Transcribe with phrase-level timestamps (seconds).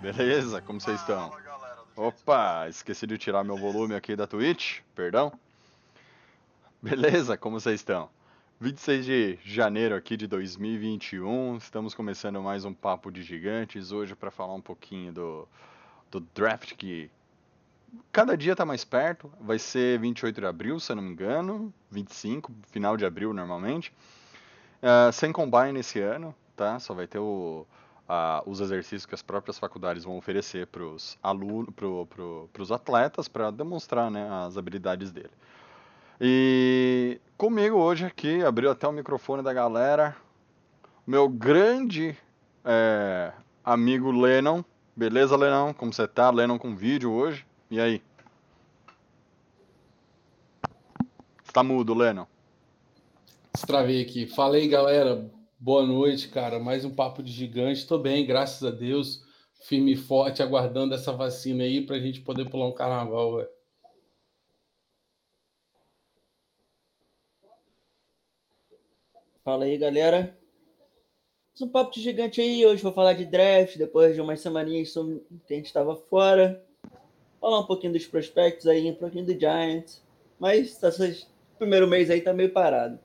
[0.00, 0.60] beleza?
[0.62, 1.30] Como vocês estão?
[1.96, 5.32] Opa, esqueci de tirar meu volume aqui da Twitch, perdão.
[6.82, 8.08] Beleza, como vocês estão?
[8.58, 14.30] 26 de janeiro aqui de 2021, estamos começando mais um Papo de Gigantes hoje para
[14.30, 15.48] falar um pouquinho do,
[16.10, 17.10] do draft que
[18.12, 21.72] cada dia está mais perto, vai ser 28 de abril, se eu não me engano,
[21.90, 23.92] 25, final de abril normalmente.
[24.82, 26.78] Ah, sem combine esse ano, tá?
[26.78, 27.66] Só vai ter o,
[28.46, 33.50] os exercícios que as próprias faculdades vão oferecer para os alunos, pro, pro, atletas, para
[33.50, 35.30] demonstrar, né, as habilidades dele.
[36.20, 40.16] E comigo hoje aqui, abriu até o microfone da galera,
[41.06, 42.16] meu grande
[42.64, 43.32] é,
[43.64, 44.62] amigo Lennon.
[44.94, 45.72] Beleza, Lennon?
[45.72, 46.30] Como você tá?
[46.30, 47.46] Lennon com vídeo hoje.
[47.70, 48.02] E aí?
[51.42, 52.26] Você tá mudo, Lennon?
[53.54, 54.26] Destravei aqui.
[54.26, 55.30] Falei, galera.
[55.62, 56.58] Boa noite, cara.
[56.58, 57.86] Mais um papo de gigante.
[57.86, 59.22] Tô bem, graças a Deus.
[59.60, 63.48] Firme e forte, aguardando essa vacina aí pra gente poder pular um carnaval, velho.
[69.44, 70.34] Fala aí, galera.
[71.50, 72.64] Mais um papo de gigante aí.
[72.64, 74.94] Hoje vou falar de draft, depois de umas semaninhas
[75.46, 76.64] que a gente estava fora.
[77.38, 80.02] Falar um pouquinho dos prospectos aí, um pouquinho do Giants.
[80.38, 81.26] Mas esse
[81.58, 82.98] primeiro mês aí tá meio parado.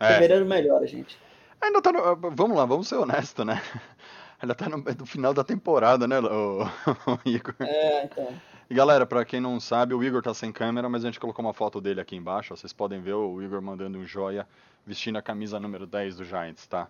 [0.00, 0.14] É.
[0.14, 1.22] Fevereiro melhora, gente.
[1.64, 3.60] Ainda tá no, vamos lá, vamos ser honestos, né?
[4.40, 7.54] Ainda tá no, no final da temporada, né, o, o Igor?
[7.60, 8.28] É, então.
[8.68, 11.44] E galera, pra quem não sabe, o Igor tá sem câmera, mas a gente colocou
[11.44, 12.52] uma foto dele aqui embaixo.
[12.52, 14.46] ó, Vocês podem ver o Igor mandando um joia
[14.86, 16.88] vestindo a camisa número 10 do Giants, tá?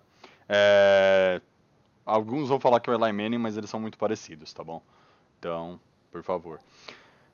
[0.49, 1.41] É,
[2.05, 4.83] Alguns vão falar que é o Eli Manning, mas eles são muito parecidos, tá bom?
[5.39, 5.81] Então,
[6.13, 6.61] por favor.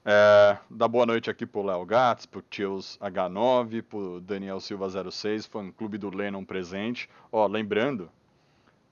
[0.04, 5.46] É, dá boa noite aqui pro Léo Gats, pro Tios H9, pro Daniel Silva 06,
[5.46, 7.08] fã clube do Lennon presente.
[7.30, 8.10] Ó, lembrando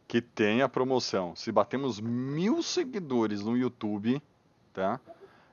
[0.06, 1.34] que tem a promoção.
[1.34, 4.22] Se batemos mil seguidores no YouTube,
[4.72, 5.00] tá?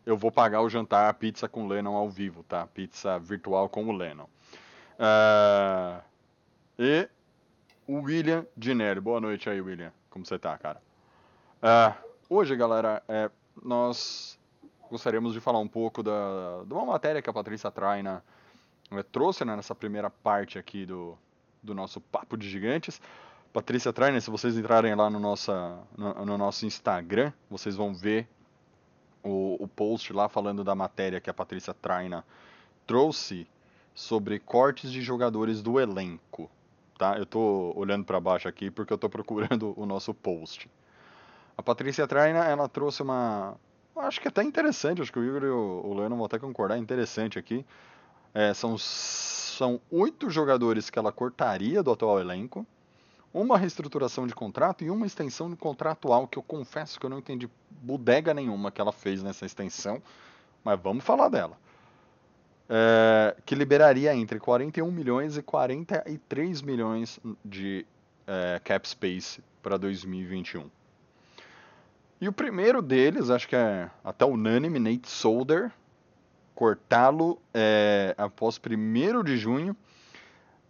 [0.05, 2.67] Eu vou pagar o jantar, a pizza com o Lennon ao vivo, tá?
[2.67, 4.27] Pizza virtual com o Lennon.
[4.99, 6.01] Ah,
[6.77, 7.09] e
[7.87, 8.99] o William Dinelli.
[8.99, 9.91] Boa noite aí, William.
[10.09, 10.81] Como você tá, cara?
[11.61, 11.95] Ah,
[12.29, 13.29] hoje, galera, é,
[13.63, 14.39] nós
[14.89, 18.23] gostaríamos de falar um pouco da, de uma matéria que a Patrícia Traina
[18.91, 21.17] eh, trouxe né, nessa primeira parte aqui do,
[21.61, 23.01] do nosso Papo de Gigantes.
[23.51, 28.27] Patrícia Trainer, se vocês entrarem lá no, nossa, no, no nosso Instagram, vocês vão ver
[29.23, 32.25] o, o post lá falando da matéria que a Patrícia Traina
[32.85, 33.47] trouxe
[33.93, 36.51] sobre cortes de jogadores do elenco.
[36.97, 37.17] Tá?
[37.17, 40.69] Eu tô olhando para baixo aqui porque eu tô procurando o nosso post.
[41.57, 43.55] A Patrícia Traina, ela trouxe uma.
[43.97, 47.39] Acho que até interessante, acho que o Igor e o, Leandro vão até concordar, interessante
[47.39, 47.65] aqui.
[48.33, 52.67] É, são, são oito jogadores que ela cortaria do atual elenco,
[53.33, 57.49] uma reestruturação de contrato e uma extensão contratual, que eu confesso que eu não entendi
[57.69, 60.01] bodega nenhuma que ela fez nessa extensão,
[60.63, 61.57] mas vamos falar dela.
[62.67, 67.85] É, que liberaria entre 41 milhões e 43 milhões de
[68.27, 70.69] é, cap space para 2021.
[72.25, 75.71] E o primeiro deles, acho que é até unânime, Nate Solder,
[76.55, 79.77] cortá-lo é, após 1 de junho,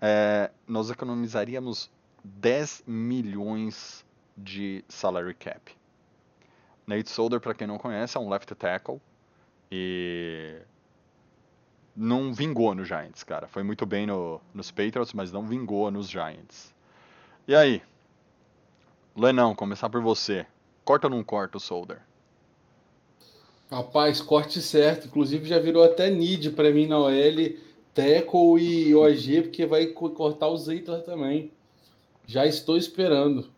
[0.02, 1.90] é, nós economizaríamos
[2.22, 4.06] 10 milhões
[4.36, 5.74] de salary cap.
[6.86, 9.00] Nate Solder, para quem não conhece, é um left tackle
[9.72, 10.58] e
[11.96, 13.48] não vingou no Giants, cara.
[13.48, 16.76] Foi muito bem no, nos Patriots, mas não vingou nos Giants.
[17.48, 17.82] E aí?
[19.16, 20.46] Lenão, começar por você.
[20.86, 22.02] Corta ou não corta o Solder?
[23.70, 25.08] Rapaz, corte certo.
[25.08, 27.58] Inclusive já virou até need pra mim na OL,
[27.94, 31.52] Teco e OG, porque vai co- cortar o Zeitler também.
[32.28, 33.52] Já estou esperando.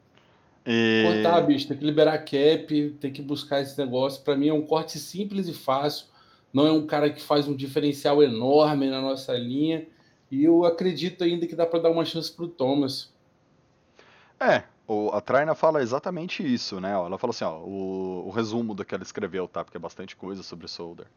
[0.66, 1.04] E...
[1.06, 4.24] Cortar, bicho, tem que liberar cap, tem que buscar esse negócio.
[4.24, 6.08] Pra mim é um corte simples e fácil.
[6.54, 9.88] Não é um cara que faz um diferencial enorme na nossa linha.
[10.32, 13.14] E eu acredito ainda que dá pra dar uma chance pro Thomas.
[14.40, 14.64] É,
[15.14, 16.92] a Traina fala exatamente isso, né?
[16.92, 19.64] ela fala assim, ó, o, o resumo do que ela escreveu, tá?
[19.64, 21.08] Porque é bastante coisa sobre Solder.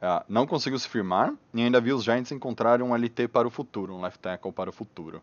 [0.00, 3.50] Ah, não conseguiu se firmar e ainda viu os Giants encontrarem um LT para o
[3.50, 5.20] futuro, um left tackle para o futuro.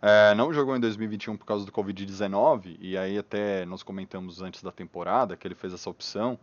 [0.00, 4.62] É, não jogou em 2021 por causa do Covid-19, e aí até nós comentamos antes
[4.62, 6.38] da temporada que ele fez essa opção,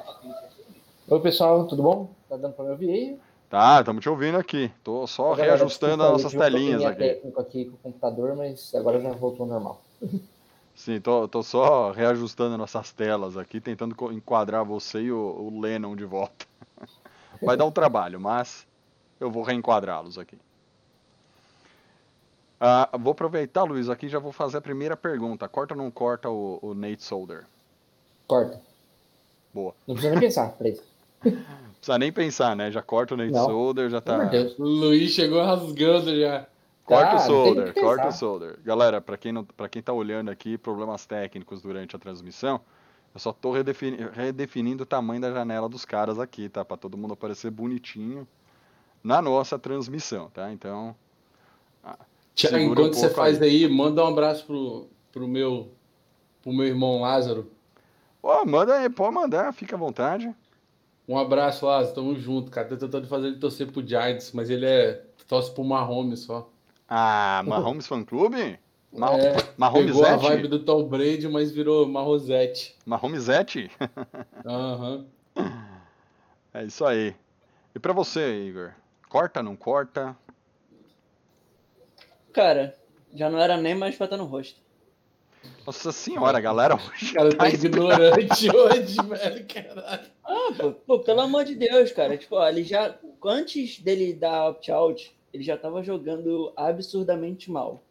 [1.08, 2.10] Oi, pessoal, tudo bom?
[2.28, 3.20] Tá dando para me ouvir aí?
[3.50, 4.72] Tá, estamos te ouvindo aqui.
[4.84, 6.98] Tô só Galera, reajustando as nossas telinhas aqui.
[6.98, 9.82] técnico aqui com o computador, mas agora já voltou ao normal.
[10.76, 15.96] Sim, tô, tô só reajustando nossas telas aqui, tentando enquadrar você e o, o Lennon
[15.96, 16.49] de volta.
[17.42, 18.68] Vai dar um trabalho, mas
[19.20, 20.38] eu vou reenquadrá-los aqui.
[22.60, 25.48] Ah, vou aproveitar, Luiz, aqui e já vou fazer a primeira pergunta.
[25.48, 27.46] Corta ou não corta o, o Nate Solder?
[28.28, 28.60] Corta.
[29.54, 29.74] Boa.
[29.88, 30.84] Não precisa nem pensar pra isso.
[31.24, 31.32] Não
[31.76, 32.70] precisa nem pensar, né?
[32.70, 33.46] Já corta o Nate Não.
[33.46, 34.30] Solder, já tá.
[34.58, 36.46] O Luiz chegou rasgando já.
[36.90, 38.60] Corta Tá, o tem solder, corta o solder.
[38.64, 42.60] Galera, para quem não, para quem tá olhando aqui, problemas técnicos durante a transmissão,
[43.14, 46.64] eu só tô redefini- redefinindo o tamanho da janela dos caras aqui, tá?
[46.64, 48.28] Para todo mundo aparecer bonitinho
[49.04, 50.52] na nossa transmissão, tá?
[50.52, 50.96] Então,
[52.36, 55.72] Tiago, Segura um enquanto você faz aí, manda um abraço pro, pro, meu,
[56.42, 57.52] pro meu irmão Lázaro.
[58.24, 60.34] ó, manda aí, pode mandar, fica à vontade.
[61.08, 61.96] Um abraço, Lázaro.
[61.96, 62.68] Tamo junto, cara.
[62.68, 65.04] Tô tentando fazer ele torcer pro Giants, mas ele é.
[65.28, 66.50] torce pro Mahomes só.
[66.88, 68.60] Ah, Mahomes Fan Clube?
[68.92, 72.76] Ma É, Mahomes Pegou a vibe do Tom Brady, mas virou Marrosete.
[72.86, 73.70] Mahomesete?
[74.46, 75.06] Aham.
[76.54, 77.16] É isso aí.
[77.76, 78.74] E pra você, Igor?
[79.08, 80.18] Corta, não corta?
[82.34, 82.76] Cara,
[83.14, 84.60] já não era nem mais pra estar no rosto.
[85.66, 89.46] Nossa senhora, galera, hoje O cara tá tá ignorante hoje, velho.
[89.48, 90.10] Caralho.
[90.24, 92.18] Ah, pô, pô, pelo amor de Deus, cara.
[92.18, 92.96] Tipo, ó, ele já.
[93.24, 97.84] Antes dele dar opt-out, ele já tava jogando absurdamente mal.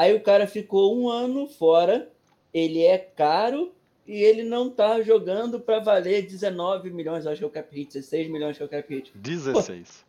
[0.00, 2.10] Aí o cara ficou um ano fora,
[2.54, 3.70] ele é caro
[4.06, 7.92] e ele não tá jogando pra valer 19 milhões, acho que é o cap hit,
[7.92, 9.12] 16 milhões que é o cap hit.
[9.14, 10.02] 16.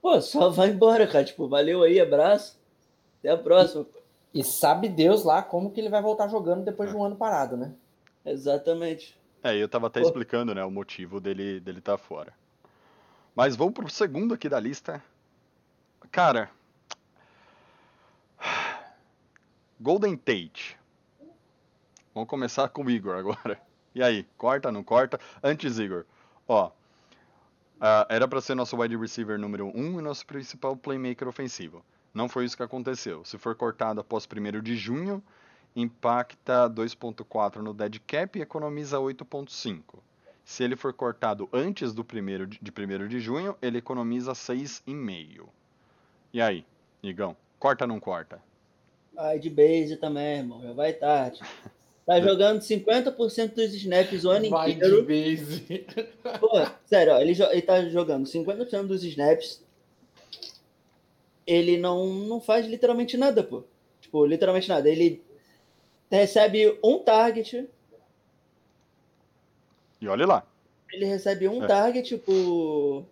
[0.00, 1.26] Pô, só vai embora, cara.
[1.26, 2.58] Tipo, valeu aí, abraço.
[3.18, 3.84] Até a próxima.
[3.84, 3.98] pô.
[4.32, 7.54] E sabe Deus lá como que ele vai voltar jogando depois de um ano parado,
[7.54, 7.74] né?
[8.24, 9.14] Exatamente.
[9.42, 10.06] É, eu tava até Pô.
[10.06, 12.32] explicando, né, o motivo dele dele tá fora.
[13.36, 15.04] Mas vamos pro segundo aqui da lista.
[16.10, 16.50] Cara,
[19.84, 20.78] Golden Tate.
[22.14, 23.60] Vamos começar com o Igor agora.
[23.94, 25.20] E aí, corta, não corta?
[25.42, 26.06] Antes, Igor,
[26.48, 26.70] ó,
[27.78, 31.84] ah, era pra ser nosso wide receiver número 1 um e nosso principal playmaker ofensivo.
[32.14, 33.26] Não foi isso que aconteceu.
[33.26, 35.22] Se for cortado após 1 de junho,
[35.76, 39.98] impacta 2.4 no dead cap e economiza 8.5.
[40.46, 45.46] Se ele for cortado antes do primeiro de, de 1 de junho, ele economiza 6,5.
[46.32, 46.64] E aí,
[47.02, 48.40] Igão, corta ou não corta?
[49.14, 50.60] Vai de base também, irmão.
[50.62, 51.40] Já vai tarde.
[52.06, 55.02] Tá jogando 50% dos snaps o ano Vai de inteiro.
[55.04, 55.86] base.
[56.38, 56.50] Pô,
[56.84, 59.62] sério, ó, ele, ele tá jogando 50% dos snaps.
[61.46, 63.64] Ele não, não faz literalmente nada, pô.
[64.00, 64.88] Tipo, literalmente nada.
[64.88, 65.22] Ele
[66.10, 67.66] recebe um target.
[70.00, 70.46] E olha lá.
[70.92, 71.66] Ele recebe um É.
[71.66, 73.04] target por,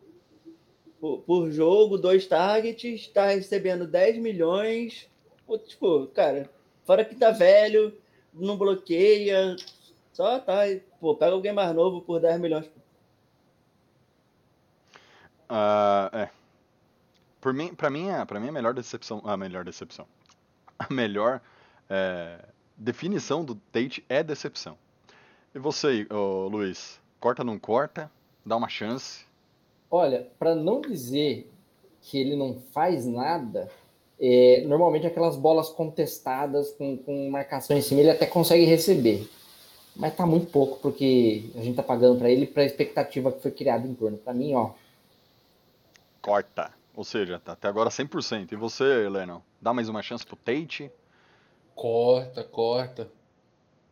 [1.00, 5.08] por, por jogo, dois targets, tá recebendo 10 milhões.
[5.46, 6.48] Pô, tipo, cara,
[6.84, 7.96] fora que tá velho,
[8.32, 9.56] não bloqueia,
[10.12, 10.62] só tá.
[11.00, 12.70] Pô, pega alguém mais novo por 10 milhões.
[15.48, 16.30] Ah, é.
[17.40, 20.06] Por mim, pra mim, é- pra mim a melhor decepção, a melhor decepção,
[20.78, 21.40] a melhor
[21.90, 22.38] é,
[22.76, 24.78] definição do Tate é decepção.
[25.54, 28.10] E você, ô, Luiz, corta ou não corta?
[28.46, 29.26] Dá uma chance?
[29.90, 31.50] Olha, para não dizer
[32.00, 33.70] que ele não faz nada,
[34.20, 39.28] é, normalmente aquelas bolas contestadas com, com marcação em cima ele até consegue receber.
[39.94, 43.42] Mas tá muito pouco porque a gente tá pagando para ele para a expectativa que
[43.42, 44.16] foi criada em torno.
[44.16, 44.70] Para mim, ó,
[46.22, 46.72] Corta.
[46.94, 48.52] Ou seja, tá até agora 100%.
[48.52, 49.40] E você, Lennon?
[49.60, 50.90] Dá mais uma chance pro Tate?
[51.74, 53.10] Corta, corta.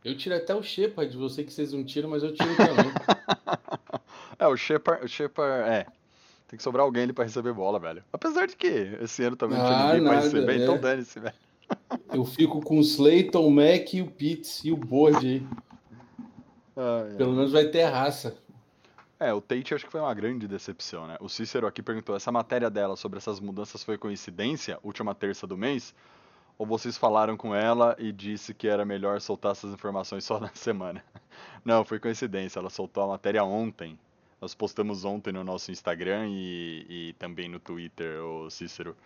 [0.05, 2.87] Eu tiro até o Shepard de você que vocês não tiram, mas eu tiro também.
[4.39, 5.87] É, o Shepard, o Shepard, é.
[6.51, 8.03] Tem que sobrar alguém ali pra receber bola, velho.
[8.13, 8.67] Apesar de que
[9.01, 10.63] esse ano também não Ah, tinha ninguém pra nada, receber, né?
[10.65, 11.35] então dane-se, velho.
[12.13, 15.47] Eu fico com o Slayton, o Mac e o Pitts e o Board aí.
[16.77, 17.17] Ai, ai.
[17.17, 18.37] Pelo menos vai ter raça.
[19.21, 21.17] É, o Tate acho que foi uma grande decepção, né?
[21.21, 25.57] O Cícero aqui perguntou: essa matéria dela sobre essas mudanças foi coincidência, última terça do
[25.57, 25.95] mês?
[26.59, 30.51] Ou vocês falaram com ela e disse que era melhor soltar essas informações só na
[30.53, 31.05] semana?
[31.65, 32.59] Não, foi coincidência.
[32.59, 33.97] Ela soltou a matéria ontem.
[34.41, 38.97] Nós postamos ontem no nosso Instagram e, e também no Twitter, o Cícero.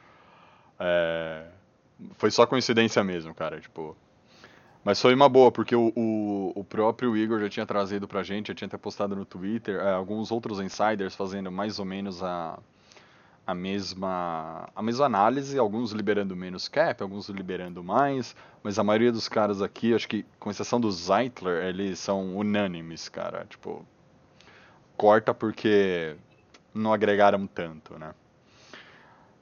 [0.79, 1.47] É,
[2.15, 3.61] foi só coincidência mesmo, cara.
[3.61, 3.97] Tipo,
[4.85, 8.49] mas foi uma boa, porque o, o, o próprio Igor já tinha trazido pra gente,
[8.49, 12.59] já tinha até postado no Twitter, é, alguns outros insiders fazendo mais ou menos a,
[13.47, 19.11] a mesma a mesma análise, alguns liberando menos cap, alguns liberando mais, mas a maioria
[19.11, 23.85] dos caras aqui, acho que com exceção do Zeitler, eles são unânimes, cara, tipo,
[24.97, 26.17] corta porque
[26.73, 28.15] não agregaram tanto, né?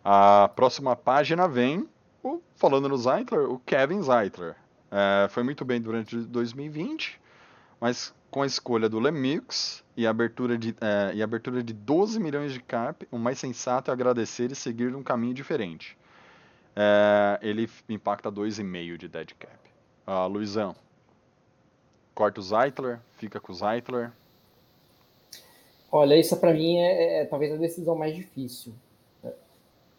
[0.04, 1.88] A próxima página vem,
[2.22, 4.56] o, falando no Zeitler, o Kevin Zeitler.
[4.90, 7.20] É, foi muito bem durante 2020,
[7.80, 12.18] mas com a escolha do Lemieux e a abertura de, é, e abertura de 12
[12.18, 15.96] milhões de cap, o mais sensato é agradecer e seguir num caminho diferente.
[16.74, 19.58] É, ele impacta 2,5 de dead cap.
[20.06, 20.74] Ah, Luizão,
[22.14, 24.10] corta o Zeitler, fica com o Zeitler.
[25.94, 28.72] Olha, isso pra mim é, é talvez a decisão mais difícil.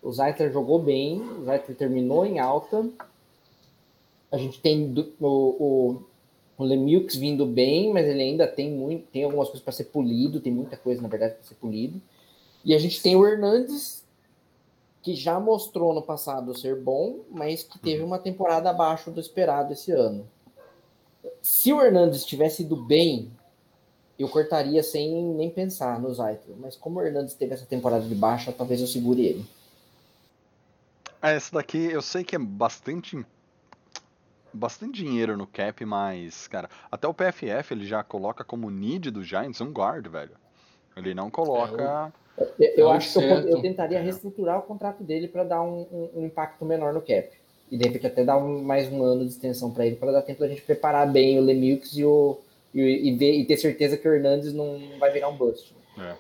[0.01, 2.89] O Zeitler jogou bem, o Zeitler terminou em alta.
[4.31, 6.03] A gente tem o, o,
[6.57, 10.41] o Lemieux vindo bem, mas ele ainda tem muito, tem algumas coisas para ser polido,
[10.41, 12.01] tem muita coisa, na verdade, para ser polido.
[12.65, 14.03] E a gente tem o Hernandes,
[15.03, 19.73] que já mostrou no passado ser bom, mas que teve uma temporada abaixo do esperado
[19.73, 20.27] esse ano.
[21.41, 23.31] Se o Hernandes tivesse ido bem,
[24.17, 26.55] eu cortaria sem nem pensar no Zeitler.
[26.58, 29.46] Mas como o Hernandes teve essa temporada de baixa, talvez eu segure ele.
[31.22, 33.25] Ah, Essa daqui eu sei que é bastante
[34.53, 39.24] bastante dinheiro no cap, mas, cara, até o PFF ele já coloca como need do
[39.24, 40.36] Giants um guard, velho.
[40.96, 42.13] Ele não coloca.
[42.38, 43.48] Eu, eu É acho que eu, certo.
[43.48, 47.29] eu tentaria reestruturar o contrato dele para dar um, um- um impacto menor no cap.
[47.72, 50.22] E de repente até dar um- mais um ano de extensão para ele, para dar
[50.22, 52.39] tempo da gente preparar bem o Lemieux e, o,
[52.74, 55.75] e, e ver, e ter certeza que o Hernandes não vai virar um bust.
[55.98, 56.15] É.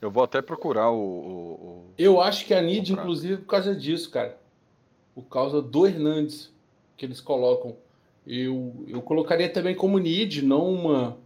[0.00, 0.96] Eu vou até procurar o.
[0.98, 4.38] o- o- Eu acho que a NID, inclusive, por causa disso, cara.
[5.14, 6.50] Por causa do Hernandes
[6.96, 7.76] que eles colocam.
[8.26, 11.18] Eu, eu colocaria também como NID, não uma.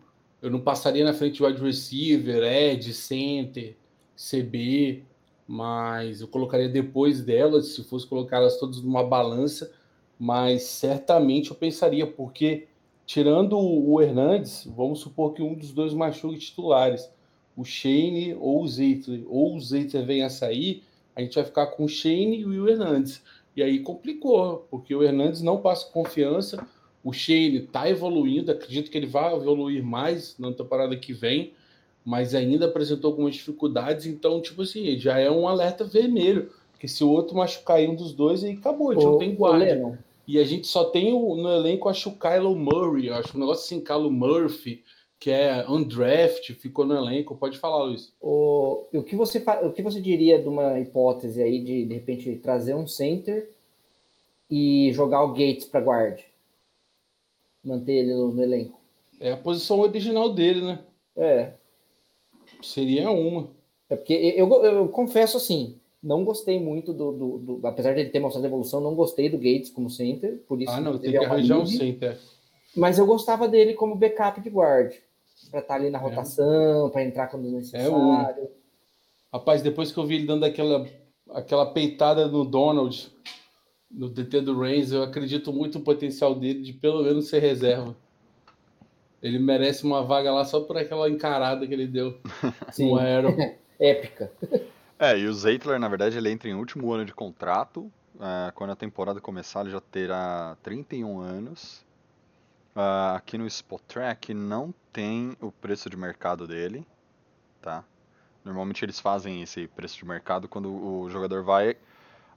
[0.42, 3.75] Eu não passaria na frente de wide receiver, Ed, center,
[4.16, 5.02] CB,
[5.46, 9.73] mas eu colocaria depois delas, se fosse colocá-las todas numa balança.
[10.18, 12.66] Mas certamente eu pensaria, porque
[13.06, 17.11] tirando o Hernandes, vamos supor que um dos dois machuque titulares
[17.56, 20.82] o Shane ou o Zeitler, ou o Zeitler venha a sair,
[21.14, 23.23] a gente vai ficar com o Shane e o Hernandes.
[23.56, 26.66] E aí complicou, porque o Hernandes não passa confiança,
[27.02, 31.52] o Shane está evoluindo, acredito que ele vai evoluir mais na temporada que vem,
[32.04, 37.04] mas ainda apresentou algumas dificuldades, então, tipo assim, já é um alerta vermelho, porque se
[37.04, 39.64] o outro machucar um dos dois, aí acabou, a gente não tem guarda.
[39.64, 43.40] Lennon, E a gente só tem o- no elenco, acho o Kylo Murray, acho um
[43.40, 44.82] negócio assim, Kylo Murphy,
[45.20, 47.36] que é undraft, ficou no elenco.
[47.36, 48.12] Pode falar, Luiz.
[48.20, 52.36] o, o, que você, o que você diria de uma hipótese aí de de repente
[52.36, 53.50] trazer um center
[54.50, 56.20] e jogar o Gates para guard?
[57.62, 58.78] Manter ele no, no elenco?
[59.20, 60.84] É a posição original dele, né?
[61.16, 61.52] É,
[62.62, 63.50] Seria uma.
[63.88, 68.00] É porque eu, eu, eu confesso assim, não gostei muito do, do, do- Apesar de
[68.00, 70.38] ele ter mostrado evolução, não gostei do Gates como center.
[70.46, 72.18] Por isso Ah, não, tem que é arranjar um center.
[72.76, 74.92] Mas eu gostava dele como backup de guard.
[75.50, 76.00] Pra estar ali na É.
[76.02, 78.49] rotação, pra entrar quando necessário.
[79.32, 80.87] Rapaz, depois que eu vi ele dando aquela,
[81.30, 83.11] aquela peitada no Donald,
[83.90, 87.96] no DT do Reigns, eu acredito muito no potencial dele de pelo menos ser reserva.
[89.23, 92.18] Ele merece uma vaga lá só por aquela encarada que ele deu
[92.73, 93.34] Sim, no Aero.
[93.80, 94.30] épica.
[95.04, 97.92] É, e o Zeitler, na verdade, ele entra em último ano de contrato.
[98.18, 101.84] é, quando a temporada começar, ele já terá 31 anos.
[102.75, 106.87] Ah, aqui no Spot Track não tem o preço de mercado dele,
[107.61, 107.84] tá?
[108.42, 111.76] Normalmente eles fazem esse preço de mercado quando o jogador vai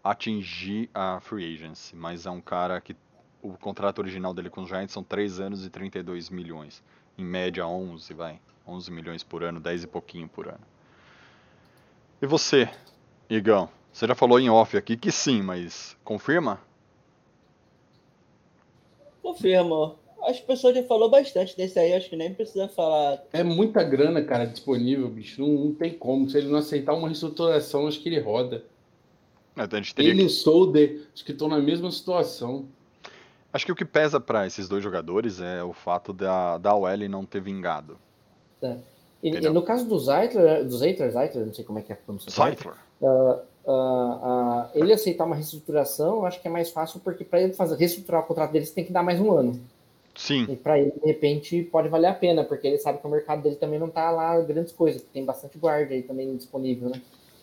[0.04, 2.98] atingir a free agency, mas é um cara que
[3.42, 6.84] o contrato original dele com os Giants são 3 anos e 32 milhões.
[7.18, 8.42] Em média 11, vai.
[8.68, 10.77] 11 milhões por ano, 10 e pouquinho por ano.
[12.20, 12.68] E você,
[13.30, 13.70] Igão?
[13.94, 16.60] Você já falou em off aqui que sim, mas confirma?
[19.22, 19.96] Confirmo.
[20.24, 23.24] Acho que o pessoal já falou bastante desse aí, acho que nem precisa falar.
[23.32, 25.40] É muita grana, cara, disponível, bicho.
[25.42, 26.28] Não, não tem como.
[26.28, 28.64] Se ele não aceitar uma reestruturação, acho que ele roda.
[29.56, 32.68] É, então a gente teria Ele e Solder, acho que estão na mesma situação.
[33.54, 37.10] Acho que o que pesa pra esses dois jogadores é o fato da, da OL
[37.10, 37.98] não ter vingado.
[39.22, 41.96] E, e no caso do Zeitler, do Zeitler, Zeitler, não sei como é que é
[41.96, 42.32] a pronúncia.
[42.32, 42.76] Zeitler.
[43.04, 47.54] Ah, ah, ele aceitar uma reestruturação, eu acho que é mais fácil, porque para ele
[47.54, 49.60] fazer reestruturar o contrato dele, você tem que dar mais um ano.
[50.16, 53.10] Sim, E para ele, de repente, pode valer a pena, porque ele sabe que o
[53.10, 57.00] mercado dele também não tá lá grandes coisas, tem bastante guarda aí também disponível, né?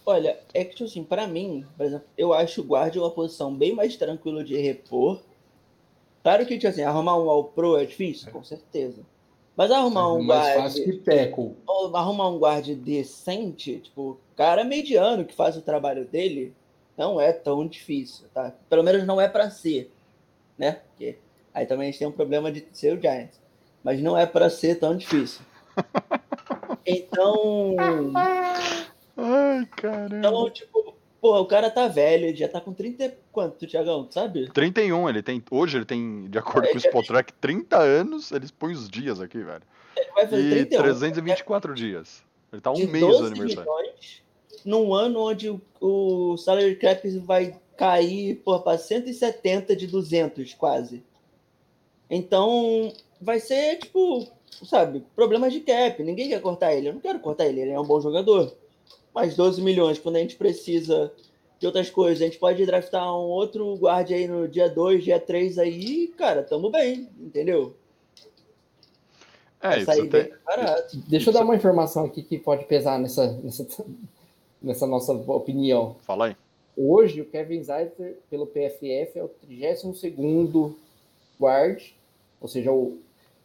[0.06, 3.54] Olha, é que, tipo assim, pra mim, por exemplo, eu acho o guarda uma posição
[3.54, 5.20] bem mais tranquila de repor.
[6.22, 9.02] Claro que, tipo assim, arrumar um All Pro é difícil, com certeza.
[9.56, 11.56] Mas arrumar um mais guarda, fácil que tackle.
[11.66, 16.52] ou arrumar um guarda decente, tipo, cara mediano que faz o trabalho dele,
[16.96, 18.52] não é tão difícil, tá?
[18.68, 19.92] Pelo menos não é pra ser,
[20.58, 20.80] né?
[20.88, 21.18] Porque
[21.52, 23.40] aí também a gente tem um problema de ser o Giants.
[23.82, 25.42] Mas não é pra ser tão difícil.
[26.86, 27.74] Então,
[29.16, 30.16] Ai, caramba.
[30.18, 30.93] então, tipo,
[31.24, 34.50] pô, o cara tá velho, ele já tá com 30 e quanto, Tiagão, sabe?
[34.50, 35.42] 31, ele tem.
[35.50, 38.30] Hoje ele tem, de acordo É, com o já Spotrack, 30 anos.
[38.30, 39.62] Eles põem os dias aqui, velho.
[39.96, 40.82] Ele vai fazer E 31.
[40.82, 42.22] 324 dias.
[42.52, 43.62] Ele tá um de mês do 12 aniversário.
[43.62, 44.22] milhões
[44.66, 51.02] num ano onde o, o salary cap vai cair para 170 de 200 quase.
[52.10, 54.28] Então vai ser tipo,
[54.62, 56.02] sabe, problemas de cap.
[56.02, 56.88] Ninguém quer cortar ele.
[56.88, 58.54] Eu não quero cortar ele, ele é um bom jogador.
[59.14, 61.12] Mas 12 milhões, quando a gente precisa
[61.58, 65.20] de outras coisas, a gente pode draftar um outro guarda aí no dia 2, dia
[65.20, 67.74] 3 aí, cara, tamo bem, entendeu?
[69.60, 70.22] É, Vai isso até.
[70.24, 70.96] bem barato.
[71.08, 73.66] Deixa eu dar uma informação aqui que pode pesar nessa, nessa,
[74.60, 75.96] nessa nossa opinião.
[76.00, 76.36] Fala aí.
[76.76, 80.74] Hoje, o Kevin Zeitler, pelo PFF, é o 32º
[81.40, 81.82] guard,
[82.40, 82.98] ou seja, o,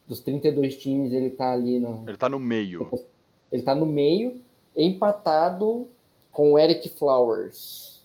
[0.07, 2.89] dos 32 times, ele tá ali no, Ele tá no meio.
[3.51, 4.41] ele tá no meio,
[4.83, 5.88] empatado
[6.31, 8.01] com o Eric Flowers.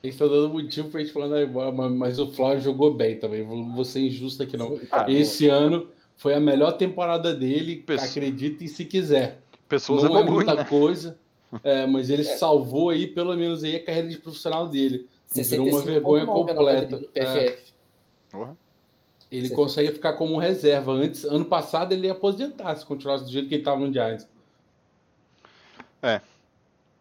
[0.00, 3.42] Eles estão dando motivo pra gente falar, "Ah, mas- mas o Flávio jogou bem também.
[3.42, 4.78] Vou vou ser injusto aqui, não.
[4.90, 9.40] Ah, Esse ano foi a melhor temporada dele, Pessoa- acreditem se quiser.
[9.68, 10.64] Pessoas não é evoluem, muita né?
[10.64, 11.18] coisa,
[11.64, 15.06] é, mas ele salvou aí, pelo menos, aí, a carreira de profissional dele.
[15.30, 17.04] Virou uma 65,9 vergonha é completa.
[17.14, 17.72] É, PFF.
[19.30, 19.54] Ele Sim.
[19.54, 20.92] consegue ficar como reserva.
[20.92, 24.26] Antes, ano passado, ele ia aposentar se continuasse do jeito que ele estava no Giants.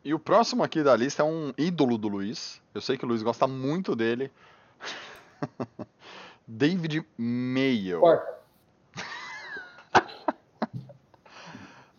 [0.04, 2.62] E o próximo aqui da lista é um ídolo do Luiz.
[2.74, 4.32] Eu sei que o Luiz gosta muito dele.
[6.48, 8.00] David Mayo.
[8.00, 8.38] Corta.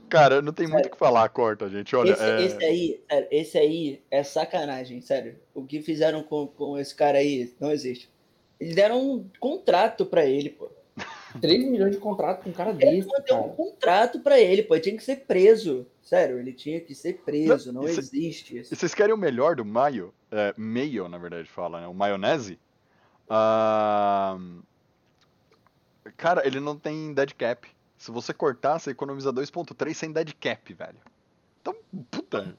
[0.08, 1.94] Cara, não tem muito o que falar, corta, gente.
[1.94, 2.42] Olha, esse, é...
[2.42, 5.38] esse aí, sério, esse aí é sacanagem, sério.
[5.54, 8.10] O que fizeram com, com esse cara aí não existe.
[8.60, 10.68] Eles deram um contrato pra ele, pô.
[11.40, 13.54] 3 milhões de contrato com um cara Eles desse, mandaram um cara.
[13.56, 14.74] contrato pra ele, pô.
[14.74, 15.86] Ele tinha que ser preso.
[16.02, 17.72] Sério, ele tinha que ser preso.
[17.72, 18.72] Não, Não, isso- existe isso.
[18.72, 20.12] E vocês querem o melhor do Mayo?
[20.32, 21.86] É, Mayo, na verdade, fala, né?
[21.86, 22.58] O maionese?
[23.28, 24.38] Ah,
[26.16, 27.68] Cara, ele não tem dead cap.
[27.96, 30.96] Se você cortar, você economiza 2.3 sem dead cap, velho.
[31.60, 31.74] Então,
[32.10, 32.56] puta.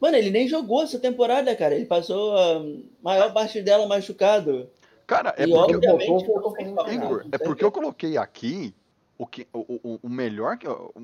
[0.00, 1.74] Mano, ele nem jogou essa temporada, cara.
[1.74, 2.62] Ele passou a
[3.02, 4.68] maior parte dela machucado.
[5.10, 5.74] Cara, é e porque.
[5.74, 8.72] obviamente fazendo falta, Igor, é porque eu coloquei aqui
[9.18, 10.56] o, que, o, o, o melhor.
[10.64, 11.02] O,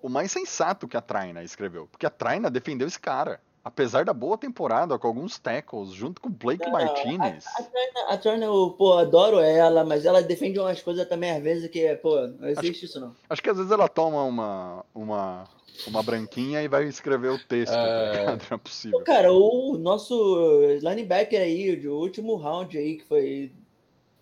[0.00, 1.88] o mais sensato que a Traina escreveu.
[1.88, 3.40] Porque a Traina defendeu esse cara.
[3.68, 7.44] Apesar da boa temporada, com alguns tackles, junto com o Blake Não, Martinez.
[7.54, 11.42] A Turner, a Turner, eu, pô, adoro ela, mas ela defende umas coisas também, às
[11.42, 13.14] vezes, que, pô, não existe isso, não.
[13.28, 15.44] Acho que às vezes ela toma uma, uma,
[15.86, 17.74] uma branquinha e vai escrever o texto.
[17.74, 18.26] tá É.
[18.26, 18.98] Não é possível.
[19.00, 23.52] Pô, cara, o nosso linebacker aí, do último round aí, que foi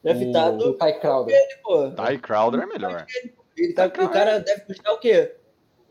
[0.03, 1.37] O draftado, Ty Crowder.
[1.63, 3.07] pô, Ty Crowder é melhor.
[3.57, 5.37] ele tá, o cara deve custar o quê?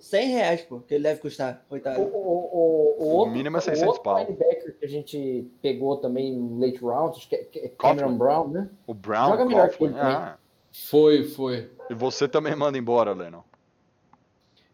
[0.05, 1.99] 100 reais, pô, que ele deve custar, O, coitado.
[1.99, 4.19] o, o, o, outro, mínimo é o 600 outro pau.
[4.19, 7.69] linebacker que a gente pegou também no late round, acho que é, que é.
[7.69, 8.69] Cameron Brown, né?
[8.85, 10.37] O Brown, Joga melhor que ele ah,
[10.71, 11.71] Foi, foi.
[11.89, 13.41] E você também manda embora, Lennon.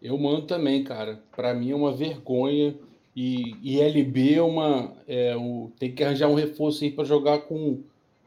[0.02, 1.24] Eu mando também, cara.
[1.34, 2.76] Pra mim é uma vergonha.
[3.16, 4.94] E, e LB é uma.
[5.08, 7.80] É, o, tem que arranjar um reforço aí pra jogar com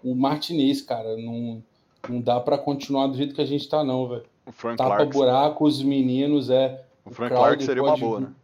[0.02, 1.18] o Martinez, cara.
[1.18, 1.62] Não,
[2.08, 4.24] não dá pra continuar do jeito que a gente tá, não, velho.
[4.46, 5.12] O Frank Tapa Clark.
[5.12, 6.83] buraco, os meninos, é.
[7.04, 8.34] O Frank Crowder Clark seria uma boa, vir- né?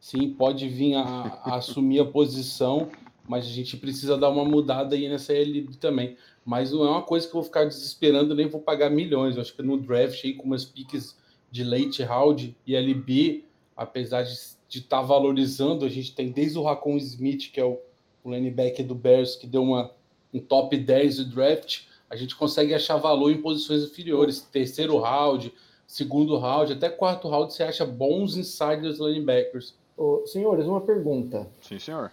[0.00, 1.02] Sim, pode vir a,
[1.44, 2.90] a assumir a posição,
[3.28, 6.16] mas a gente precisa dar uma mudada aí nessa LB também.
[6.44, 9.36] Mas não é uma coisa que eu vou ficar desesperando, nem vou pagar milhões.
[9.36, 11.16] Eu acho que no draft aí, com umas piques
[11.50, 13.44] de late round e LB,
[13.76, 17.78] apesar de estar valorizando, a gente tem desde o Racon Smith, que é o,
[18.24, 19.92] o linebacker do Bears, que deu uma
[20.34, 25.52] um top 10 do draft, a gente consegue achar valor em posições inferiores, terceiro round,
[25.92, 29.74] segundo round, até quarto round, você acha bons insiders linebackers.
[29.94, 31.46] Ô, senhores, uma pergunta.
[31.60, 32.10] Sim, senhor.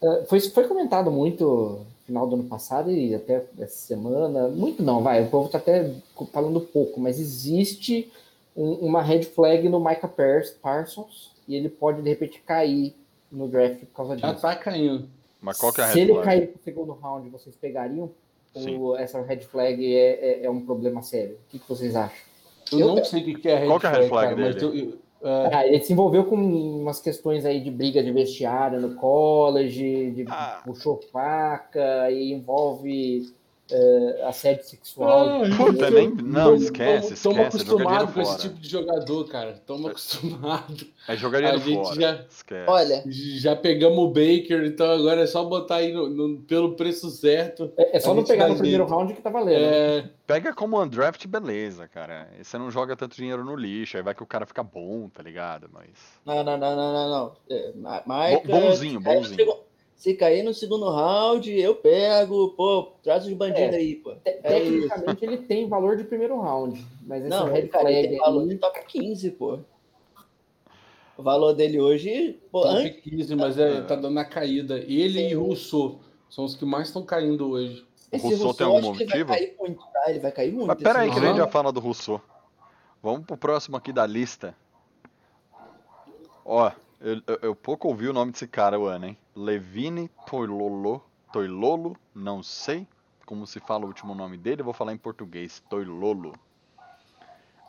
[0.00, 4.46] Uh, foi, foi comentado muito no final do ano passado e até essa semana.
[4.48, 5.24] Muito não, vai.
[5.24, 5.92] O povo tá até
[6.32, 8.12] falando pouco, mas existe
[8.56, 10.08] um, uma red flag no Micah
[10.62, 12.94] Parsons e ele pode de repente cair
[13.30, 14.28] no draft por causa disso.
[14.28, 15.08] Já tá caindo.
[15.40, 16.24] Mas qual que é a Se red ele flag?
[16.24, 18.08] cair pro segundo round, vocês pegariam?
[18.54, 18.78] Sim.
[18.78, 21.34] Ou essa red flag é, é, é um problema sério?
[21.34, 22.25] O que, que vocês acham?
[22.72, 24.28] Eu, Eu- não sei o que que é red Qual que é a red flag
[24.34, 24.66] cara, mas dele?
[24.66, 24.74] eu-
[25.22, 28.94] eu- é, Ah, ele se envolveu com umas questões aí de briga de vestiário no
[28.96, 30.60] college, de Ah.
[30.64, 33.32] puxou faca e envolve
[33.70, 35.42] eh, assédio sexual.
[35.44, 39.24] Ah, Puta, nem- não, esquece, Estamos esquece, joga dinheiro acostumados com esse tipo de jogador,
[39.28, 39.50] cara.
[39.52, 40.86] Estamos acostumados.
[41.08, 42.00] É jogaria A no gente fora.
[42.00, 42.70] já- Esquece.
[42.70, 47.08] Olha, Já pegamos o Baker, então agora é só botar aí no- no- pelo preço
[47.10, 47.72] certo.
[47.76, 49.58] É, é só não pegar no primeiro round que tá valendo.
[49.64, 52.28] É, Pega como undraft, beleza, cara.
[52.40, 55.08] E você não joga tanto dinheiro no lixo, aí vai que o cara fica bom,
[55.08, 55.68] tá ligado?
[55.72, 55.86] Mas.
[56.24, 57.32] não, não, não, não, não, não.
[57.48, 57.72] É,
[58.44, 59.56] bonzinho, bonzinho.
[59.96, 63.76] Se cair no segundo round, eu pego, pô, traz os bandidos É.
[63.78, 64.14] aí, pô.
[64.16, 64.88] Te- É isso.
[64.88, 68.42] Tecnicamente ele tem valor de primeiro round, mas esse Não, red cara, ele tem valor
[68.42, 69.58] aí- de top 15, pô.
[71.16, 74.78] O valor dele hoje, pô, top antes, 15, mas é, tá dando a caída.
[74.80, 77.86] Ele e Rousseau são os que mais estão caindo hoje.
[78.12, 79.28] esse Rousseau tem Rousseau, algum acho que ele motivo?
[79.30, 80.04] vai cair muito, tá?
[80.10, 80.66] Ele vai cair muito.
[80.68, 82.20] Mas pera aí que a gente já fala do Rousseau.
[83.02, 84.54] Vamos pro próximo aqui da lista.
[86.44, 89.18] Ó, eu, eu- eu pouco ouvi o nome desse cara o ano, hein?
[89.36, 91.04] Levine Toilolo.
[91.30, 92.86] Toilolo, não sei
[93.26, 95.62] como se fala o último nome dele, eu vou falar em português.
[95.68, 96.32] Toilolo.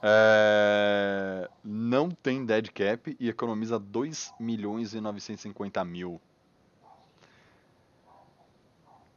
[0.02, 6.22] É, não tem dead cap e economiza 2 milhões e 950 mil.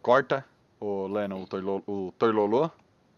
[0.01, 0.45] Corta,
[0.81, 2.73] o Lennon, o Toilolo, o Toilolo.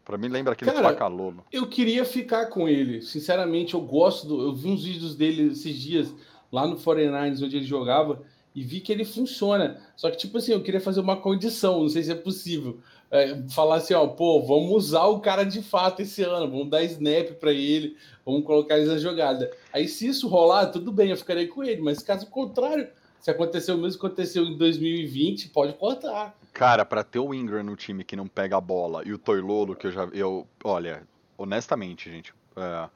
[0.04, 1.44] Pra mim lembra aquele Cara, facalolo.
[1.52, 3.02] Eu queria ficar com ele.
[3.02, 4.42] Sinceramente, eu gosto do.
[4.42, 6.12] Eu vi uns vídeos dele esses dias
[6.50, 8.20] lá no 49ers, onde ele jogava,
[8.54, 9.80] e vi que ele funciona.
[9.96, 12.80] Só que, tipo assim, eu queria fazer uma condição, não sei se é possível.
[13.10, 16.82] É, falar assim, ó, pô, vamos usar o cara de fato esse ano, vamos dar
[16.82, 19.50] snap pra ele, vamos colocar ele na jogada.
[19.72, 22.88] Aí, se isso rolar, tudo bem, eu ficarei com ele, mas caso contrário,
[23.20, 26.34] se aconteceu o mesmo que aconteceu em 2020, pode cortar.
[26.52, 29.76] Cara, pra ter o Ingram no time que não pega a bola e o Toilolo,
[29.76, 30.04] que eu já.
[30.12, 31.02] Eu, olha,
[31.38, 32.34] honestamente, gente.
[32.56, 32.88] é,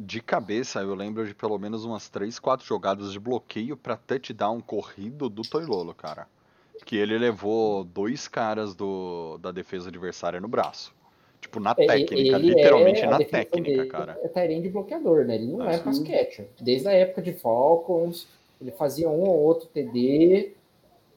[0.00, 4.58] de cabeça, eu lembro de pelo menos umas 3, 4 jogadas de bloqueio pra touchdown
[4.60, 6.26] corrido do Toilolo, cara.
[6.86, 10.94] Que ele levou dois caras do, da defesa adversária no braço.
[11.38, 14.18] Tipo, na É, técnica, ele literalmente é- na técnica, cara.
[14.22, 15.34] É Tyrande bloqueador, né?
[15.34, 15.84] Ele não é sim.
[15.84, 16.48] pass catcher.
[16.58, 18.26] Desde a época de Falcons,
[18.60, 20.54] ele fazia um ou outro TD,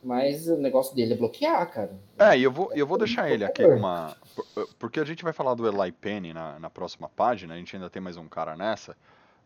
[0.03, 1.97] mas o negócio dele é bloquear, cara.
[2.17, 4.15] É, e eu vou, eu vou deixar ele aqui uma.
[4.35, 7.75] por- Porque a gente vai falar do Eli Penny na, na próxima página, a gente
[7.75, 8.95] ainda tem mais um cara nessa.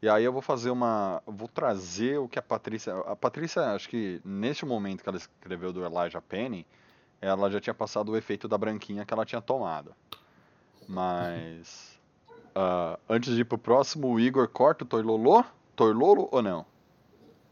[0.01, 1.21] E aí eu vou fazer uma.
[1.25, 2.95] Vou trazer o que a Patrícia.
[2.99, 6.65] A Patrícia, acho que neste momento que ela escreveu do Elijah Penny,
[7.21, 9.93] ela já tinha passado o efeito da branquinha que ela tinha tomado.
[10.87, 11.97] Mas.
[12.55, 15.43] ah, antes de ir pro próximo, o Igor corta o Toilolo?
[15.75, 16.65] Toilolo ou não?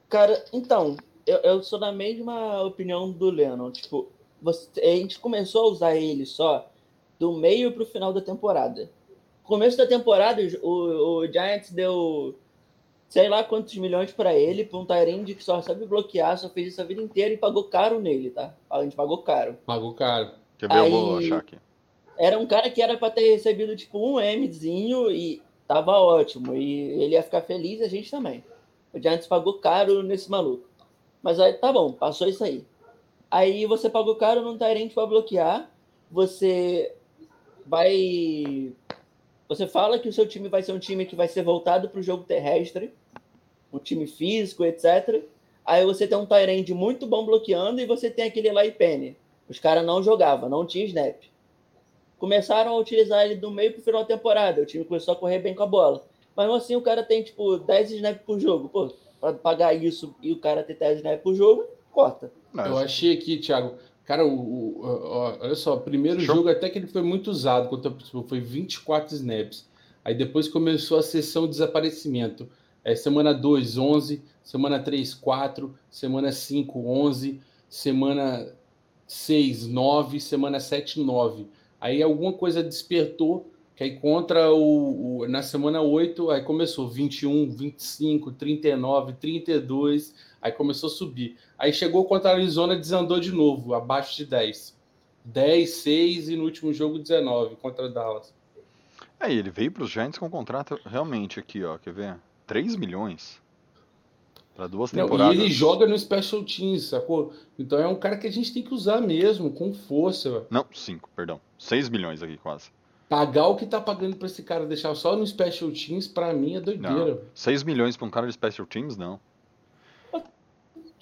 [0.09, 3.71] Cara, então, eu, eu sou da mesma opinião do Lennon.
[3.71, 4.07] Tipo,
[4.41, 6.69] você- a gente começou a usar ele só
[7.19, 8.89] do meio pro final da temporada.
[9.43, 12.35] Começo da temporada, o, o Giants deu
[13.07, 16.69] sei lá quantos milhões pra ele, pra um Tyrande que só sabe bloquear, só fez
[16.69, 18.53] isso a vida inteira e pagou caro nele, tá?
[18.69, 19.55] A gente pagou caro.
[19.65, 20.31] Pagou caro.
[20.57, 20.79] Quer ver?
[20.79, 21.57] Eu vou Aí- achar aqui.
[22.17, 26.55] Era um cara que era pra ter recebido tipo um Mzinho e tava ótimo.
[26.55, 28.43] E ele ia ficar feliz, a gente também.
[28.93, 30.67] O Giants pagou caro nesse maluco.
[31.25, 32.63] Mas aí tá bom, passou isso aí.
[33.31, 35.71] Aí você pagou caro num Tyrant pra bloquear.
[36.11, 36.93] Você
[37.65, 38.71] vai.
[39.49, 42.03] Você fala que o seu time vai ser um time que vai ser voltado pro
[42.03, 42.93] jogo terrestre,
[43.73, 45.23] um time físico, etc.
[45.65, 49.17] Aí você tem um Tyrande muito bom bloqueando e você tem aquele Eli Penny.
[49.49, 51.23] Os caras não jogavam, não tinha snap
[52.19, 54.61] começaram a utilizar ele do meio pro final da temporada.
[54.61, 56.03] O time começou a correr bem com a bola.
[56.35, 58.69] Mas assim o cara tem, tipo, 10 snaps por jogo.
[58.69, 58.91] Pô,
[59.33, 62.31] pra pagar isso e o cara ter 10 snaps por jogo, corta.
[62.53, 63.75] Não, Eu achei aqui, Thiago.
[64.05, 66.35] Cara, o, o- ó, olha só, o primeiro Show.
[66.35, 69.67] jogo até que ele foi muito usado contra o Pittsburgh, foi 24 snaps.
[70.03, 72.47] Aí depois começou a sessão de desaparecimento.
[72.83, 74.21] É, semana 2, 11.
[74.43, 75.73] Semana 3, 4.
[75.89, 77.41] Semana 5, 11.
[77.67, 78.47] Semana
[79.07, 80.19] 6, 9.
[80.19, 81.47] Semana 7, 9.
[81.81, 87.49] Aí alguma coisa despertou, que aí contra o, o- na semana 8, aí começou 21,
[87.51, 91.37] 25, 39, 32, aí começou a subir.
[91.57, 94.75] Aí chegou contra a Arizona, desandou de novo, abaixo de 10.
[95.25, 98.33] 10, 6 e no último jogo 19 contra Dallas.
[99.19, 102.15] É, ele veio para os Giants com um contrato realmente aqui, ó, quer ver?
[102.45, 103.41] 3 milhões
[104.55, 105.35] para duas Não, temporadas.
[105.37, 107.33] e ele joga no Special Teams, sacou?
[107.57, 110.45] Então é um cara que a gente tem que usar mesmo, com força.
[110.49, 111.41] Não, 5, perdão.
[111.57, 112.69] 6 milhões aqui quase.
[113.07, 116.55] Pagar o que tá pagando pra esse cara, deixar só no Special Teams, pra mim
[116.55, 117.15] é doideira.
[117.15, 117.19] Não.
[117.33, 119.19] 6 milhões para um cara de special teams, não.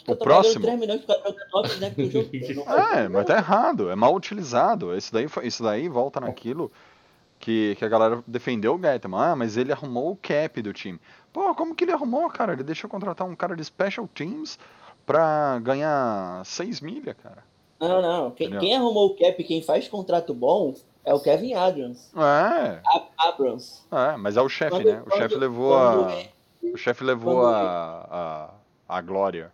[0.06, 0.66] O próximo.
[0.66, 2.30] pagando 3 milhões pro cara jogar 9 snaps por jogo.
[2.30, 2.66] pô.
[2.70, 4.96] Não É, mas tá errado, é mal utilizado.
[4.98, 6.70] Isso daí, isso daí volta naquilo
[7.40, 9.20] que, que a galera defendeu o Gettman.
[9.20, 11.00] Ah, mas ele arrumou o cap do time.
[11.32, 12.54] Pô, como que ele arrumou, cara?
[12.54, 14.60] Ele deixou contratar um cara de special teams
[15.06, 17.44] pra ganhar 6 milha, cara.
[17.80, 18.32] Não, não.
[18.32, 20.74] Quem, quem arrumou o cap, quem faz contrato bom,
[21.06, 22.12] é o Kevin Adams.
[22.16, 22.20] É,
[22.86, 23.82] A- Abrams.
[23.92, 25.04] é, mas é o chefe, Quando- né?
[25.06, 26.18] O chefe levou a.
[26.74, 28.50] O chefe levou a,
[28.88, 28.98] a.
[28.98, 29.52] a glória.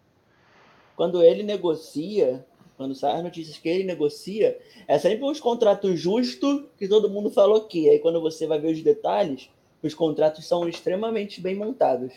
[0.95, 2.45] Quando ele negocia,
[2.77, 7.29] quando sai as notícias que ele negocia, é sempre uns contratos justos que todo mundo
[7.29, 7.89] falou aqui.
[7.89, 9.49] Aí quando você vai ver os detalhes,
[9.81, 12.13] os contratos são extremamente bem montados.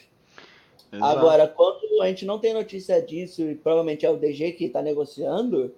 [0.93, 1.05] Exato.
[1.19, 4.83] Agora, quando a gente não tem notícia disso, e provavelmente é o DG que tá
[4.83, 5.73] negociando,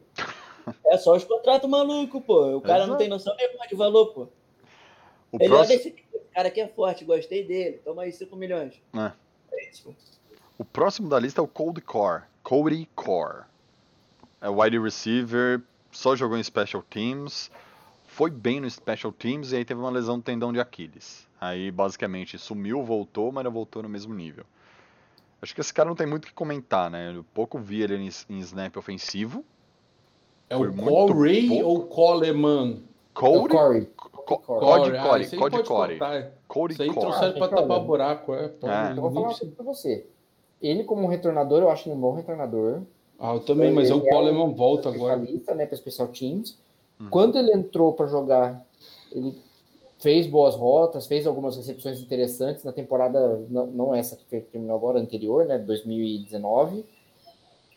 [0.87, 2.57] é só os contratos malucos, pô.
[2.57, 2.99] O cara não Exato.
[2.99, 4.29] tem noção nenhuma de valor, pô.
[5.33, 5.75] o Ele próximo.
[5.75, 7.79] é desse tipo, cara aqui é forte, gostei dele.
[7.85, 8.81] Toma aí 5 milhões.
[8.95, 9.13] É.
[9.53, 9.85] É isso.
[9.85, 9.95] pô.
[10.59, 12.23] O próximo da lista é o Cody Core.
[12.43, 13.45] Cody Core.
[14.41, 17.51] É wide receiver, só jogou em special teams,
[18.07, 21.27] foi bem no special teams e aí teve uma lesão do tendão de Aquiles.
[21.41, 24.45] Aí basicamente sumiu, voltou, mas não voltou no mesmo nível.
[25.41, 27.13] Acho que esse cara não tem muito o que comentar, né?
[27.15, 29.45] Eu pouco vi ele em, em snap ofensivo.
[30.49, 32.83] É o Corey ou Coleman?
[33.17, 33.89] É Corey.
[33.95, 34.61] Co- Corey.
[34.61, 36.33] Cody Ah, Corey, Cody pode Corey, cortar.
[36.49, 37.01] Cody Isso aí Core.
[37.01, 38.35] trouxeram Ah, pra tapar buraco.
[38.35, 38.91] É, É.
[38.93, 40.07] Eu vou falar uma nem- coisa pra você.
[40.63, 42.81] Ele, como retornador, eu acho ele um bom retornador.
[43.19, 45.17] Ah, eu também, mas é o é Coleman volta agora.
[45.17, 46.59] Especialista, né, para special teams.
[47.01, 47.09] Uhum.
[47.11, 48.65] Quando ele entrou para jogar,
[49.13, 49.37] ele
[49.99, 54.99] fez boas rotas, fez algumas recepções interessantes na temporada, não, não essa que terminou agora,
[54.99, 56.85] anterior, né, 2019.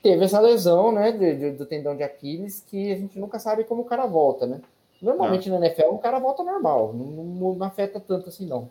[0.08, 3.65] Teve essa lesão, né, de- de- do tendão de Aquiles, que a gente nunca sabe
[3.65, 4.62] como o cara volta, né?
[5.02, 8.70] Normalmente na NFL o cara volta normal, não, não- não afeta tanto assim, não.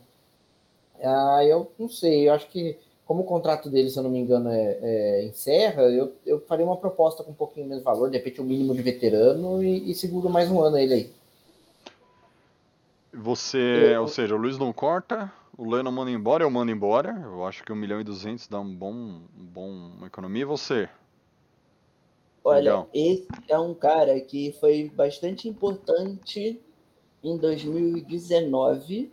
[0.99, 4.19] Ah, eu não sei, eu acho que como o contrato dele, se eu não me
[4.19, 8.17] engano, é, é, encerra, eu, eu faria uma proposta com um pouquinho menos valor, de
[8.17, 11.13] repente o mínimo de veterano e, e seguro mais um ano ele aí.
[13.13, 13.59] Você,
[13.95, 17.21] Eu- ou seja, o Luiz não corta, o Leno manda embora, eu mando embora.
[17.25, 20.43] Eu acho que 1 milhão e 200 dá um bom, um bom uma economia.
[20.43, 20.89] E você?
[22.47, 22.89] Olha, Legal.
[22.95, 26.61] esse é um cara que foi bastante importante
[27.21, 29.11] em 2019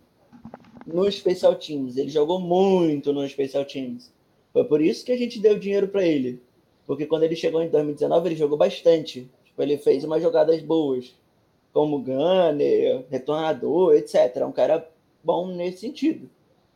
[0.86, 1.98] no Special Teams.
[1.98, 4.14] Ele jogou muito no Special Teams.
[4.54, 6.44] Foi por isso que a gente deu dinheiro para ele.
[6.86, 9.28] Porque quando ele chegou em 2019, ele jogou bastante.
[9.46, 11.16] Tipo, ele fez umas jogadas boas,
[11.74, 14.32] como gunner, retornador, etc.
[14.36, 14.88] É um cara
[15.24, 16.30] bom nesse sentido.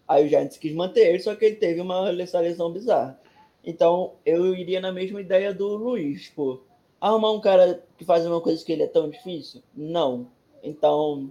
[0.08, 3.20] Aí o Giants quis manter ele, só que ele teve uma lesão bizarra.
[3.68, 6.62] Então, eu iria na mesma ideia do Luiz, pô.
[7.02, 9.62] Arrumar um cara que faz uma coisa que ele é tão difícil?
[9.76, 10.28] Não.
[10.64, 11.30] Então,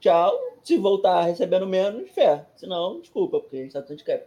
[0.00, 0.32] tchau.
[0.62, 2.46] Se voltar recebendo menos, fé.
[2.56, 4.24] Se não, desculpa, porque a gente tá tanto de cap.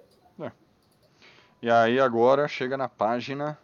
[1.59, 3.57] E aí agora chega na página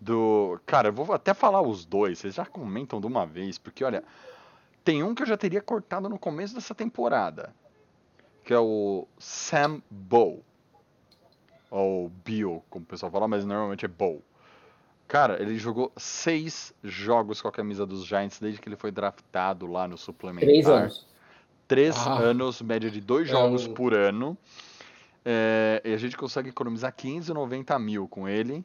[0.00, 0.58] do.
[0.64, 4.02] Cara, eu vou até falar os dois, vocês já comentam de uma vez, porque olha,
[4.82, 7.54] tem um que eu já teria cortado no começo dessa temporada,
[8.42, 10.42] que é o Sam Bow.
[11.70, 14.22] Ou Bill, como o pessoal fala, mas normalmente é Bow.
[15.08, 19.66] Cara, ele jogou seis jogos com a camisa dos Giants desde que ele foi draftado
[19.66, 20.48] lá no suplementar.
[20.48, 21.06] Três anos.
[21.68, 22.18] Três Ah.
[22.18, 24.36] anos, média de dois É jogos um- por ano.
[25.24, 28.64] É, e a gente consegue economizar 590 mil com ele.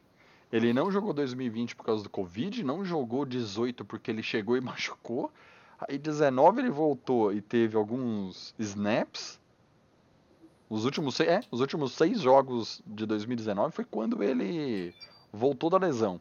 [0.52, 4.60] Ele não jogou 2020 por causa do Covid, não jogou 18 porque ele chegou e
[5.00, 5.32] machucou.
[5.88, 9.40] Aí 19 ele voltou e teve alguns snaps.
[10.72, 14.94] Os últimos, seis, é, os últimos seis jogos de 2019 foi quando ele
[15.30, 16.18] voltou da lesão.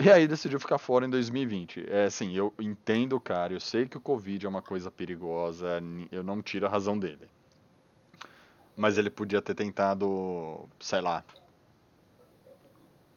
[0.00, 1.84] E aí decidiu ficar fora em 2020.
[1.90, 5.78] É assim, eu entendo, cara, eu sei que o Covid é uma coisa perigosa,
[6.10, 7.28] eu não tiro a razão dele.
[8.74, 11.22] Mas ele podia ter tentado, sei lá,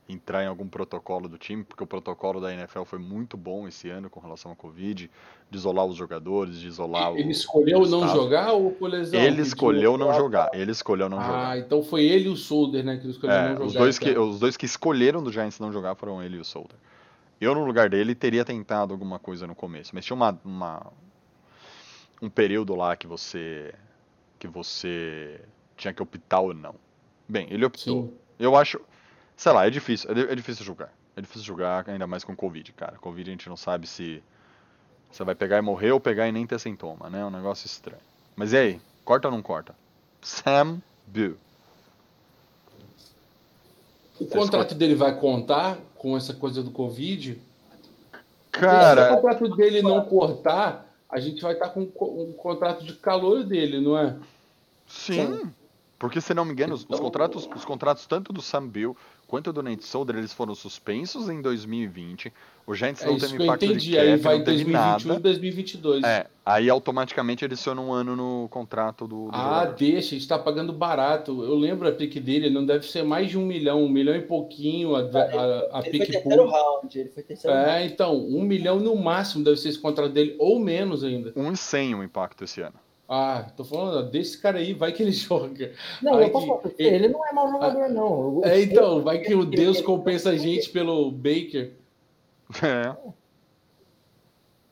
[0.07, 3.89] entrar em algum protocolo do time, porque o protocolo da NFL foi muito bom esse
[3.89, 5.09] ano com relação ao Covid,
[5.49, 9.19] de isolar os jogadores, de isolar o Ele escolheu o não jogar ou por lesão?
[9.19, 11.49] Ele escolheu não jogar, ele escolheu não jogar.
[11.51, 12.97] Ah, então foi ele e o Solder, né?
[12.97, 13.65] Que escolheu É, não jogar.
[13.65, 14.29] os dois, que, então.
[14.29, 16.77] os dois que escolheram do Giants não jogar foram ele e o Solder.
[17.41, 20.85] Eu, no lugar dele, teria tentado alguma coisa no começo, mas tinha uma, uma-
[22.21, 23.73] um período lá que você
[24.37, 25.41] que você
[25.75, 26.75] tinha que optar ou não.
[27.27, 28.03] Bem, ele optou.
[28.03, 28.13] Sim.
[28.37, 28.79] Eu acho,
[29.35, 30.91] sei lá, é difícil, é, é difícil julgar.
[31.15, 32.97] É difícil jogar, ainda mais com Covid, cara.
[32.97, 34.21] Covid a gente não sabe se
[35.11, 37.21] você vai pegar e morrer ou pegar e nem ter sintoma, né?
[37.21, 38.01] É um negócio estranho.
[38.35, 38.81] Mas e aí?
[39.05, 39.73] Corta ou não corta?
[40.21, 41.37] Sam Bill.
[44.19, 47.33] O contrato dele vai contar com essa coisa do Covid?
[47.33, 52.31] Se o Cara, contrato dele não cortar, a gente vai estar com um co- um
[52.33, 54.15] contrato de calor dele, não é?
[54.87, 55.51] sim.
[55.97, 58.97] Porque, se não me engano, os, os Então- contratos, os contratos tanto do Sam Bill
[59.27, 62.31] quanto do Nate Solder, eles foram suspensos em 2020.
[62.67, 63.91] O Giants É não teve impacto de entendi.
[63.95, 65.19] cap, Aí vai não em teve 2021 e nada.
[65.21, 66.03] 2022.
[66.03, 69.75] É, aí automaticamente adiciona um ano no contrato do, do Ah, jogador.
[69.75, 71.43] deixa, está pagando barato.
[71.43, 74.21] Eu lembro a pique dele, não deve ser mais de um milhão, um milhão e
[74.21, 76.51] pouquinho a, a, a Ele foi pique terceiro pool.
[76.51, 76.99] round.
[76.99, 77.69] Ele foi terceiro round.
[77.71, 81.31] É, então, um milhão no máximo deve ser esse contrato dele, ou menos ainda.
[81.35, 82.75] Um e 100 o impacto esse ano.
[83.07, 85.73] Ah, tô falando, ó, desse cara aí, vai que ele joga.
[86.01, 88.41] Não, Ai, eu posso que- ele não é mau jogador, não.
[88.43, 91.73] É, então, vai que o Deus compensa a gente pelo Baker.
[92.63, 92.95] É.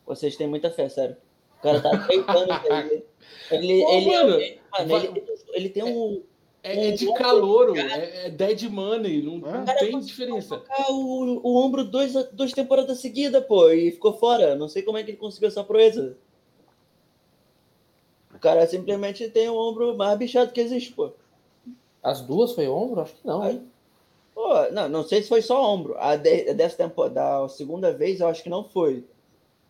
[0.05, 1.15] Vocês têm muita fé, sério.
[1.59, 3.03] O cara tá aceitando isso aí.
[3.51, 6.21] Ele, Pô, ele, mano, ele, mano, vai- ele, ele tem um.
[6.61, 9.65] É, é de calouro, é, é dead money, não, não É.
[9.65, 10.61] Cara, tem diferença.
[10.69, 14.55] Ah, o, o ombro dois, duas temporadas seguidas, pô, e ficou fora.
[14.55, 16.17] Não sei como é que ele conseguiu essa proeza.
[18.43, 21.11] O cara simplesmente tem o ombro mais bichado que existe, pô.
[22.03, 22.99] As duas foi ombro?
[22.99, 23.65] Acho que não, hein?
[24.35, 25.95] Pô, não, não sei se foi só ombro.
[25.97, 29.05] A de- dessa temporada, da segunda vez, eu acho que não foi.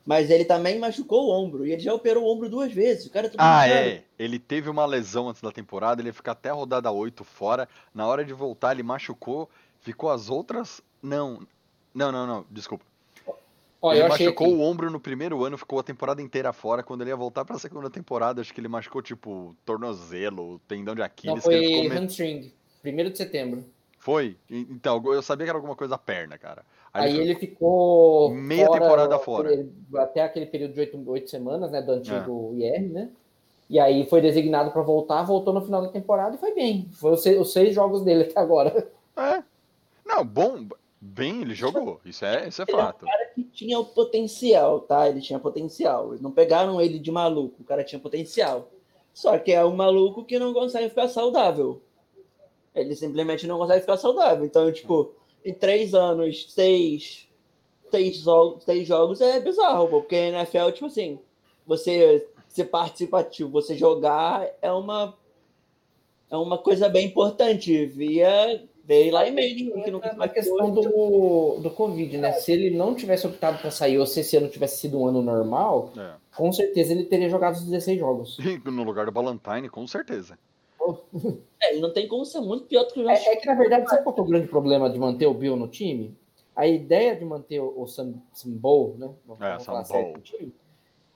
[0.03, 1.67] Mas ele também machucou o ombro.
[1.67, 3.05] E ele já operou o ombro duas vezes.
[3.05, 3.79] O cara é tudo Ah, bichado.
[3.89, 4.03] é.
[4.17, 7.69] Ele teve uma lesão antes da temporada, ele ia ficar até a rodada 8 fora.
[7.93, 9.47] Na hora de voltar, ele machucou,
[9.81, 10.81] ficou as outras.
[10.99, 11.41] Não.
[11.93, 12.83] Não, não, não, desculpa.
[13.83, 14.55] Ó, ele machucou aqui.
[14.55, 16.81] o ombro no primeiro ano, ficou a temporada inteira fora.
[16.81, 20.99] Quando ele ia voltar pra segunda temporada, acho que ele machucou, tipo, tornozelo, tendão de
[20.99, 21.43] Não, Aquiles.
[21.43, 22.53] que ele foi hamstring.
[22.81, 23.65] Primeiro de setembro.
[23.99, 24.37] Foi?
[24.49, 26.63] Então, eu sabia que era alguma coisa perna, cara.
[26.93, 28.33] Aí, ele ele ficou.
[28.33, 29.49] Meia temporada fora.
[29.95, 31.81] Até aquele período de oito, oito semanas, né?
[31.81, 33.09] Do antigo IR, né?
[33.69, 36.87] E aí foi designado para voltar, voltou no final da temporada e foi bem.
[36.93, 38.87] Foi os seis, os seis jogos dele até agora.
[39.17, 39.43] É.
[40.05, 40.67] Não, bom,
[41.01, 41.99] bem ele jogou.
[42.05, 43.05] Isso é, isso é Ele é um fato.
[43.33, 45.09] Que tinha o potencial, tá?
[45.09, 46.09] Ele tinha potencial.
[46.09, 47.61] Eles não pegaram ele de maluco.
[47.61, 48.69] O cara tinha potencial.
[49.13, 51.81] Só que é um maluco que não consegue ficar saudável.
[52.73, 54.45] Ele simplesmente não consegue ficar saudável.
[54.45, 55.13] Então, tipo,
[55.45, 57.27] em três anos, seis,
[57.91, 61.19] seis, jogos, seis jogos é bizarro, porque na NFL, tipo assim,
[61.65, 65.17] você ser participativo, você jogar é uma
[66.29, 67.85] é uma coisa bem importante.
[67.85, 72.33] Via veio lá e meio que não A questão do, do Covid, né?
[72.33, 75.21] Se ele não tivesse optado para sair ou se esse ano tivesse sido um ano
[75.21, 76.13] normal, É.
[76.35, 78.37] com certeza ele teria jogado os 16 jogos.
[78.65, 80.37] No lugar do Ballantyne, com certeza.
[81.61, 83.45] É, ele não tem como ser muito pior do que o Josh É, é que,
[83.45, 86.13] na verdade, sabe qual é o grande problema de manter o Bill no time?
[86.53, 89.09] A ideia de manter o, o Sam, Sam Bowl, né?
[89.25, 90.17] Vamos É, vamos falar Sam certo Bowl.
[90.17, 90.53] no time,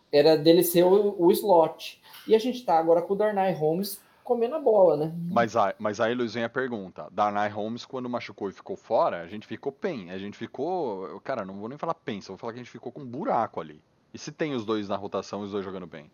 [0.10, 2.01] era dele ser o, o slot.
[2.25, 5.15] E a gente tá agora com o Darnay Holmes comendo a bola, né?
[5.31, 7.07] Mas, aí, mas aí, Luiz, vem a pergunta.
[7.11, 10.11] Darnay Holmes, quando machucou e ficou fora, a gente ficou pen.
[10.11, 11.21] A gente ficou.
[11.21, 13.61] Cara, não vou nem falar pensa, vou falar que a gente ficou com um buraco
[13.61, 13.81] ali.
[14.13, 16.11] E se tem os dois na rotação e os dois jogando bem?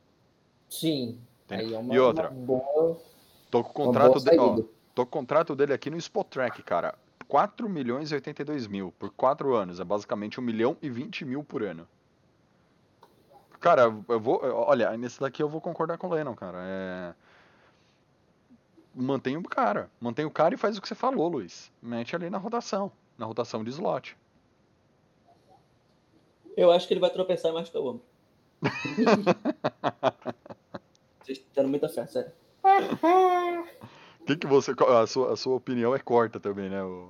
[0.69, 1.19] Sim.
[1.49, 2.29] É uma, E outra?
[2.29, 2.99] boa,
[3.49, 4.37] Tô com contrato dele.
[4.39, 4.55] Ó,
[4.93, 6.93] tô com o contrato dele aqui no Spotrack, cara.
[7.27, 9.79] 4 milhões e 82 mil por 4 anos.
[9.79, 11.87] É basicamente 1 milhão e 20 mil por ano.
[13.59, 14.39] Cara, eu vou.
[14.43, 16.59] Olha, nesse daqui eu vou concordar com o Lennon, cara.
[16.61, 17.13] É.
[18.93, 19.89] Mantém o cara.
[19.99, 21.71] Mantém o cara e faz o que você falou, Luiz.
[21.81, 22.91] Mete ali na rotação.
[23.17, 24.15] Na rotação de slot.
[26.55, 28.03] Eu acho que ele vai tropeçar e machucar o ombro.
[31.23, 32.31] Vocês estão tendo muita fé, sério.
[34.25, 34.71] Que que você.
[34.71, 37.09] A sua, a sua opinião é corta também, né, o,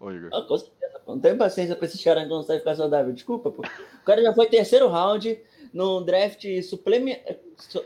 [0.00, 0.30] Igor?
[0.32, 1.00] Ah, com certeza.
[1.06, 3.12] Não tenho paciência pra esses caras que não conseguem ficar saudável.
[3.12, 3.62] Desculpa, pô.
[3.62, 5.40] O cara já foi terceiro round
[5.72, 7.20] num draft supleme...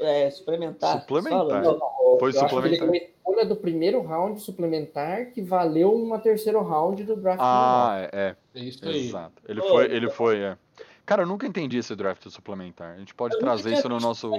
[0.00, 1.00] é, suplementar.
[1.00, 1.38] Suplementar.
[1.38, 2.88] Fala, Não, não, Foi ele suplementar.
[3.37, 7.38] Escolha do primeiro round suplementar que valeu uma terceiro round do draft.
[7.42, 8.35] Ah, é.
[8.55, 8.61] é.
[8.61, 9.09] Isso aí.
[9.09, 9.42] Exato.
[9.46, 10.57] Ele Ô, foi, ele foi, é.
[11.05, 12.94] Cara, eu nunca entendi esse draft suplementar.
[12.94, 14.33] A gente pode trazer isso no nosso.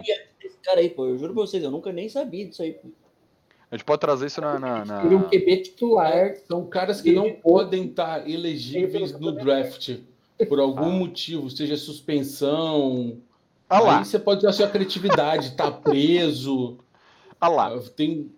[0.43, 2.73] Esse cara aí, pô, eu juro pra vocês, eu nunca nem sabia disso aí.
[2.73, 2.89] pô.
[3.69, 4.57] A gente pode trazer isso na.
[4.59, 6.35] na, na- um QB titular.
[6.47, 9.97] São caras que não podem estar elegíveis no draft
[10.47, 13.17] por algum motivo, seja suspensão.
[13.69, 16.77] Ah lá, Aí você pode ter a sua criatividade, tá preso.
[17.41, 17.79] ah lá.
[17.95, 18.31] Tem,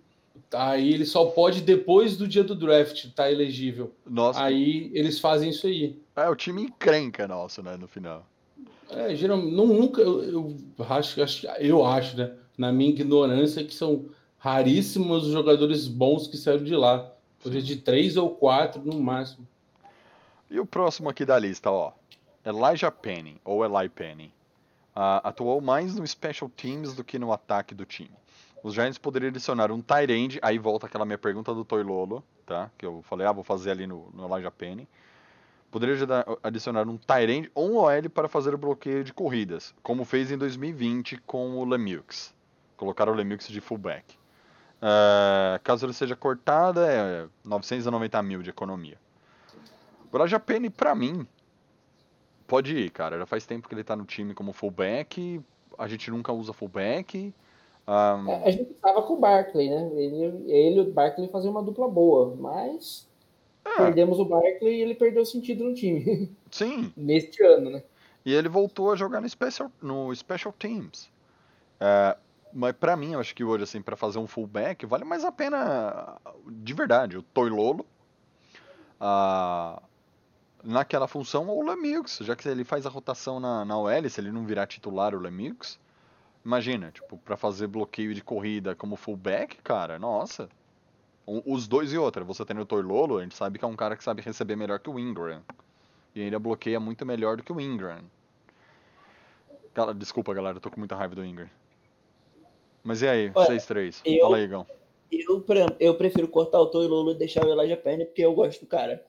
[0.53, 3.93] aí ele só pode depois do dia do draft tá elegível.
[4.05, 5.99] Nossa, Aí eles fazem isso aí.
[6.15, 8.25] é o time encrenca nosso, né, no final.
[8.89, 11.21] É, geralmente, não, nunca, eu, eu acho,
[11.59, 14.05] eu acho, né, na minha ignorância, que são
[14.39, 17.11] raríssimos os jogadores bons que saíram de lá.
[17.41, 19.47] Coisa de três ou quatro no máximo.
[20.49, 21.93] E o próximo aqui da lista, ó.
[22.45, 24.33] Elijah Penny, ou Eli Penny.
[24.95, 28.11] Uh, atuou mais no Special Teams do que no ataque do time.
[28.61, 32.23] Os Giants poderiam adicionar um tight end, aí volta aquela minha pergunta do Toy Lolo,
[32.45, 32.69] tá?
[32.77, 34.87] Que eu falei, ah, vou fazer ali no, no Elijah Penny.
[35.71, 35.95] Poderia
[36.43, 40.31] adicionar um tight end ou um OL para fazer o bloqueio de corridas, como fez
[40.31, 42.33] em 2020 com o Lemieux.
[42.75, 44.17] Colocaram o Lemieux de fullback.
[44.81, 48.97] Uh, caso ele seja cortado, é 990 mil de economia.
[50.11, 51.27] O Elijah Penny, pra mim,
[52.47, 53.19] pode ir, cara.
[53.19, 55.39] Já faz tempo que ele tá no time como fullback.
[55.77, 57.33] A gente nunca usa fullback.
[57.89, 58.45] Um...
[58.45, 59.89] A gente tava com o Barkley, né?
[59.95, 63.07] Ele, ele e o Barkley faziam uma dupla boa, mas
[63.65, 63.77] é.
[63.77, 66.31] perdemos o Barkley e ele perdeu o sentido no time.
[66.51, 66.93] Sim.
[66.95, 67.83] Neste ano, né?
[68.23, 71.09] E ele voltou a jogar no Special, no special Teams.
[71.79, 72.15] É,
[72.53, 75.31] mas para mim, eu acho que hoje, assim, para fazer um fullback, vale mais a
[75.31, 77.83] pena, de verdade, o Toilolo.
[79.01, 79.81] Uh,
[80.63, 84.19] naquela função ou o Lemix, já que ele faz a rotação na, na OL, se
[84.19, 85.79] ele não virar titular o Lemix,
[86.45, 90.49] imagina, tipo, para fazer bloqueio de corrida como fullback, cara, nossa.
[91.25, 93.95] Os dois e outra, você tem o Toilolo, a gente sabe que é um cara
[93.95, 95.43] que sabe receber melhor que o Ingram.
[96.15, 98.01] E ainda bloqueia muito melhor do que o Ingram.
[99.95, 101.49] Desculpa, galera, eu tô com muita raiva do Ingram.
[102.83, 104.19] Mas e aí, 6-3?
[104.21, 104.65] Fala aí, Igão.
[105.11, 105.43] Eu,
[105.79, 109.03] eu prefiro cortar o Toilolo e deixar o Elijah Penny porque eu gosto do cara.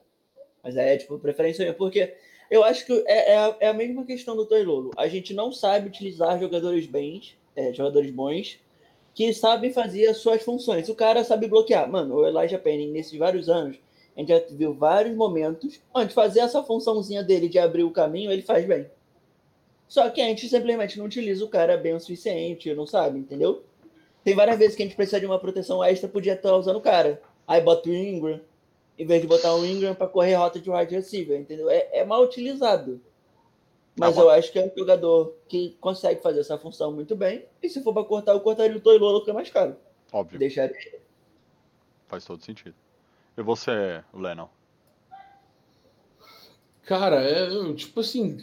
[0.63, 1.73] Mas é, tipo, preferência minha.
[1.73, 2.15] Porque
[2.51, 4.91] eu acho que é, é, a, é a mesma questão do Toy Lolo.
[4.97, 8.59] A gente não sabe utilizar jogadores bens, é, jogadores bons,
[9.15, 10.89] que sabem fazer as suas funções.
[10.89, 11.89] O cara sabe bloquear.
[11.89, 13.77] Mano, o Elijah Penning, nesses vários anos,
[14.15, 18.29] a gente já viu vários momentos onde fazer essa funçãozinha dele de abrir o caminho,
[18.29, 18.85] ele faz bem.
[19.87, 23.63] Só que a gente simplesmente não utiliza o cara bem o suficiente, não sabe, entendeu?
[24.25, 26.81] Tem várias vezes que a gente precisa de uma proteção extra, podia estar usando o
[26.81, 27.21] cara.
[27.47, 28.41] Aí bota o Ingram,
[28.97, 31.69] em vez de botar um Ingram para correr rota de wide receiver, entendeu?
[31.69, 33.01] É, é mal utilizado.
[33.95, 37.45] Mas ah, eu acho que é um jogador que consegue fazer essa função muito bem.
[37.61, 39.75] E se for para cortar, eu cortaria o Toilolo, que é mais caro.
[40.11, 40.39] Óbvio.
[40.39, 40.99] Deixaria.
[42.07, 42.75] Faz todo sentido.
[43.37, 44.47] E você, Lennon?
[46.83, 48.37] Cara, é, tipo assim,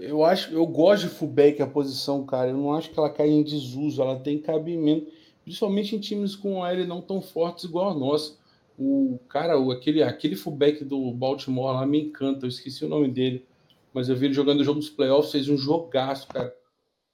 [0.00, 2.50] eu acho, eu gosto de fullback a posição, cara.
[2.50, 5.10] Eu não acho que ela cai em desuso, ela tem cabimento,
[5.42, 8.36] principalmente em times com L não tão fortes igual a nossa.
[8.82, 13.10] O cara, o, aquele, aquele fullback do Baltimore lá me encanta, eu esqueci o nome
[13.10, 13.44] dele,
[13.92, 16.56] mas eu vi ele jogando o jogo dos playoffs, fez um jogaço, cara.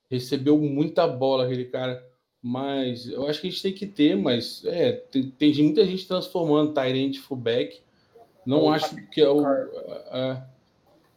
[0.09, 2.09] Recebeu muita bola aquele cara.
[2.41, 6.07] Mas eu acho que a gente tem que ter, mas é, tem, tem muita gente
[6.07, 7.83] transformando Tyrant fullback.
[8.47, 10.47] Não acho que é o, é,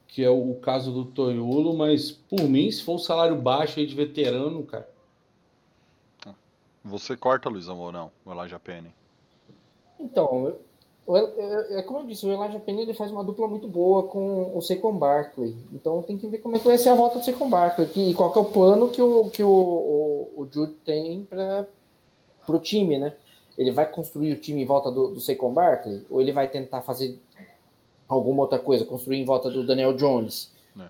[0.08, 3.86] que é o caso do Toyolo, mas por mim, se for um salário baixo aí
[3.86, 4.90] de veterano, cara.
[6.84, 8.12] Você corta, Luizão, ou não?
[8.26, 8.92] O Elijah Penny.
[10.00, 10.54] Então,
[11.72, 14.62] é como eu disse, o Elijah Penny ele faz uma dupla muito boa com o
[14.62, 15.56] Saquon Barkley.
[15.74, 18.14] Então tem que ver como é que vai ser a volta do Saquon Barkley e
[18.14, 21.68] qual é o plano que o, que o, o, o Jude tem para
[22.48, 23.16] o time, né?
[23.58, 26.82] Ele vai construir o time em volta do, do Saquon Barkley ou ele vai tentar
[26.82, 27.20] fazer
[28.08, 30.52] alguma outra coisa, construir em volta do Daniel Jones?
[30.80, 30.88] É.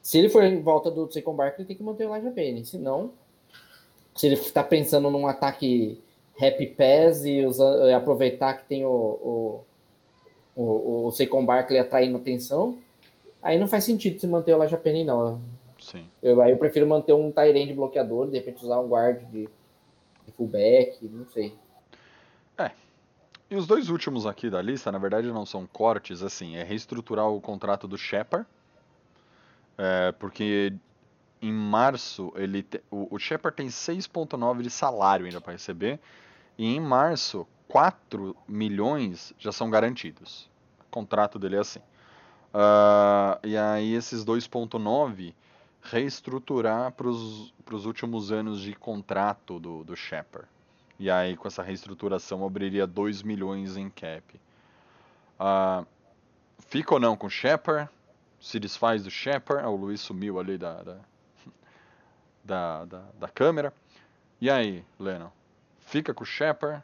[0.00, 2.64] Se ele for em volta do Saquon Barkley, tem que manter o Elijah Penny.
[2.64, 3.10] Se não,
[4.14, 6.00] se ele está pensando num ataque
[6.40, 7.44] Happy Pass e,
[7.94, 9.64] aproveitar que tem o, o,
[10.56, 12.78] o, o Saquon Barkley atraindo atenção,
[13.42, 15.40] aí não faz sentido se manter o Elijah Penny, não.
[15.78, 16.06] Sim.
[16.22, 19.48] Eu, aí eu prefiro manter um Tyrande bloqueador, de repente usar um guard de,
[20.26, 21.54] de fullback, não sei.
[22.56, 22.70] É.
[23.50, 27.28] E os dois últimos aqui da lista, na verdade, não são cortes, assim, é reestruturar
[27.28, 28.46] o contrato do Shepard,
[29.76, 30.72] é, porque
[31.42, 35.98] em março ele te, o, o Shepard tem 6,9 de salário ainda para receber
[36.56, 40.48] e em março 4 milhões já são garantidos.
[40.80, 41.80] O contrato dele é assim.
[41.80, 45.34] Uh, e aí esses 2,9
[45.82, 47.52] reestruturar para os
[47.86, 50.46] últimos anos de contrato do, do Shepard.
[50.98, 54.22] E aí com essa reestruturação abriria 2 milhões em cap.
[55.40, 55.84] Uh,
[56.68, 57.90] fica ou não com o Shepard?
[58.40, 59.66] Se desfaz do Shepard?
[59.66, 61.11] o Luiz sumiu ali da, da
[62.44, 63.72] da, da, da câmera.
[64.40, 65.28] E aí, Lennon?
[65.80, 66.82] Fica com o Shepard?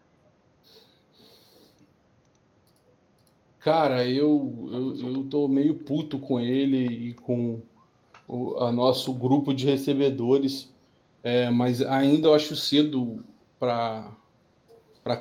[3.61, 7.61] Cara, eu, eu, eu tô meio puto com ele e com
[8.27, 10.73] o a nosso grupo de recebedores,
[11.23, 13.25] é, mas ainda eu acho cedo
[13.59, 14.15] para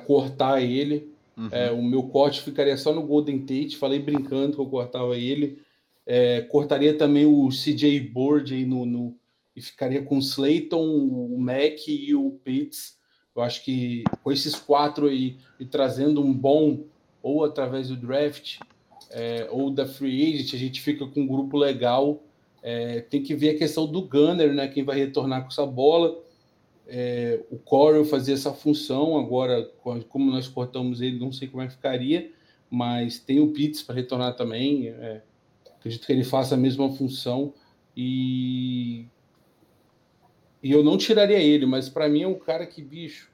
[0.06, 1.12] cortar ele.
[1.36, 1.48] Uhum.
[1.50, 3.76] É, o meu corte ficaria só no Golden Tate.
[3.76, 5.60] Falei brincando que eu cortava ele.
[6.06, 9.14] É, cortaria também o CJ Board aí no, no,
[9.58, 12.96] e ficaria com o Slayton, o Mac e o Pitts.
[13.34, 16.84] Eu acho que com esses quatro aí e trazendo um bom,
[17.20, 18.58] ou através do draft,
[19.10, 22.22] é, ou da free agent, a gente fica com um grupo legal.
[22.62, 24.68] É, tem que ver a questão do Gunner, né?
[24.68, 26.22] Quem vai retornar com essa bola.
[26.86, 29.70] É, o Corey fazia essa função, agora,
[30.08, 32.32] como nós cortamos ele, não sei como é que ficaria,
[32.70, 34.88] mas tem o Pitts para retornar também.
[34.88, 35.20] É,
[35.76, 37.52] acredito que ele faça a mesma função.
[37.96, 39.06] E,
[40.62, 43.30] e eu não tiraria ele, mas para mim é um cara que, bicho,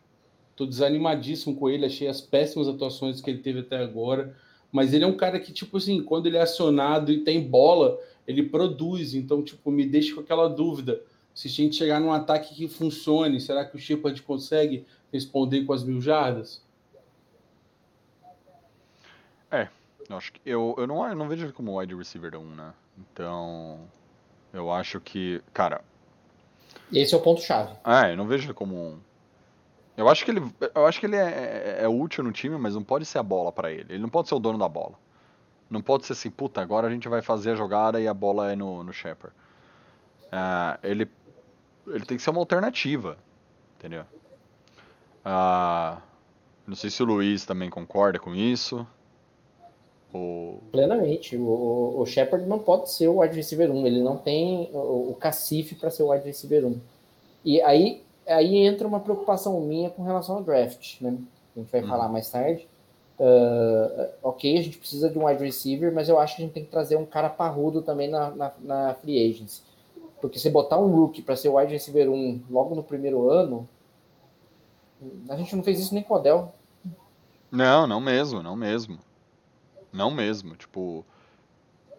[0.54, 1.86] tô desanimadíssimo com ele.
[1.86, 4.36] Achei as péssimas atuações que ele teve até agora.
[4.70, 7.98] Mas ele é um cara que, tipo assim, quando ele é acionado e tem bola,
[8.26, 9.14] ele produz.
[9.14, 11.00] Então, tipo, me deixa com aquela dúvida
[11.34, 15.72] se a gente chegar num ataque que funcione, será que o Shepard consegue responder com
[15.72, 16.62] as mil jardas?
[19.50, 19.68] É,
[20.08, 22.72] eu acho que eu, eu, não, eu não vejo ele como wide receiver 1, né?
[22.98, 23.80] Então,
[24.52, 25.82] eu acho que, cara.
[26.92, 27.74] Esse é o ponto-chave.
[27.84, 28.98] É, eu não vejo ele como um.
[29.96, 30.42] Eu acho que ele,
[30.74, 33.22] eu acho que ele é, é, é útil no time, mas não pode ser a
[33.22, 33.94] bola para ele.
[33.94, 34.94] Ele não pode ser o dono da bola.
[35.70, 38.52] Não pode ser assim, puta, agora a gente vai fazer a jogada e a bola
[38.52, 39.34] é no, no Shepard.
[40.26, 41.08] Uh, ele
[41.86, 43.18] ele tem que ser uma alternativa,
[43.78, 44.04] entendeu?
[45.24, 46.00] Ah,
[46.66, 48.86] não sei se o Luiz também concorda com isso.
[50.14, 50.60] Ou...
[50.70, 51.36] Plenamente.
[51.36, 53.86] O, o Shepard não pode ser o wide receiver 1.
[53.86, 56.80] Ele não tem o, o cacife para ser o wide receiver 1.
[57.44, 61.18] E aí, aí entra uma preocupação minha com relação ao draft, né?
[61.54, 61.88] A gente vai hum.
[61.88, 62.66] falar mais tarde.
[63.18, 66.54] Uh, ok, a gente precisa de um wide receiver, mas eu acho que a gente
[66.54, 69.62] tem que trazer um cara parrudo também na, na, na free agency.
[70.20, 73.68] Porque se botar um rookie para ser wide receiver 1 logo no primeiro ano,
[75.28, 76.52] a gente não fez isso nem com o Odell.
[77.50, 78.98] Não, não mesmo, não mesmo.
[79.94, 80.56] Não mesmo.
[80.56, 81.06] Tipo,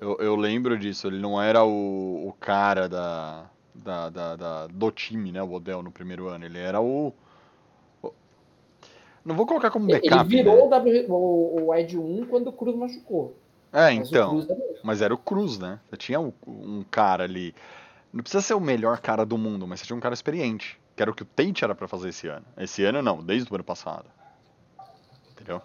[0.02, 1.08] eu, eu lembro disso.
[1.08, 5.42] Ele não era o, o cara da, da, da, da, do time, né?
[5.42, 6.46] O Odell no primeiro ano.
[6.46, 7.14] Ele era o.
[8.04, 8.12] o
[9.24, 10.14] não vou colocar como backup.
[10.14, 11.06] Ele virou né?
[11.08, 13.38] o, o, wide 1 quando o Cruz machucou.
[13.72, 14.46] É, mas então.
[14.84, 15.80] Mas era o Cruz, né?
[15.90, 17.56] Você tinha um, um cara ali.
[18.12, 20.80] Não precisa ser o melhor cara do mundo, mas você tinha um cara experiente.
[20.96, 22.46] Que era o que o Tate era para fazer esse ano.
[22.58, 24.06] Esse ano não, desde o ano passado.
[25.32, 25.62] Entendeu?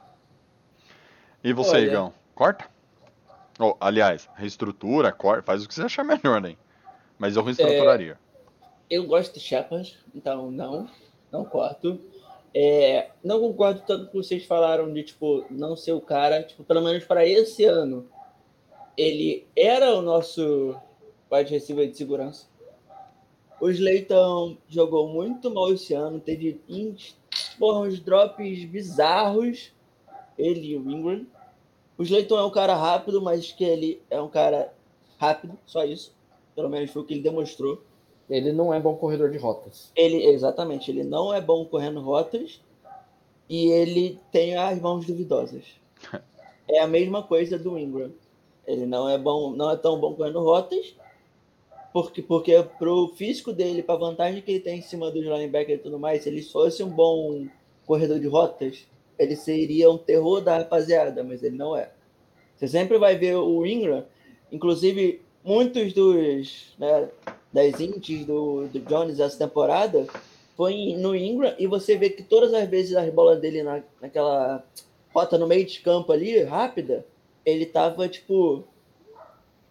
[1.42, 1.86] E você, Olha...
[1.86, 2.19] Igão?
[2.40, 2.70] Corta?
[3.58, 6.56] Oh, aliás, reestrutura, corta, faz o que você achar melhor, né?
[7.18, 8.18] Mas eu reestruturaria.
[8.88, 10.88] É, eu gosto de Shepard, então não,
[11.30, 12.00] não corto.
[12.54, 16.80] É, não concordo tanto com vocês falaram de tipo não ser o cara, tipo, pelo
[16.80, 18.08] menos para esse ano.
[18.96, 20.74] Ele era o nosso
[21.30, 22.46] wide receiver de segurança.
[23.60, 26.58] O Slayton jogou muito mal esse ano, teve
[27.58, 29.74] porra, uns drops bizarros.
[30.38, 31.26] Ele e o Ingram.
[32.00, 34.72] O Slayton é um cara rápido, mas que ele é um cara
[35.18, 36.16] rápido, só isso.
[36.54, 37.82] Pelo menos foi o que ele demonstrou.
[38.30, 39.92] Ele não é bom corredor de rotas.
[39.94, 42.58] Ele, exatamente, ele não é bom correndo rotas
[43.50, 45.62] e ele tem as mãos duvidosas.
[46.66, 48.12] é a mesma coisa do Ingram.
[48.66, 50.94] Ele não é bom, não é tão bom correndo rotas
[51.92, 55.80] porque, porque pro físico dele, para a vantagem que ele tem em cima dos linebackers
[55.80, 57.46] e tudo mais, se ele fosse um bom
[57.84, 58.86] corredor de rotas,
[59.20, 61.90] ele seria um terror da rapaziada, mas ele não é.
[62.56, 64.04] Você sempre vai ver o Ingram,
[64.50, 67.08] inclusive muitos dos né,
[67.52, 70.06] das ints do, do Jones essa temporada
[70.56, 74.64] foi no Ingram e você vê que todas as vezes as bolas dele na, naquela
[75.12, 77.04] rota no meio de campo ali, rápida,
[77.44, 78.64] ele tava tipo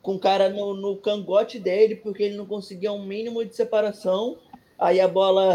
[0.01, 4.37] com o cara no, no cangote dele, porque ele não conseguia um mínimo de separação.
[4.80, 5.45] Aí a bola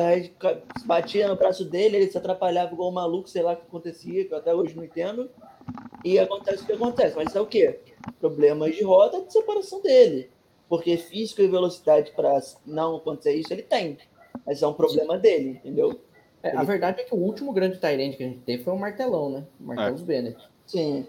[0.85, 4.25] batia no braço dele, ele se atrapalhava igual um maluco, sei lá o que acontecia,
[4.27, 5.31] que eu até hoje não entendo.
[6.05, 7.17] E acontece o que acontece.
[7.17, 7.81] Mas é o quê?
[8.21, 10.31] Problemas de roda de separação dele.
[10.69, 13.97] Porque físico e velocidade para não acontecer isso, ele tem.
[14.45, 15.99] Mas é um problema dele, entendeu?
[16.43, 16.59] É, ele...
[16.59, 19.31] A verdade é que o último grande Tyrande que a gente teve foi o Martelão,
[19.31, 19.45] né?
[19.59, 20.05] O Martelos é.
[20.05, 20.49] Bennett.
[20.67, 21.07] Sim.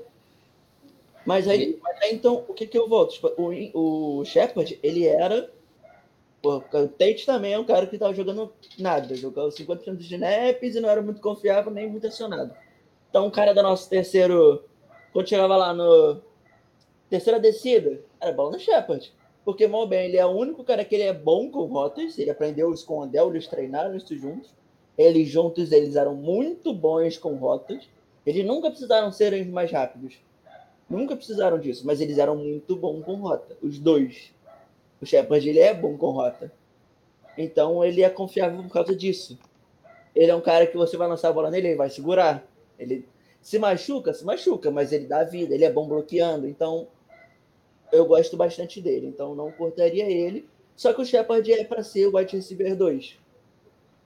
[1.25, 3.13] Mas aí, mas aí, então, o que que eu volto?
[3.13, 5.49] Tipo, o, o Shepard, ele era.
[6.45, 10.75] Pô, o Tate também é um cara que tava jogando nada, jogou 50% de snaps
[10.75, 12.53] e não era muito confiável nem muito acionado.
[13.09, 14.63] Então, o cara da nosso terceiro.
[15.11, 16.21] Quando chegava lá no.
[17.09, 19.11] Terceira descida, era bola no Shepard.
[19.43, 22.29] Porque, mal bem, ele é o único cara que ele é bom com rotas, ele
[22.29, 24.53] aprendeu isso com o Andel, eles treinaram isso juntos.
[24.95, 27.89] Eles juntos, eles eram muito bons com rotas.
[28.23, 30.19] Eles nunca precisaram ser os mais rápidos
[30.87, 34.31] Nunca precisaram disso, mas eles eram muito bons com rota, os dois.
[35.01, 36.51] O Shepard ele é bom com rota.
[37.37, 39.37] Então ele é confiável por causa disso.
[40.15, 42.47] Ele é um cara que você vai lançar a bola nele, ele vai segurar.
[42.79, 43.05] Ele
[43.41, 46.47] se machuca, se machuca, mas ele dá vida, ele é bom bloqueando.
[46.47, 46.87] Então
[47.91, 49.07] eu gosto bastante dele.
[49.07, 50.47] Então não cortaria ele.
[50.75, 53.17] Só que o Shepard é para ser o wide receiver 2.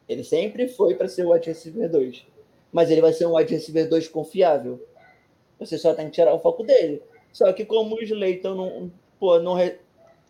[0.07, 2.25] Ele sempre foi para ser o wide receiver 2.
[2.71, 4.83] Mas ele vai ser um wide receiver 2 confiável.
[5.59, 7.01] Você só tem que tirar o foco dele.
[7.31, 9.55] Só que como o Slayton não, pô, não.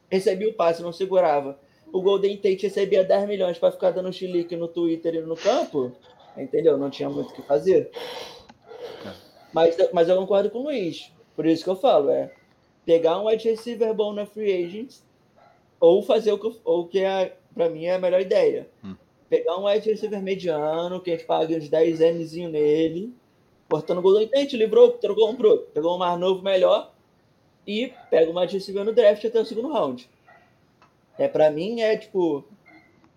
[0.10, 1.60] Recebia o passe, não segurava.
[1.92, 5.92] O Golden Tate recebia 10 milhões para ficar dando chilique no Twitter e no campo,
[6.38, 6.78] entendeu?
[6.78, 7.92] Não tinha muito o que fazer.
[9.54, 11.12] Mas, mas eu concordo com o Luiz.
[11.36, 12.32] Por isso que eu falo, é
[12.86, 15.04] pegar um wide receiver bom na free agents
[15.80, 18.68] ou fazer o que, ou que é, para mim é a melhor ideia.
[18.84, 18.96] Hum.
[19.30, 23.14] Pegar um wide receiver mediano, que a gente paga uns 10 Mzinho nele,
[23.70, 25.68] cortando o Golden Tate, livrou, trocou um pro outro.
[25.74, 26.92] Pegou um mais novo, melhor,
[27.70, 30.10] e pega o wide receiver no draft até o segundo round.
[31.20, 32.44] É, para mim, é tipo,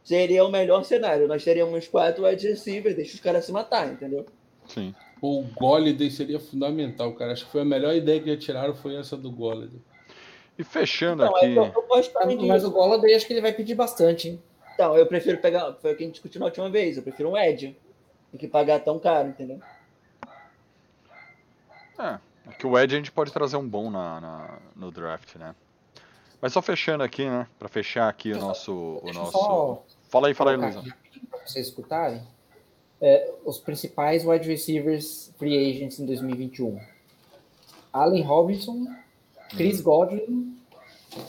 [0.05, 1.27] seria o melhor cenário.
[1.27, 4.27] Nós teríamos quatro wide receivers, deixa os caras se matar, entendeu?
[4.67, 4.95] Sim.
[5.23, 7.33] O Golladay seria fundamental, cara.
[7.33, 9.81] Acho que foi a melhor ideia que tiraram foi essa do Golladay.
[10.59, 11.55] E fechando Então, aqui.
[11.55, 12.69] eu, eu gosto também Mas disso.
[12.69, 14.43] o Golladay acho que ele vai pedir bastante, hein?
[14.75, 17.31] Então, eu prefiro pegar, foi o que a gente discutiu na última vez, eu prefiro
[17.31, 17.75] um Ed
[18.33, 19.61] do que pagar tão caro, entendeu?
[21.99, 22.19] É,
[22.49, 25.55] é que o Ed a gente pode trazer um bom na, na- no draft, né?
[26.41, 27.47] Mas só fechando aqui, né?
[27.59, 28.73] Pra fechar aqui o nosso.
[29.03, 29.33] O nosso...
[29.33, 30.83] só Fala aí, fala aí, Luizão.
[30.83, 32.21] pra vocês escutarem.
[33.01, 36.79] É, os principais wide receivers free agents em 2021.
[37.93, 38.87] Allen Robinson,
[39.51, 40.57] Chris Godwin,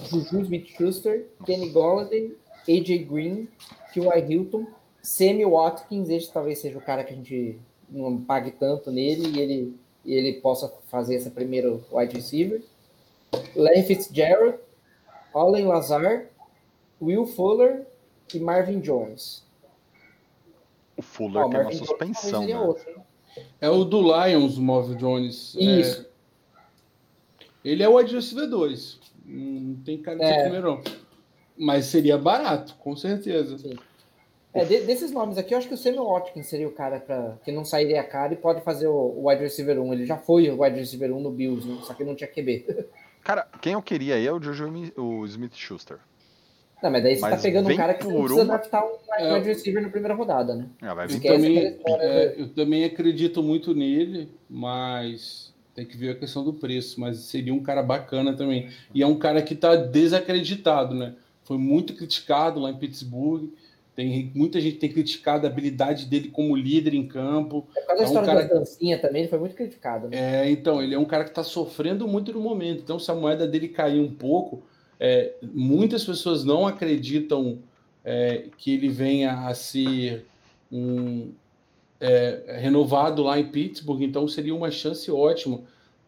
[0.10, 2.36] Juju Smith-Schuster, Kenny Golladay,
[2.68, 3.48] AJ Green,
[3.94, 4.26] T.Y.
[4.32, 4.66] Hilton,
[5.02, 7.60] Sammy Watkins, esse talvez seja o cara que a gente
[7.90, 12.62] não pague tanto nele e ele, e ele possa fazer essa primeiro wide receiver.
[13.56, 14.58] Larry Fitzgerald,
[15.34, 16.28] Allen Lazar,
[17.02, 17.86] Will Fuller
[18.34, 19.44] e Marvin Jones.
[20.96, 22.60] O Fuller Ó, tem uma Marvin Jones suspensão, né?
[22.60, 23.02] outro?
[23.60, 25.56] É o do Lions, o Marvin Jones.
[25.58, 26.06] É, Isso.
[27.66, 29.00] ele é o wide receiver 2.
[29.26, 30.42] Não tem cara de ser É.
[30.44, 30.82] primeiro, não.
[31.58, 33.58] Mas seria barato, com certeza.
[33.58, 33.76] Sim.
[34.54, 37.38] É, de- desses nomes aqui, eu acho que o Samuel Watkins seria o cara pra,
[37.44, 39.94] que não sairia caro e pode fazer o, o wide receiver 1.
[39.94, 41.80] Ele já foi o wide receiver 1 no Bills, né?
[41.84, 42.86] só que não tinha QB.
[43.24, 45.98] Cara, quem eu queria aí é o Juju Mi- o Smith Schuster.
[46.84, 48.86] Não, mas daí você Mas tá pegando um cara que você não precisa uma- draftar
[48.86, 49.34] um É.
[49.36, 50.68] wide receiver na primeira rodada, né?
[50.82, 55.96] Ah, vai Eu vir Esquece também, é, eu também acredito muito nele, mas tem que
[55.98, 57.00] ver a questão do preço.
[57.00, 58.70] Mas seria um cara bacana também.
[58.94, 61.16] E é um cara que está desacreditado, né?
[61.44, 63.50] Foi muito criticado lá em Pittsburgh.
[63.96, 67.68] Tem, muita gente tem criticado a habilidade dele como líder em campo.
[67.76, 70.08] É por causa da É um história cara da dancinha também, ele foi muito criticado,
[70.08, 70.18] né?
[70.18, 72.82] É, então, ele é um cara que está sofrendo muito no momento.
[72.82, 74.64] Então, se a moeda dele cair um pouco,
[75.00, 77.60] é, muitas pessoas não acreditam
[78.04, 80.26] é, que ele venha a ser
[80.72, 81.32] um,
[82.00, 84.02] é, renovado lá em Pittsburgh.
[84.02, 85.62] Então, seria uma chance ótima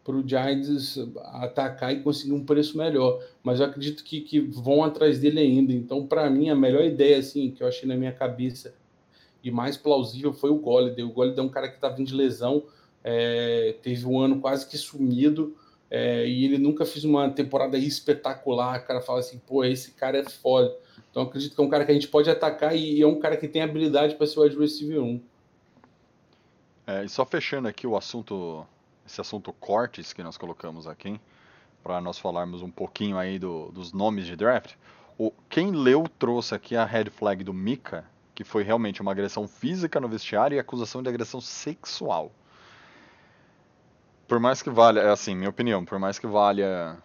[0.06, 0.96] para o Giants
[1.32, 3.20] atacar e conseguir um preço melhor.
[3.42, 5.72] Mas eu acredito que, que vão atrás dele ainda.
[5.72, 8.72] Então, para mim, a melhor ideia assim, que eu achei na minha cabeça
[9.42, 11.04] e mais plausível foi o Golladay.
[11.04, 12.62] O Golladay é um cara que está vindo de lesão,
[13.02, 15.56] é, teve um ano quase que sumido,
[15.90, 18.80] é, e ele nunca fez uma temporada espetacular.
[18.80, 20.72] O cara fala assim, pô, esse cara é foda.
[21.10, 23.18] Então eu acredito que é um cara que a gente pode atacar e é um
[23.18, 25.20] cara que tem habilidade para ser o wide receiver 1.
[26.86, 28.64] É, e só fechando aqui o assunto,
[29.06, 31.20] esse assunto cortes que nós colocamos aqui,
[31.82, 34.74] para nós falarmos um pouquinho aí do- dos nomes de draft.
[35.16, 38.04] O, quem leu trouxe aqui a red flag do Mika,
[38.34, 42.30] que foi realmente uma agressão física no vestiário e acusação de agressão sexual.
[44.28, 46.98] Por mais que valha, é assim, minha opinião, por mais que valha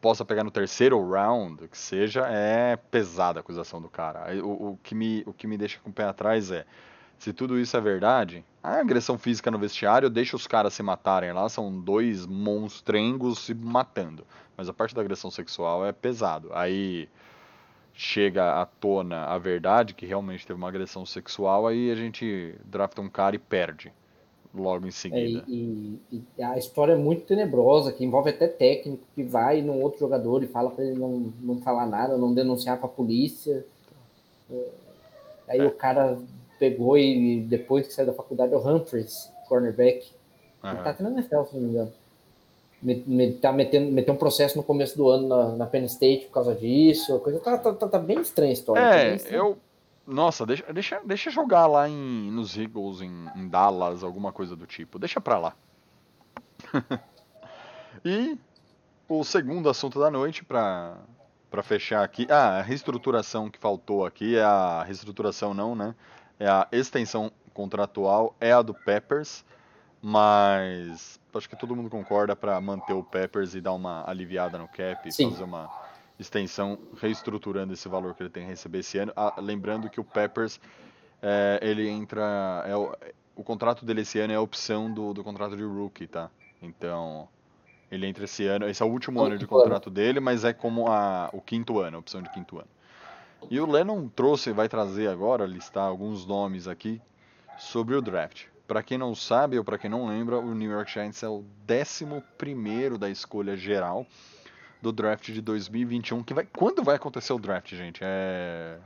[0.00, 4.32] possa pegar no terceiro round, que seja, é pesada a acusação do cara.
[4.44, 6.64] O, o que me, o que me deixa com o pé atrás é,
[7.18, 11.32] se tudo isso é verdade, a agressão física no vestiário deixa os caras se matarem
[11.32, 14.26] lá, são dois monstrengos se matando.
[14.56, 16.50] Mas a parte da agressão sexual é pesado.
[16.52, 17.08] Aí
[17.94, 23.00] chega à tona a verdade, que realmente teve uma agressão sexual, aí a gente drafta
[23.02, 23.92] um cara e perde
[24.54, 25.48] logo em É, seguida.
[25.48, 29.80] e, e- e a história é muito tenebrosa, que envolve até técnico que vai num
[29.80, 33.64] outro jogador e fala para ele não, não falar nada, não denunciar para a polícia.
[34.50, 34.68] É,
[35.48, 36.18] Aí o cara
[36.58, 39.98] pegou e depois que saiu da faculdade, é o Humphreys, cornerback,
[40.64, 40.82] ele Aham.
[40.82, 41.92] tá até na NFL, se não me engano.
[42.82, 46.26] Me, me- tá metendo, meteu um processo no começo do ano na, na Penn State
[46.26, 47.18] por causa disso.
[47.20, 48.82] Coisa tá, tá, tá- tá bem estranha a história.
[48.82, 49.36] tá É, estranha.
[49.38, 49.58] eu.
[50.06, 54.66] Nossa, deixa, deixa, deixa jogar lá em, nos Eagles, em, em Dallas, alguma coisa do
[54.66, 54.98] tipo.
[54.98, 55.56] Deixa pra lá.
[58.04, 58.38] e
[59.08, 60.96] o segundo assunto da noite, pra,
[61.50, 62.26] pra fechar aqui.
[62.30, 65.94] Ah, a reestruturação que faltou aqui é a reestruturação, não, né?
[66.38, 69.44] É a extensão contratual, é a do Peppers,
[70.02, 74.68] mas acho que todo mundo concorda pra manter o Peppers e dar uma aliviada no
[74.68, 75.30] cap, Sim.
[75.30, 75.70] fazer uma
[76.18, 79.12] extensão reestruturando esse valor que ele tem que receber esse ano.
[79.16, 80.60] Ah, lembrando que o Peppers,
[81.22, 82.64] é, ele entra.
[82.66, 82.94] É o,
[83.34, 86.30] o contrato dele esse ano é a opção do, do contrato de rookie, tá?
[86.62, 87.28] Então,
[87.90, 89.48] Ele entra esse ano, esse é o último É ano de ano.
[89.48, 92.68] contrato dele, mas é como a, o quinto ano, a opção de quinto ano.
[93.50, 97.00] E o Lennon trouxe, vai trazer agora, listar alguns nomes aqui
[97.58, 98.44] sobre o draft.
[98.66, 101.44] Para quem não sabe ou para quem não lembra, o New York Giants é o
[101.70, 104.04] 11 da escolha geral
[104.82, 106.22] do draft de 2021.
[106.24, 108.00] Que vai, quando vai acontecer o draft, gente?
[108.02, 108.78] É,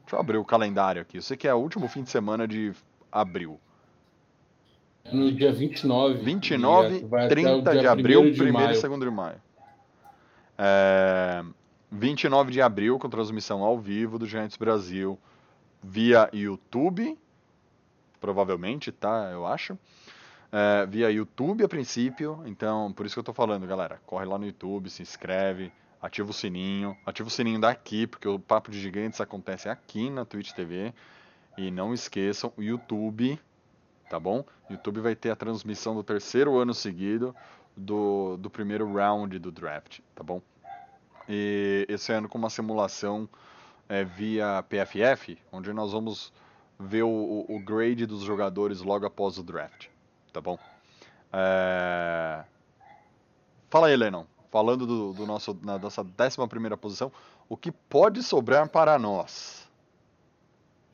[0.00, 1.18] deixa eu abrir o calendário aqui.
[1.18, 2.72] Eu sei que é o último fim de semana de
[3.12, 3.60] abril.
[5.12, 6.14] No dia 29.
[6.22, 8.80] 29, e vai até o 30 de dia abril, 1º de 1 e maio.
[8.80, 9.42] 2 de maio.
[10.58, 11.44] É,
[11.90, 15.18] 29 de abril, com transmissão ao vivo do Giants Brasil
[15.82, 17.16] via YouTube,
[18.20, 19.30] provavelmente, tá?
[19.32, 19.78] Eu acho.
[20.50, 24.00] É, via YouTube a princípio, então por isso que eu tô falando, galera.
[24.06, 28.38] Corre lá no YouTube, se inscreve, ativa o sininho, ativa o sininho daqui, porque o
[28.38, 30.92] Papo de Gigantes acontece aqui na Twitch TV.
[31.56, 33.40] E não esqueçam, o YouTube,
[34.10, 34.44] tá bom?
[34.68, 37.34] YouTube vai ter a transmissão do terceiro ano seguido
[37.76, 40.42] do, do primeiro round do draft, tá bom?
[41.28, 43.28] E esse ano com uma simulação
[43.88, 46.32] é, via PFF, onde nós vamos
[46.78, 49.86] ver o, o- grade dos jogadores logo após o draft,
[50.32, 50.58] tá bom?
[51.32, 52.44] É,
[53.70, 54.24] Fala aí, Lennon.
[54.50, 57.10] Falando do, do nosso, na nossa 11 primeira posição,
[57.48, 59.68] o que pode sobrar para nós?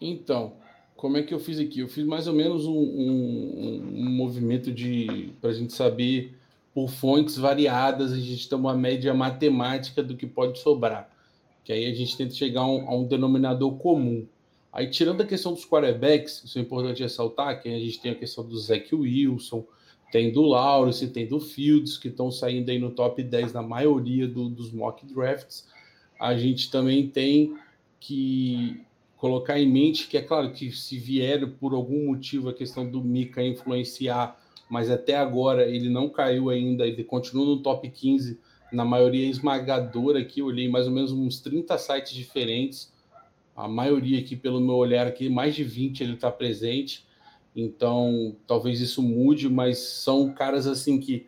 [0.00, 0.54] Então,
[0.96, 1.80] como é que eu fiz aqui?
[1.80, 6.36] Eu fiz mais ou menos um, um- um movimento de para a gente saber
[6.74, 11.10] por fontes variadas, a gente tem uma média matemática do que pode sobrar.
[11.64, 14.26] Que aí a gente tenta chegar a um, a um denominador comum.
[14.72, 18.14] Aí, tirando a questão dos quarterbacks, isso é importante ressaltar, que a gente tem a
[18.14, 19.64] questão do Zach Wilson,
[20.10, 24.26] tem do Lawrence, tem do Fields, que estão saindo aí no top 10 na maioria
[24.26, 25.66] do- dos mock drafts.
[26.18, 27.54] A gente também tem
[28.00, 28.80] que
[29.16, 33.02] colocar em mente que é claro que se vier por algum motivo a questão do
[33.02, 34.41] Mika influenciar,
[34.72, 38.40] mas até agora ele não caiu ainda, ele continua no top 15
[38.72, 42.90] na maioria esmagadora aqui, eu olhei mais ou menos uns 30 sites diferentes,
[43.54, 47.06] a maioria aqui pelo meu olhar aqui, mais de 20 ele está presente,
[47.54, 51.26] então talvez isso mude, mas são caras assim que,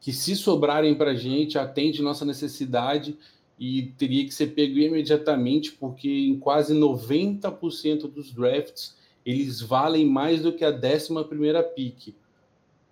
[0.00, 3.18] que se sobrarem para a gente, atende nossa necessidade
[3.58, 10.40] e teria que ser pego imediatamente, porque em quase 90% dos drafts eles valem mais
[10.40, 12.16] do que a 11 primeira pick.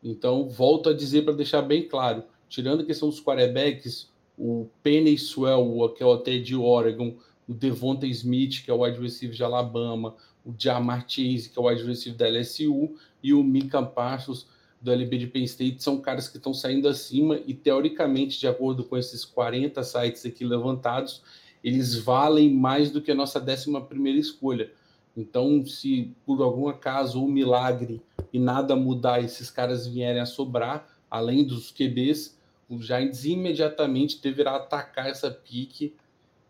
[0.07, 5.19] Então, volto a dizer para deixar bem claro, tirando a questão dos quarterbacks, o Penny
[5.19, 7.17] Swell, que é o até de Oregon,
[7.49, 11.63] o Devonta Smith, que é o wide receiver de Alabama, o Jamar Chase, que é
[11.63, 14.47] o wide receiver da LSU, e o Mika Parsons,
[14.81, 18.85] do LB de Penn State, são caras que estão saindo acima e, teoricamente, de acordo
[18.85, 21.23] com esses 40 sites aqui levantados,
[21.65, 24.71] eles valem mais do que a nossa 11 primeira escolha.
[25.17, 28.03] Então, se por algum acaso ou milagre
[28.33, 32.37] e nada mudar, esses caras vierem a sobrar, além dos QBs,
[32.69, 35.95] o Giants imediatamente deverá atacar essa pique,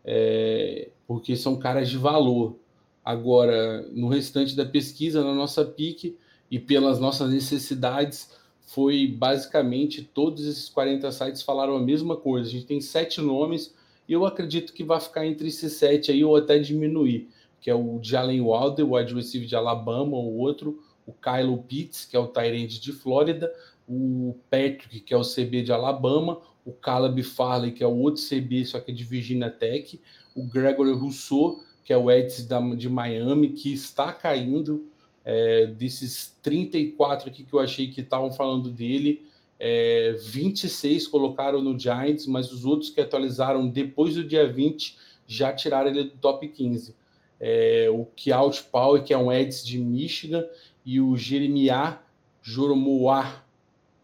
[0.03, 2.57] é, porque são caras de valor.
[3.05, 6.17] Agora, no restante da pesquisa, na nossa pique
[6.51, 12.49] e pelas nossas necessidades, foi basicamente todos esses 40 sites falaram a mesma coisa.
[12.49, 13.73] A gente tem sete nomes
[14.07, 17.75] e eu acredito que vai ficar entre esses sete aí ou até diminuir, que é
[17.75, 22.19] o Jalen Wilder, o wide receiver de Alabama, o outro, o Kylo Pitts, que é
[22.19, 23.51] o Tyrande de Flórida,
[23.87, 28.21] o Patrick, que é o CB de Alabama, o Caleb Farley, que é o outro
[28.21, 29.99] CB, só que é de Virginia Tech,
[30.35, 34.85] o Gregory Rousseau, que é o Eds da, de Miami, que está caindo.
[35.23, 39.25] É, desses 34 aqui que eu achei que estavam falando dele,
[39.59, 45.51] é, 26 colocaram no Giants, mas os outros que atualizaram depois do dia 20 já
[45.51, 46.95] tiraram ele do top 15.
[47.39, 50.45] É, o Kyaut Power, que é um Eds de Michigan,
[50.85, 52.01] e o Jeremiah
[52.41, 53.43] Joromoa,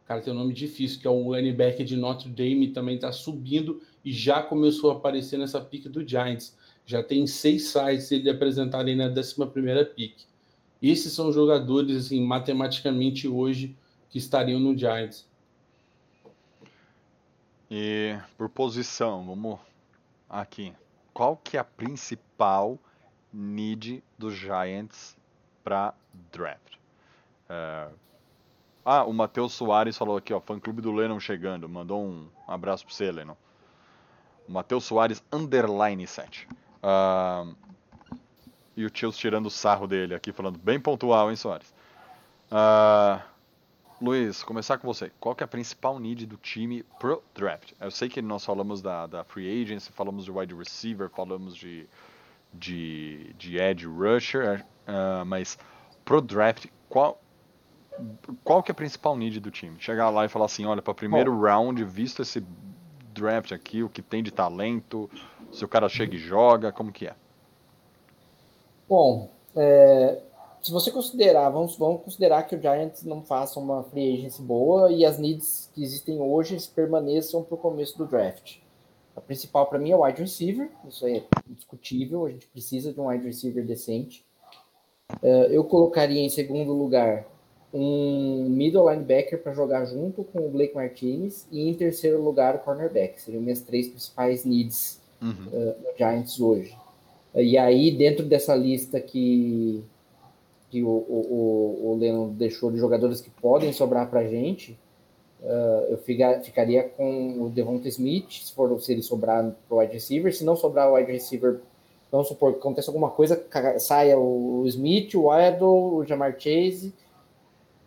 [0.05, 3.81] cara, tem um nome difícil, que é um linebacker de Notre Dame, também está subindo
[4.03, 6.57] e já começou a aparecer nessa pique do Giants.
[6.85, 10.25] Já tem seis sites ele apresentarem na 11 primeira pique.
[10.81, 13.77] Esses são jogadores, assim, matematicamente hoje,
[14.09, 15.25] que estariam no Giants.
[17.71, 19.57] E por posição, vamos
[20.29, 20.73] aqui.
[21.13, 22.77] Qual que é a principal
[23.33, 25.17] need dos Giants
[25.63, 25.93] para
[26.31, 26.75] draft?
[27.49, 27.87] É,
[28.85, 32.85] Ah, o Matheus Soares falou aqui, ó, fã clube do Lennon chegando, mandou um abraço
[32.85, 33.35] para você, Lennon.
[34.47, 36.47] Matheus Soares underline 7.
[36.81, 37.45] Ah,
[38.75, 41.73] e o Tios tirando o sarro dele aqui, falando bem pontual, hein, Soares?
[42.51, 43.21] Ah,
[44.01, 45.11] Luiz, começar com você.
[45.19, 47.71] Qual que é a principal need do time pro draft?
[47.79, 51.87] Eu sei que nós falamos da, da free agency, falamos de wide receiver, falamos de,
[52.53, 55.57] de, de edge rusher, ah, mas
[56.05, 57.19] pro draft, qual,
[58.43, 59.75] qual que é a principal need do time?
[59.79, 62.43] Chegar lá e falar assim, olha, para primeiro round, visto esse
[63.13, 65.09] draft aqui, o que tem de talento,
[65.51, 67.15] se o cara chega e joga, como que é?
[68.89, 70.21] Bom, é,
[70.61, 74.91] se você considerar, vamos, vamos considerar que o Giants não faça uma free agency boa
[74.91, 78.62] e as needs que existem hoje permaneçam para o começo do draft.
[79.15, 82.99] A principal para mim é o wide receiver, isso é indiscutível, a gente precisa de
[82.99, 84.25] um wide receiver decente.
[85.21, 87.25] Uh, eu colocaria em segundo lugar
[87.73, 92.59] um middle linebacker para jogar junto com o Blake Martinez e em terceiro lugar o
[92.59, 93.21] cornerback.
[93.21, 95.47] Seriam minhas três principais needs uhum.
[95.47, 96.75] uh, no Giants hoje.
[97.33, 99.83] Uh, e aí, dentro dessa lista que,
[100.69, 104.77] que o, o, o Lennon deixou de jogadores que podem sobrar para a gente,
[105.43, 109.79] uh, eu fica, ficaria com o Devonta Smith, se, for, se ele sobrar para o
[109.79, 110.33] wide receiver.
[110.33, 111.59] Se não sobrar o wide receiver,
[112.11, 113.45] vamos supor que aconteça alguma coisa,
[113.79, 116.93] saia o Smith, o Waddle, o Jamar Chase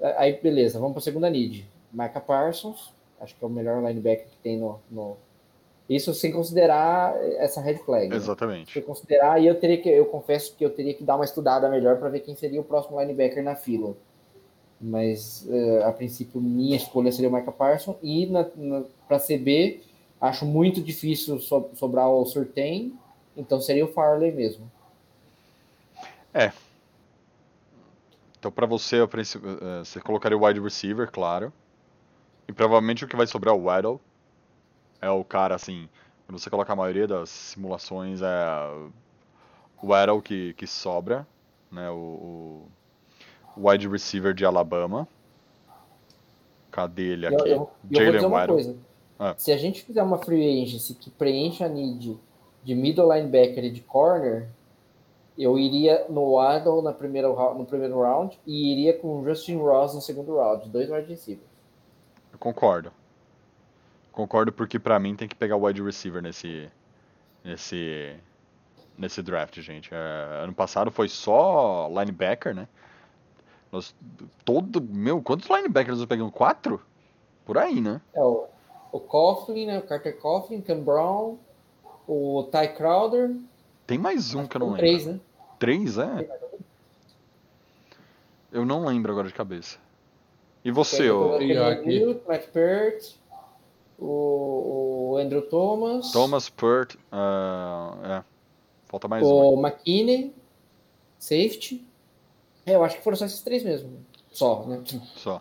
[0.01, 1.69] Aí, beleza, vamos para a segunda need.
[1.93, 5.17] Micah Parsons, acho que é o melhor linebacker que tem no, no...
[5.89, 8.09] Isso sem considerar essa red flag.
[8.09, 8.17] Né?
[8.17, 8.73] Exatamente.
[8.73, 11.69] Se considerar, e eu teria que, eu confesso que eu teria que dar uma estudada
[11.71, 13.95] melhor para ver quem seria o próximo linebacker na fila.
[14.81, 18.31] Mas uh, a princípio minha escolha seria o Micah Parsons e
[19.09, 19.81] para CB
[20.21, 22.93] acho muito difícil so, sobrar o Surtain,
[23.37, 24.71] então seria o Farley mesmo.
[26.35, 26.53] É,
[28.47, 31.53] então, para você, eh, você colocaria o wide receiver, claro.
[32.47, 34.01] E provavelmente o que vai sobrar é o Waddle.
[35.01, 35.89] É o cara, assim,
[36.25, 38.47] quando você coloca a maioria das simulações, é
[39.83, 41.27] o Waddle que, que sobra,
[41.73, 41.91] né?
[41.91, 42.69] O, o
[43.57, 45.09] wide receiver de Alabama.
[46.71, 47.37] Cadê ele aqui?
[47.41, 48.79] Eu, eu, eu Jalen Waddle.
[49.19, 49.35] Ah.
[49.39, 52.19] Se a gente fizer uma free agency que preencha a need
[52.63, 54.49] de middle linebacker e de corner,
[55.39, 60.01] eu iria no Waddle na primeira, no primeiro round e iria com Justin Ross no
[60.01, 61.47] segundo round, dois wide receivers.
[62.33, 62.93] Eu concordo.
[64.13, 66.71] Concordo porque para mim tem que pegar o wide receiver nesse
[67.45, 68.17] nesse
[68.99, 69.91] nesse draft, gente.
[69.93, 72.67] É, ano passado foi só linebacker, né?
[73.71, 73.95] Nós,
[74.45, 76.29] todo, meu, quantos linebackers eu peguei?
[76.31, 76.81] Quatro?
[77.45, 78.01] Por aí, né?
[78.15, 78.47] É, o,
[78.93, 79.79] o Coughlin, né?
[79.79, 81.37] O Carter Coughlin, Cam Brown,
[82.07, 83.37] o Ty Crowder.
[83.87, 84.81] Tem mais um que eu não lembro.
[84.81, 85.21] Três, né?
[85.59, 86.29] Três, é?
[88.53, 89.79] Eu não lembro agora de cabeça.
[90.65, 91.37] E você, o.
[91.37, 93.15] o Matt Pert,
[93.99, 96.11] o, o Andrew Thomas.
[96.11, 98.25] Thomas Pert, uh, é.
[98.87, 99.55] Falta mais o um.
[99.55, 100.35] O McKinney,
[101.19, 101.87] safety.
[102.67, 104.05] É, eu acho que foram só esses três mesmo.
[104.31, 104.83] Só, né?
[105.15, 105.41] Só.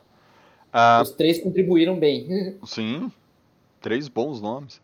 [0.71, 2.57] Uh, Os três contribuíram bem.
[2.63, 3.11] Sim,
[3.81, 4.79] três bons nomes.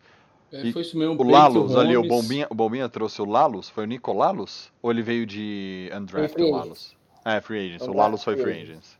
[0.52, 1.22] É, foi isso mesmo.
[1.22, 3.70] O Lalos ali, o Bombinha, o Bombinha trouxe o Lalos?
[3.70, 4.70] Foi o Nico Lalos?
[4.82, 6.96] Ou ele veio de Undrafted Lalos?
[7.24, 7.88] É, Free Agents.
[7.88, 9.00] O Lalos foi Free Agents.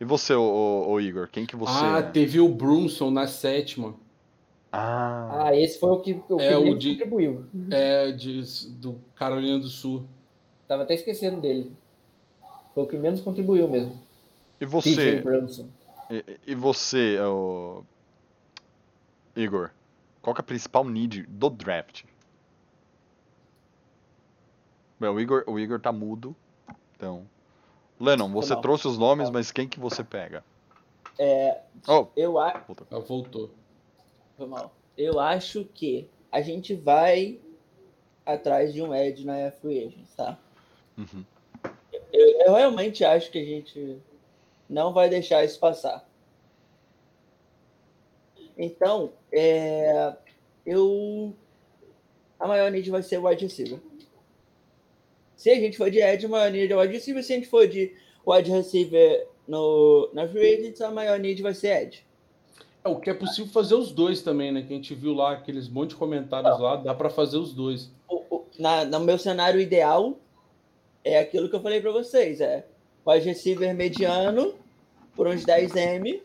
[0.00, 1.72] E você, o, o, Igor, quem que você...
[1.72, 3.94] Ah, teve o Brunson na sétima.
[4.72, 7.44] Ah, ah esse foi o que, o é, que o de, contribuiu.
[7.70, 8.42] É, de,
[8.72, 10.04] do Carolina do Sul.
[10.66, 11.72] Tava até esquecendo dele.
[12.78, 14.00] Foi o que menos contribuiu mesmo.
[14.60, 15.20] E você...
[16.08, 17.82] E, e, você, o...
[19.34, 19.72] Igor?
[20.22, 22.04] Qual é a principal need do draft?
[25.00, 26.36] Bem, o Igor, o Igor tá mudo.
[26.94, 27.26] Então.
[27.98, 30.44] Lennon, você trouxe os nomes, mas quem que você pega?
[31.18, 32.64] É, oh, eu acho.
[32.64, 32.86] Voltou.
[32.92, 33.50] Ah, voltou.
[34.36, 34.72] Foi mal.
[34.96, 37.40] Eu acho que a gente vai
[38.24, 40.38] atrás de um Ed na Free Agents, tá?
[40.96, 41.24] Uhum.
[42.12, 43.98] Eu, eu realmente acho que a gente
[44.68, 46.08] não vai deixar isso passar.
[48.56, 50.14] Então, é,
[50.66, 51.32] eu.
[52.40, 53.78] A maior need vai ser o wide receiver.
[55.36, 57.22] Se a gente for de Ed, a maior need é wide receiver.
[57.22, 57.94] Se a gente for de
[58.26, 62.04] wide receiver no, na free agents, a maior need vai ser Ed.
[62.84, 64.62] É, o que é possível fazer os dois também, né?
[64.62, 66.60] Que a gente viu lá aqueles monte de comentários Não.
[66.60, 67.90] lá, dá para fazer os dois.
[68.08, 70.18] O, o, na, no meu cenário ideal,
[71.14, 72.64] é aquilo que eu falei para vocês: é
[73.06, 74.54] wide receiver mediano
[75.14, 76.20] por uns 10M,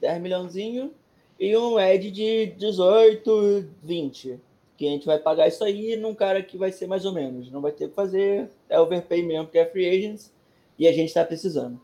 [0.00, 0.92] 10 milhãozinho,
[1.38, 4.40] e um Ed de 18, 20.
[4.76, 7.50] Que a gente vai pagar isso aí num cara que vai ser mais ou menos.
[7.50, 10.32] Não vai ter o que fazer, é overpay mesmo, porque é free agents
[10.78, 11.80] e a gente está precisando.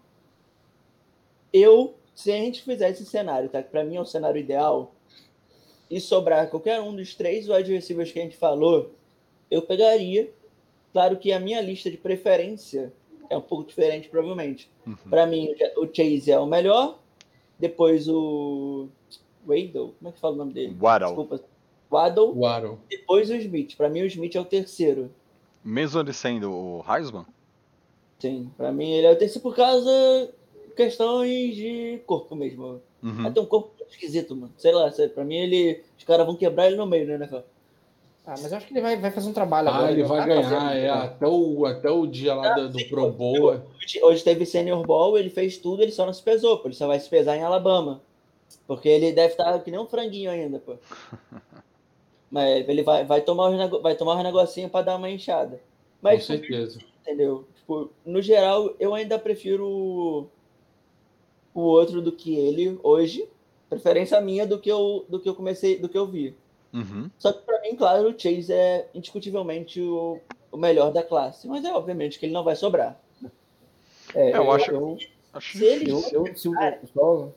[1.53, 3.63] Eu, se a gente fizer esse cenário, tá?
[3.63, 4.95] Que para mim é o cenário ideal,
[5.91, 8.93] e sobrar qualquer um dos três wide receivers que a gente falou,
[9.51, 10.33] eu pegaria.
[10.97, 12.91] Claro que a minha lista de preferência
[13.29, 14.71] é um pouco diferente, provavelmente.
[14.87, 14.97] Uhum.
[15.11, 16.99] Para mim, o Chase é o melhor,
[17.59, 18.89] depois o
[19.47, 20.75] Waddle, como é que fala o nome dele?
[20.81, 21.09] Waddle.
[21.09, 21.45] Desculpa.
[21.93, 22.33] Waddle.
[22.35, 22.79] Waddle.
[22.89, 23.77] Depois o Smith.
[23.77, 25.11] Para mim, o Smith é o terceiro.
[25.63, 27.27] Mesmo ele sendo o Heisman?
[28.19, 30.33] Sim, para mim ele é o terceiro por causa
[30.75, 32.81] questões de corpo mesmo.
[33.03, 33.23] Uhum.
[33.23, 34.55] Vai ter um corpo esquisito, mano.
[34.57, 35.83] Sei lá, pra mim ele.
[35.99, 37.45] Os caras vão quebrar ele no meio, né, NFL?
[38.27, 39.93] Ah, mas eu acho que ele vai, vai fazer um trabalho Ah, agora.
[39.93, 40.83] ele não vai tá ganhar, é.
[40.83, 40.91] né?
[40.91, 43.11] Até o, até o dia lá Ah, do, do Pro.
[43.13, 43.55] Bowl.
[43.55, 43.63] é.
[43.81, 46.67] Hoje, hoje teve Senior Ball, ele fez tudo, ele só não se pesou, pô.
[46.67, 48.03] Ele só vai se pesar em Alabama.
[48.67, 50.75] Porque ele deve estar que nem um franguinho ainda, pô.
[52.29, 55.57] Mas ele vai, vai, tomar, os vai tomar os negocinhos pra dar uma inchada.
[55.57, 55.63] Com
[56.03, 56.81] Mas, certeza.
[57.03, 57.45] entendeu?
[57.55, 60.27] Tipo, no geral, eu ainda prefiro o-
[61.55, 63.29] o outro do que ele hoje.
[63.71, 66.35] Preferência minha do que eu, do que eu comecei, do que eu vi.
[66.77, 67.11] Uhum.
[67.19, 70.21] Só que pra mim, claro, o Chase é indiscutivelmente o,
[70.53, 71.49] o melhor da classe.
[71.49, 73.01] Mas é obviamente que ele não vai sobrar.
[74.15, 74.99] É, Eu acho- Eu,
[75.33, 76.53] Acho Se ele- eu, eu, se o,
[76.95, 77.29] só,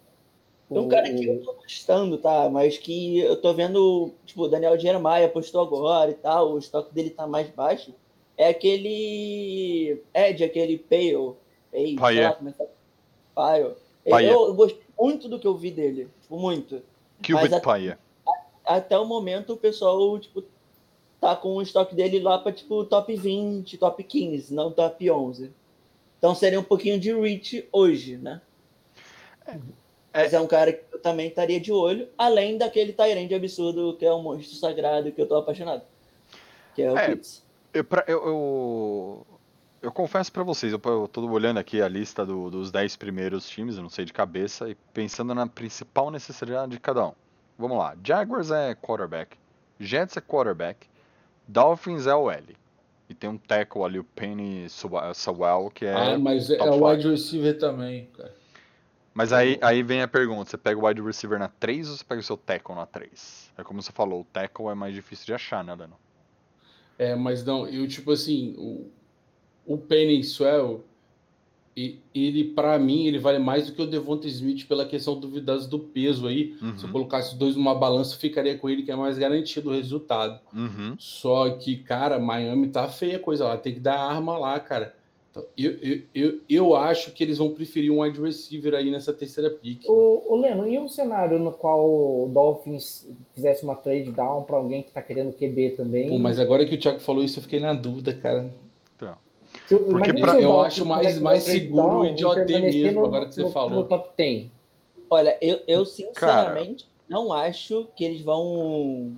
[0.69, 2.49] Tem um o- cara que eu tô gostando, tá?
[2.49, 6.93] Mas que eu tô vendo, tipo, o Daniel Jeremiah postou agora e tal, o estoque
[6.93, 7.93] dele tá mais baixo.
[8.37, 11.35] É aquele Ed, aquele Pale.
[11.97, 12.67] Pale, como é é.
[13.35, 13.75] Pale.
[14.09, 14.27] Paia.
[14.31, 16.07] Eu, eu gostei muito do que eu vi dele.
[16.21, 16.81] Tipo, muito.
[17.25, 17.99] Cubit Paia.
[18.69, 20.43] Até o momento o pessoal, tipo,
[21.19, 25.51] tá com o estoque dele lá pra, tipo, top 20, top 15, não top 11.
[26.19, 28.41] Então seria um pouquinho de reach hoje, né?
[30.13, 34.05] Mas é um cara que eu também estaria de olho, além daquele Tyrande absurdo que
[34.05, 35.81] é um monstro sagrado que eu tô apaixonado.
[36.75, 37.09] Que é o É.
[37.09, 37.43] Pitts.
[37.73, 39.27] Eu, eu, eu,
[39.81, 43.49] eu confesso pra vocês, eu, eu tô olhando aqui a lista do- dos 10 primeiros
[43.49, 47.13] times, eu não sei de cabeça, e pensando na principal necessidade de cada um.
[47.59, 47.93] Vamos lá.
[48.01, 49.37] Jaguars é quarterback,
[49.77, 50.87] Jets é quarterback,
[51.45, 52.55] Dolphins é o L.
[53.09, 55.93] E tem um tackle ali, o Penny Sewell, que é.
[55.93, 58.33] ah, mas é, o wide receiver também, cara.
[59.13, 62.03] Mas aí, aí vem a pergunta: você pega o wide receiver na 3 ou você
[62.05, 63.51] pega o seu tackle na 3?
[63.57, 65.97] É como você falou, o tackle é mais difícil de achar, né, Dano?
[66.97, 68.89] É, mas não, eu tipo assim, o,
[69.65, 70.85] o Penny Swell,
[71.79, 75.67] e- ele pra mim, ele vale mais do que o Devonta Smith pela questão duvidosa
[75.67, 76.55] do peso aí.
[76.77, 76.91] Se eu Uhum.
[76.91, 80.39] colocasse os dois numa balança, eu ficaria com ele que é mais garantido o resultado.
[80.53, 80.95] Uhum.
[80.97, 84.93] Só que, cara, Miami tá feia a coisa lá, tem que dar arma lá, cara.
[85.31, 89.13] Então, eu, eu, eu, eu acho que eles vão preferir um wide receiver aí nessa
[89.13, 89.83] terceira pick.
[89.87, 94.57] O, o Leno, e um cenário no qual o Dolphins fizesse uma trade down para
[94.57, 96.09] alguém que tá querendo QB também?
[96.09, 98.49] Pô, mas agora que o Thiago falou isso, eu fiquei na dúvida, cara.
[99.69, 103.35] Se- porque pra- eu acho mais- uma mais seguro o idiotê mesmo, no- agora que
[103.35, 103.69] você no- falou.
[103.71, 104.47] No top 10.
[105.09, 109.13] Olha, eu, eu sinceramente não acho que eles vão.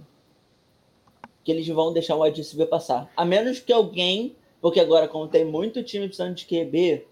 [1.43, 3.12] que eles vão deixar o wide receiver passar.
[3.18, 4.36] A menos que alguém.
[4.62, 7.04] Porque agora, como tem muito time precisando de QB,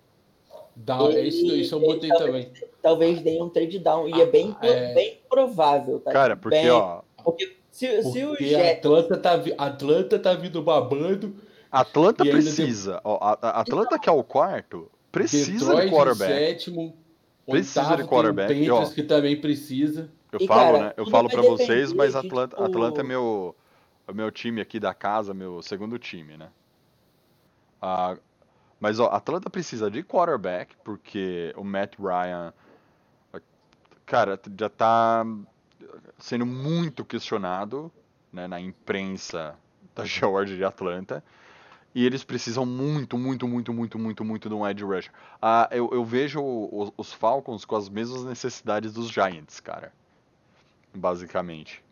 [0.75, 2.47] Dá, é isso, isso eu botei também.
[2.79, 4.07] talvez dê um trade down.
[4.07, 4.93] E é bem, Ah, é.
[4.93, 6.11] bem provável, tá?
[6.11, 8.77] Cara, porque, Bem- ó, Porque se, se o Porque Jets.
[8.77, 11.33] Atlanta tá, Atlanta tá vindo babando.
[11.71, 12.99] Atlanta precisa.
[13.03, 16.33] Ó, a- a- Atlanta, que é o quarto, precisa Detroit de quarterback.
[16.33, 16.97] sétimo.
[17.45, 18.53] Precisa oitavo de tem quarterback.
[18.63, 20.09] E, ó, que também precisa.
[20.31, 20.93] Eu E, falo, cara, né?
[20.97, 23.55] Eu falo vai pra vocês, mas Atlanta, tipo- Atlanta é meu,
[24.07, 26.49] é meu time aqui da casa, meu segundo time, né?
[27.81, 28.15] Ah,
[28.79, 32.53] mas, ó, Atlanta precisa de quarterback, porque o Matt Ryan,
[34.05, 35.25] cara, já tá
[36.17, 37.91] sendo muito questionado,
[38.31, 39.55] né, na imprensa
[39.95, 41.23] da Georgia de Atlanta.
[41.93, 45.11] E eles precisam muito, muito, muito, muito, muito, muito de um edge rusher.
[45.41, 49.91] Ah, eu, eu vejo o- os Falcons com as mesmas necessidades dos Giants, cara.
[50.93, 51.83] Basicamente.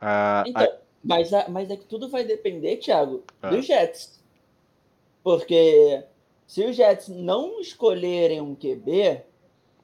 [0.00, 3.50] Ah, Então, mas, a- mas é que tudo vai depender, Thiago, É.
[3.50, 4.22] dos Jets.
[5.22, 6.02] Porque
[6.46, 9.22] se os Jets não escolherem um QB,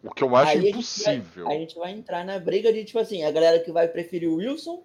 [0.02, 1.44] o que eu acho aí a gente impossível.
[1.44, 4.28] vai- a gente vai entrar na briga de, tipo assim, a galera que vai preferir
[4.28, 4.82] o Wilson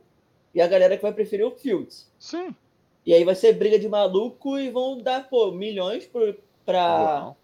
[0.53, 2.09] e a galera que vai preferir o Fields.
[2.19, 2.55] Sim.
[3.05, 6.09] E aí vai ser briga de maluco e vão dar, pô, milhões
[6.65, 7.35] para Bom,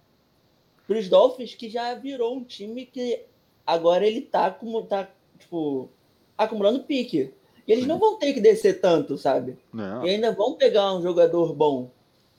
[0.89, 3.21] os Dolphins, que já virou um time que
[3.65, 5.07] agora ele tá, como, tá
[5.37, 5.89] tipo,
[6.37, 7.31] acumulando pique.
[7.67, 7.89] E eles Sim.
[7.89, 9.57] não vão ter que descer tanto, sabe?
[9.71, 10.05] não.
[10.05, 11.89] E ainda vão pegar um jogador bom.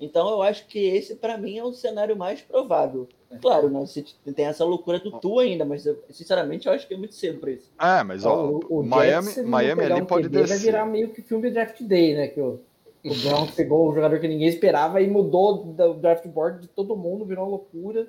[0.00, 3.08] Então eu acho que esse, pra mim, é o cenário mais provável.
[3.40, 3.80] Claro, né?
[3.80, 4.04] Você
[4.34, 7.38] tem essa loucura do Tu ainda, mas eu, sinceramente eu acho que é muito cedo
[7.38, 7.70] pra isso.
[7.80, 10.38] É, mas ó, o, o Miami, Jets, se ele não Miami ali um pode QB,
[10.38, 10.60] Vai descer.
[10.60, 12.26] virar meio que filme Draft Day, né?
[12.26, 12.60] Que o,
[13.04, 16.96] o Brown pegou o jogador que ninguém esperava e mudou o draft board de todo
[16.96, 18.08] mundo, virou uma loucura.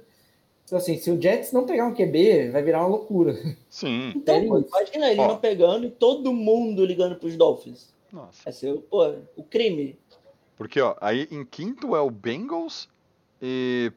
[0.65, 3.35] Então, assim, se o Jets não pegar um QB, vai virar uma loucura.
[3.69, 4.13] Sim.
[4.15, 4.69] Então, pô, isso?
[4.69, 5.27] imagina ele Ó.
[5.27, 7.93] não pegando e todo mundo ligando pros Dolphins.
[8.11, 8.43] Nossa.
[8.43, 9.97] Vai ser, pô, o crime.
[10.55, 12.87] Porque, ó, aí em quinto é o Bengals
[13.41, 13.91] e.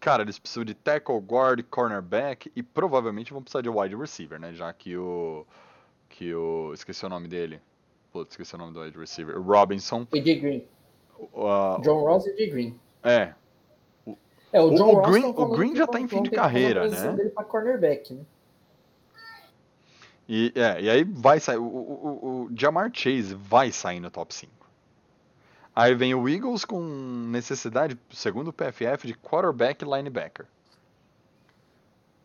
[0.00, 4.52] Cara, eles precisam de tackle, guard, cornerback e provavelmente vão precisar de wide receiver, né?
[4.54, 5.44] Já que o.
[6.08, 6.72] Que o.
[6.72, 7.60] Esqueci o nome dele.
[8.14, 9.36] Putz, esqueci o nome do wide receiver.
[9.42, 10.06] Robinson.
[10.14, 10.64] AJ Green.
[11.18, 12.80] uh, John Ross e AJ Green.
[13.02, 13.34] é.
[14.06, 14.16] O,
[14.52, 16.88] É, o, O- John o Ross Green- o Green já tá em fim de carreira,
[16.88, 17.10] né?
[17.12, 18.22] dele pra cornerback, né?
[20.28, 21.56] E, é, e aí vai sair.
[21.58, 24.52] O, o, o- o Jamar Chase vai sair no top 5.
[25.74, 26.80] Aí vem o Eagles com
[27.30, 30.46] necessidade, segundo o PFF, de quarterback e linebacker.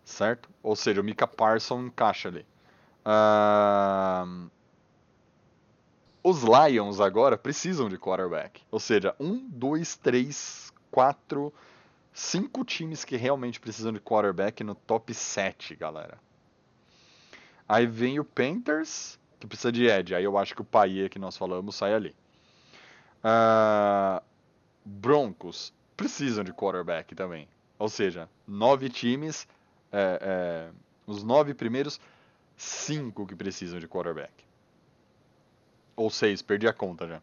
[0.06, 0.48] Certo?
[0.62, 2.46] Ou seja, o Mika Parson encaixa ali.
[3.04, 4.50] Ahn,
[6.24, 8.62] os Lions agora precisam de quarterback.
[8.72, 11.54] Ou seja, um, dois, três, quatro,
[12.14, 16.18] cinco times que realmente precisam de quarterback no top 7, galera.
[17.68, 20.16] Aí vem o Panthers, que precisa de Ed.
[20.16, 22.16] Aí eu acho que o Paia que nós falamos sai ali.
[23.24, 24.22] Ah,
[24.84, 27.48] Broncos precisam de quarterback também.
[27.78, 29.48] Ou seja, nove times,
[29.92, 30.72] é, é,
[31.06, 32.00] os nove primeiros,
[32.58, 34.49] cinco que precisam de quarterback.
[36.00, 37.22] Ou seis, perdi a conta já.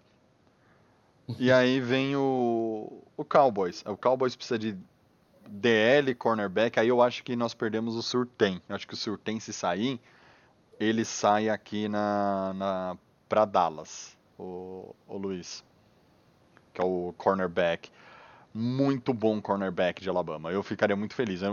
[1.38, 3.82] E aí vem o, o Cowboys.
[3.86, 4.76] O Cowboys precisa de
[5.48, 6.78] DL, cornerback.
[6.78, 8.60] Aí eu acho que nós perdemos o Surtem.
[8.68, 9.98] Eu acho que o Surtem, se sair,
[10.78, 12.98] ele sai aqui na, na
[13.28, 15.64] para Dallas, o, o Luiz,
[16.74, 17.90] que é o cornerback.
[18.52, 20.52] Muito bom cornerback de Alabama.
[20.52, 21.42] Eu ficaria muito feliz.
[21.42, 21.48] É,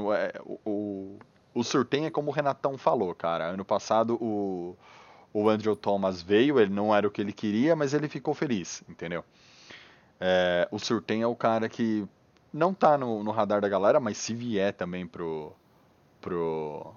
[0.45, 1.19] O, o,
[1.53, 3.45] o Surtain é como o Renatão falou, cara.
[3.45, 4.75] Ano passado o,
[5.33, 8.83] o Andrew Thomas veio, ele não era o que ele queria, mas ele ficou feliz,
[8.87, 9.25] entendeu?
[10.19, 12.07] É, o Surtain é o cara que
[12.53, 15.51] não tá no, no radar da galera, mas se vier também pro,
[16.21, 16.93] pro,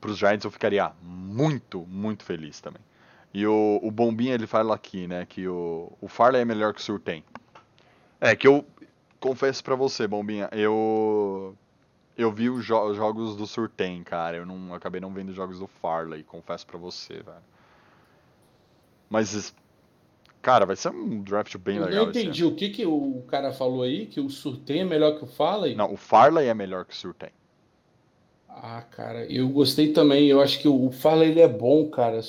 [0.00, 2.82] pros Giants, eu ficaria muito, muito feliz também.
[3.34, 6.80] E o, o Bombinha, ele fala aqui, né, que o, o Farley é melhor que
[6.80, 7.22] o Surtain.
[8.18, 8.64] É, que eu
[9.20, 11.54] confesso pra você, Bombinha, eu
[12.16, 15.30] eu vi os, jo- os jogos do Surtain, cara, eu não eu acabei não vendo
[15.30, 17.42] os jogos do Farley, confesso pra você, velho.
[19.08, 19.54] Mas,
[20.42, 23.52] cara, vai ser um draft bem Eu legal esse entendi o que, que o cara
[23.52, 25.76] falou aí, que o Surtem é melhor que o ano.
[25.76, 27.30] Não, o Farley é melhor que o Surtain.
[28.48, 30.28] Ah, cara, eu gostei também.
[30.28, 32.20] Eu acho que o Fala ele é bom, cara.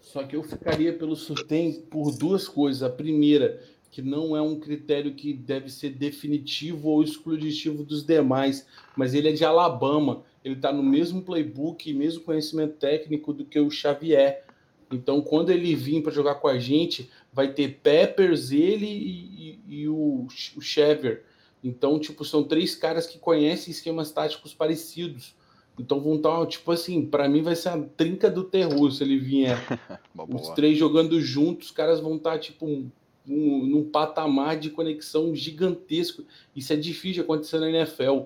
[0.00, 2.82] Só que eu ficaria pelo Surtem por duas coisas.
[2.82, 8.66] A primeira, que não é um critério que deve ser definitivo ou exclusivo dos demais,
[8.96, 10.22] mas ele é de Alabama.
[10.44, 14.44] Ele está no mesmo playbook, mesmo conhecimento técnico do que o Xavier.
[14.92, 19.80] Então, quando ele vir para jogar com a gente, vai ter Peppers, ele e, e-
[19.82, 20.26] e o,
[20.56, 21.22] o Xavier.
[21.62, 25.34] Então, tipo, são três caras que conhecem esquemas táticos parecidos.
[25.78, 29.18] Então vão estar, tipo assim, para mim vai ser a trinca do terror se ele
[29.18, 29.58] vier.
[30.40, 32.90] Os três jogando juntos, os caras vão estar, tipo,
[33.26, 36.24] um, um- num patamar de conexão gigantesco.
[36.54, 38.22] Isso é difícil de acontecer na NFL.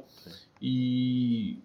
[0.61, 1.59] E.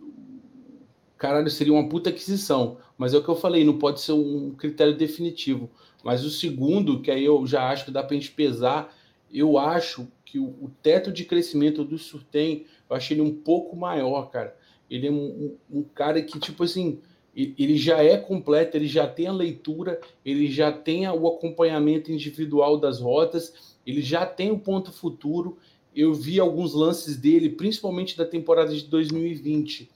[1.18, 2.78] Caralho, seria uma puta aquisição.
[2.98, 5.70] Mas é o que eu falei, não pode ser um critério definitivo.
[6.04, 8.94] Mas o segundo, que aí eu já acho que dá pra gente pesar,
[9.32, 13.76] eu acho que o, o teto de crescimento do Surtem, eu achei ele um pouco
[13.76, 14.56] maior, cara.
[14.90, 17.00] Ele é um, um- um cara que, tipo assim,
[17.36, 22.78] ele já é completo, ele já tem a leitura, ele já tem o acompanhamento individual
[22.78, 25.58] das rotas, ele já tem o ponto futuro.
[25.96, 29.90] Eu vi alguns lances dele, principalmente da temporada de 2020.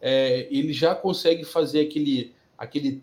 [0.00, 3.02] É, ele já consegue fazer aquele, aquele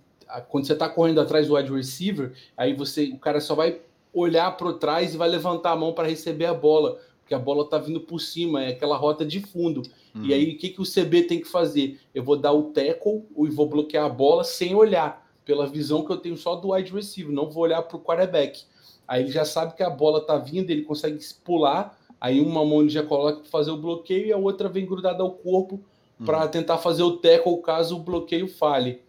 [0.49, 3.79] quando você está correndo atrás do wide receiver, aí você, o cara só vai
[4.13, 7.63] olhar para trás e vai levantar a mão para receber a bola, porque a bola
[7.63, 9.81] está vindo por cima, é aquela rota de fundo.
[10.13, 10.25] Uhum.
[10.25, 11.99] E aí, o que, que o CB tem que fazer?
[12.13, 16.11] Eu vou dar o tackle e vou bloquear a bola sem olhar, pela visão que
[16.11, 18.63] eu tenho só do wide receiver, não vou olhar para o quarterback.
[19.07, 22.81] Aí ele já sabe que a bola tá vindo, ele consegue pular, aí uma mão
[22.81, 25.81] ele já coloca para fazer o bloqueio e a outra vem grudada ao corpo
[26.19, 26.25] Uhum.
[26.25, 29.01] para tentar fazer o tackle caso o bloqueio falhe.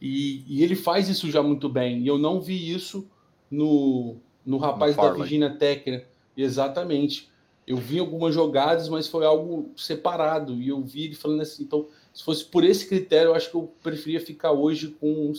[0.00, 2.00] E, e ele faz isso já muito bem.
[2.02, 3.08] E eu não vi isso
[3.50, 5.22] no, no rapaz da Farley.
[5.22, 5.90] Virginia Tech.
[5.90, 6.04] né?
[6.36, 7.30] Exatamente.
[7.66, 10.54] Eu vi algumas jogadas, mas foi algo separado.
[10.62, 11.64] E eu vi ele falando assim.
[11.64, 15.32] Então, se fosse por esse critério, eu acho que eu preferia ficar hoje com.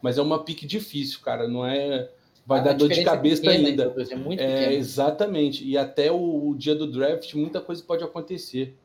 [0.00, 1.46] Mas é uma pique difícil, cara.
[1.46, 2.10] Não é.
[2.46, 3.82] Vai A dar dor de diferença é cabeça pequena, ainda.
[3.84, 5.64] então, É muito É, exatamente.
[5.68, 8.76] E até o, o dia do draft, muita coisa pode acontecer.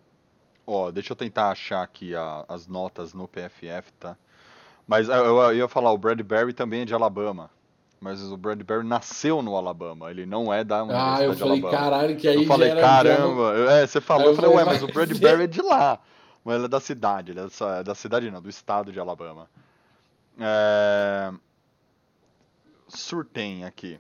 [0.65, 4.18] Ó, deixa eu tentar achar aqui a- as notas no PFF, tá?
[4.88, 7.49] Mas eu, eu- eu ia falar, o Bradbury também é de Alabama.
[8.01, 11.61] Mas o Bradbury nasceu no Alabama, ele não é da Ah, Universidade eu de falei,
[11.61, 11.77] Alabama.
[11.83, 13.41] caralho, que aí eu falei, caramba.
[13.53, 15.99] Eu- É, você falou, eu eu falei, ué, mas o Bradbury é de lá.
[16.43, 19.47] Mas ele é da cidade, ele é da, da cidade não, do estado de Alabama.
[20.39, 21.31] É...
[22.87, 23.99] Surtain aqui.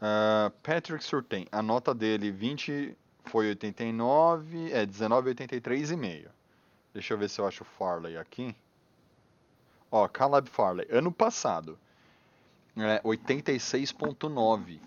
[0.00, 6.30] Ah, Patrick Surtain, a nota dele 20 foi 89, é 19,83 e meio.
[6.94, 8.56] Deixa eu ver se eu acho o Farley aqui.
[9.90, 11.78] Ó, Caleb Farley, ano passado,
[12.76, 14.80] é 86,9.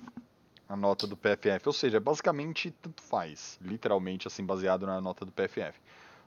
[0.69, 1.67] a nota do PFF.
[1.67, 5.79] Ou seja, basicamente tanto faz, literalmente assim baseado na nota do PFF.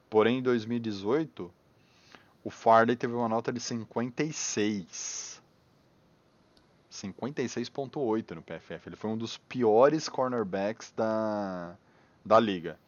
[0.09, 1.53] Porém, em 2018,
[2.43, 5.41] o Farley teve uma nota de 56.
[6.91, 8.89] 56.8 no PFF.
[8.89, 11.77] Ele foi um dos piores cornerbacks da,
[12.25, 12.79] da liga.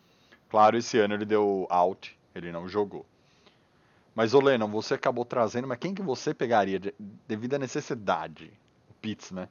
[0.51, 3.07] Claro, esse ano ele deu out, ele não jogou.
[4.15, 6.95] Mas, ô Lennon, você acabou trazendo, mas quem que você pegaria de-
[7.27, 8.53] devido à necessidade?
[9.03, 9.49] Pitts, né?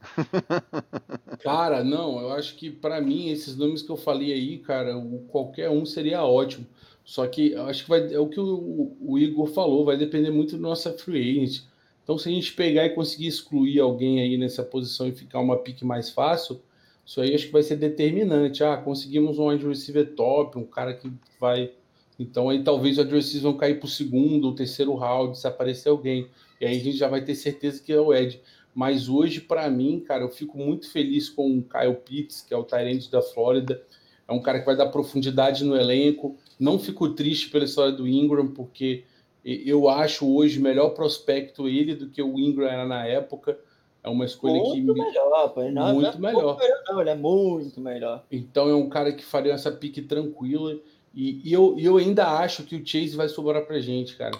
[1.38, 5.26] Cara, não, eu acho que pra mim esses nomes que eu falei aí, cara, o-
[5.28, 6.66] qualquer um seria ótimo.
[7.04, 10.30] Só que eu acho que vai, é o que o, o Igor falou, vai depender
[10.30, 11.64] muito da nossa free agent.
[12.02, 15.58] Então, se a gente pegar e conseguir excluir alguém aí nessa posição e ficar uma
[15.58, 16.62] pique mais fácil,
[17.04, 18.64] isso aí acho que vai ser determinante.
[18.64, 21.72] Ah, conseguimos um wide receiver top, um cara que vai.
[22.18, 25.88] Então, aí talvez os wide vão cair para o segundo ou terceiro round se aparecer
[25.90, 26.28] alguém.
[26.64, 28.40] E aí a gente já vai ter certeza que é o Ed.
[28.74, 32.56] Mas hoje, para mim, cara, eu fico muito feliz com o Kyle Pitts, que é
[32.56, 33.82] o Tyrant da Flórida.
[34.26, 36.36] É um cara que vai dar profundidade no elenco.
[36.58, 39.04] Não fico triste pela história do Ingram, porque
[39.44, 43.58] eu acho hoje melhor prospecto ele do que o Ingram era na época.
[44.02, 45.02] É uma escolha Muito que.
[45.02, 45.62] melhor, pô.
[45.70, 46.58] Não, Muito não é melhor.
[46.58, 48.24] melhor, não, ele é muito melhor.
[48.32, 50.78] Então é um cara que faria essa pique tranquila.
[51.14, 54.36] E, e eu, eu ainda acho que o Chase vai sobrar pra gente, cara.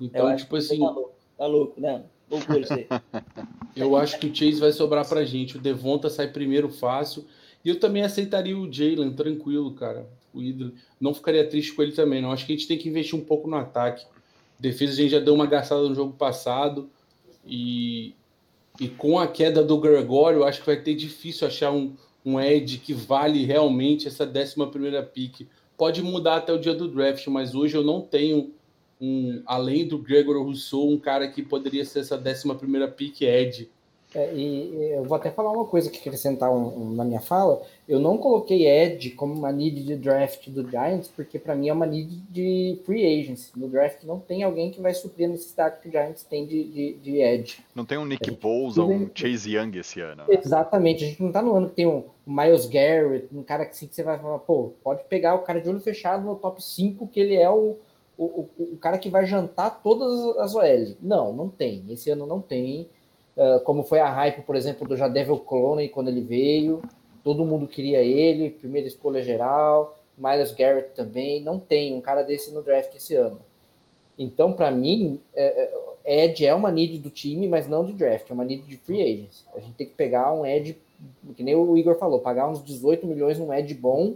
[0.00, 0.94] Então, tipo assim, Tá
[1.42, 2.04] tá louco, né?
[3.74, 5.56] Eu acho que o Chase vai sobrar pra gente.
[5.56, 7.26] O Devonta sai primeiro fácil.
[7.64, 10.08] E eu também aceitaria o Jalen, tranquilo, cara.
[10.32, 10.72] O ídolo.
[11.00, 12.32] Não ficaria triste com ele também, não.
[12.32, 14.04] Acho que a gente tem que investir um pouco no ataque.
[14.58, 16.90] Defesa a gente já deu uma gastada no jogo passado.
[17.46, 18.14] E,
[18.80, 21.94] e com a queda do Gregório, acho que vai ter difícil achar um,
[22.24, 25.46] um Ed que vale realmente essa 11 primeira pick.
[25.76, 28.52] Pode mudar até o dia do draft, mas hoje eu não tenho
[29.02, 33.68] um, além do Gregory Rousseau, um cara que poderia ser essa 11 primeira pick Ed.
[34.14, 37.62] É, e eu vou até falar uma coisa que acrescentar um- um na minha fala.
[37.88, 41.72] Eu não coloquei Ed como uma need de draft do Giants, porque para mim é
[41.72, 43.50] uma need de free agency.
[43.56, 46.62] No draft não tem alguém que vai suprir a necessidade que o Giants tem de,
[46.62, 47.64] de, de Ed.
[47.74, 50.24] Não tem um Nick gente Bosa, um vem- Chase Young esse ano.
[50.28, 50.38] né?
[50.44, 53.70] Exatamente, a gente não tá no ano que tem um Miles Garrett, um cara que,
[53.70, 56.62] assim, que você vai falar, pô, pode pegar o cara de olho fechado no top
[56.62, 57.76] 5, que ele é o,
[58.24, 60.96] o, o, cara que vai jantar todas as OL.
[61.00, 61.84] Não, não tem.
[61.88, 62.88] Esse ano não tem.
[63.36, 66.82] Uh, como foi a hype, por exemplo, do Jadevil Clooney quando ele veio.
[67.24, 69.98] Todo mundo queria ele, primeira escolha geral.
[70.18, 71.42] Miles Garrett também.
[71.42, 73.40] Não tem um cara desse no draft esse ano.
[74.18, 75.70] Então, para mim, é,
[76.04, 78.76] é, Ed é uma need do time, mas não de draft, é uma need de
[78.76, 79.44] free agents.
[79.54, 80.78] A gente tem que pegar um Ed,
[81.36, 84.14] que nem o Igor falou, pagar uns 18 milhões num Ed bom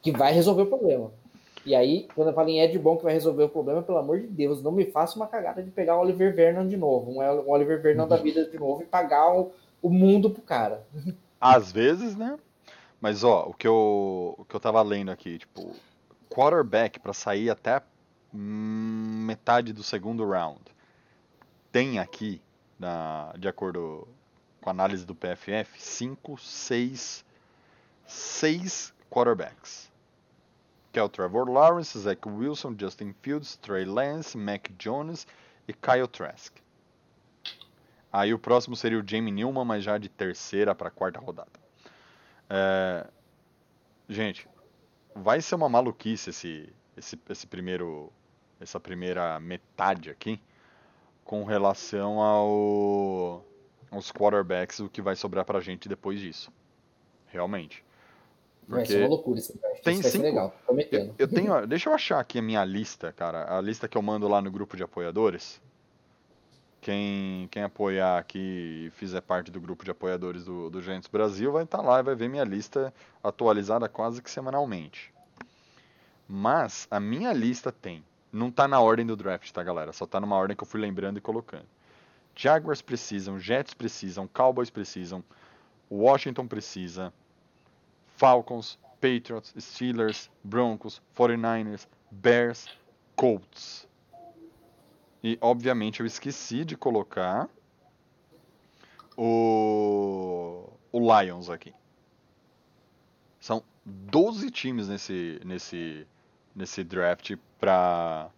[0.00, 1.12] que vai resolver o problema.
[1.64, 4.20] E aí, quando eu falo em Ed bom que vai resolver o problema, pelo amor
[4.20, 7.50] de Deus, não me faça uma cagada de pegar o Oliver Vernon de novo, um
[7.50, 10.86] Oliver Vernon da vida de novo e pagar o, o mundo pro cara.
[11.40, 12.38] Às vezes, né?
[13.00, 15.74] Mas ó, o que eu, o que eu tava lendo aqui, tipo,
[16.30, 17.82] quarterback pra sair até
[18.34, 20.60] hum, metade do segundo round.
[21.72, 22.40] Tem aqui,
[22.78, 24.06] na, de acordo
[24.60, 27.24] com a análise do PFF, 5, 6,
[28.06, 29.89] 6 quarterbacks.
[30.92, 35.26] Que é o Trevor Lawrence, Zach Wilson, Justin Fields, Trey Lance, Mac Jones
[35.68, 36.56] e Kyle Trask.
[38.12, 41.60] Aí o próximo seria o Jamie Newman, mas já de terceira para quarta rodada.
[42.48, 43.06] É,
[44.10, 44.48] Gente,
[45.14, 48.12] vai ser uma maluquice esse, esse, esse primeiro,
[48.58, 50.40] essa primeira metade aqui
[51.22, 53.46] com relação ao,
[53.88, 56.52] aos quarterbacks, o que vai sobrar pra gente depois disso.
[57.28, 57.84] Realmente.
[58.76, 59.82] Porque ser uma loucura draft.
[59.82, 61.14] tem Isso cinco- legal, prometendo.
[61.18, 64.02] eu, eu tenho, deixa eu achar aqui a minha lista, cara, a lista que eu
[64.02, 65.60] mando lá no grupo de apoiadores.
[66.80, 71.52] Quem, quem apoiar aqui e fizer parte do grupo de apoiadores do, do Giants Brasil
[71.52, 75.12] vai estar lá e vai ver minha lista atualizada quase que semanalmente.
[76.26, 78.02] Mas a minha lista tem,
[78.32, 79.92] não tá na ordem do draft, tá galera?
[79.92, 81.66] Só tá numa ordem que eu fui lembrando e colocando.
[82.34, 85.22] Jaguars precisam, Jets precisam, Cowboys precisam,
[85.90, 87.12] Washington precisa,
[88.20, 92.68] Falcons, Patriots, Steelers, Broncos, 49ers, Bears,
[93.16, 93.88] Colts.
[95.24, 97.48] E obviamente eu esqueci de colocar
[99.16, 101.72] o, o Lions aqui.
[103.40, 106.06] São 12 times nesse, nesse,
[106.54, 108.28] nesse draft pra.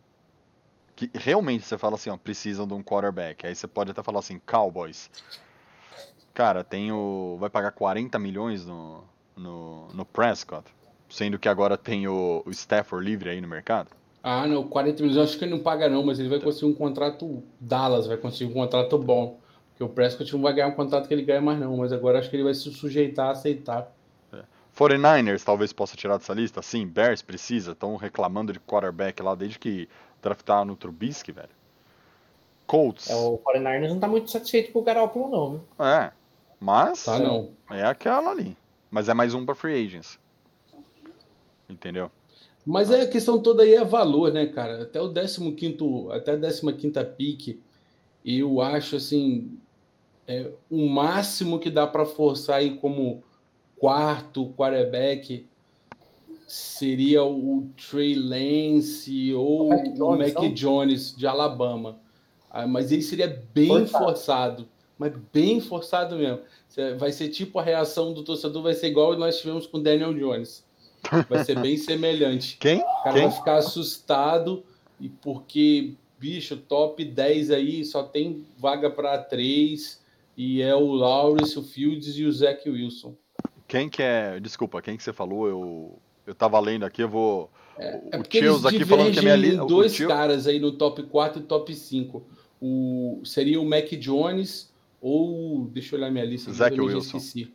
[0.94, 3.44] Que realmente você fala assim, ó, precisam de um quarterback.
[3.44, 5.10] Aí você pode até falar assim, Cowboys.
[6.32, 7.36] Cara, tem o.
[7.40, 9.04] Vai pagar 40 milhões no,
[9.36, 10.64] no, no Prescott.
[11.08, 13.90] Sendo que agora tem o, o Stafford livre aí no mercado.
[14.22, 16.66] Ah, não, 40 milhões, eu acho que ele não paga não, mas ele vai conseguir
[16.66, 19.38] um contrato Dallas, vai conseguir um contrato bom.
[19.70, 21.76] Porque Porque o Prescott não vai ganhar um contrato que ele ganha mais, não.
[21.76, 23.92] Mas agora acho que ele vai se sujeitar a aceitar.
[24.74, 26.62] 49ers talvez possa tirar dessa lista?
[26.62, 27.72] Sim, Bears precisa.
[27.72, 29.86] Estão reclamando de quarterback lá desde que
[30.22, 31.50] draftaram no Trubisky, velho.
[32.66, 33.10] Colts.
[33.10, 35.86] É, o 49ers não tá muito satisfeito com o Garoppolo, não, viu?
[35.86, 36.10] É,
[36.58, 37.50] mas Tá, não.
[37.70, 38.56] é aquela ali.
[38.92, 40.20] Mas é mais um pra free agents.
[41.66, 42.10] Entendeu?
[42.64, 44.82] Mas é, a questão toda aí é valor, né, cara?
[44.82, 47.58] Até o 15º, até a 15ª pique,
[48.22, 49.58] eu acho, assim,
[50.28, 53.24] é, o máximo que dá para forçar aí como
[53.78, 55.46] quarto quarterback
[56.46, 60.52] seria o Trey Lance ou Mac o Jones, Mac não?
[60.54, 61.98] Jones de Alabama.
[62.50, 64.04] Ah, Mas ele seria bem Forçado.
[64.04, 64.68] forçado,
[65.02, 66.40] mas bem forçado mesmo.
[66.98, 70.14] Vai ser tipo a reação do torcedor, vai ser igual nós tivemos com o Daniel
[70.14, 70.64] Jones.
[71.28, 72.56] Vai ser bem semelhante.
[72.58, 72.78] Quem?
[72.78, 73.22] O cara Quem?
[73.28, 74.62] vai ficar assustado
[75.00, 80.00] e porque, bicho, top 10 aí só tem vaga para 3
[80.36, 83.16] e é o Lawrence, o Fields e o Zach Wilson.
[83.66, 84.38] Quem que é.
[84.38, 85.48] Desculpa, quem que você falou?
[85.48, 87.50] Eu, eu tava lendo aqui, eu vou.
[87.76, 89.64] É o eles Chills aqui falando que a minha lista.
[89.64, 92.22] dois caras aí no top 4 e top 5.
[92.60, 94.71] O, seria o Mac Jones
[95.02, 95.66] ou.
[95.66, 96.48] Deixa eu olhar minha lista.
[96.50, 97.16] aqui, Zach eu já Wilson.
[97.18, 97.52] esqueci.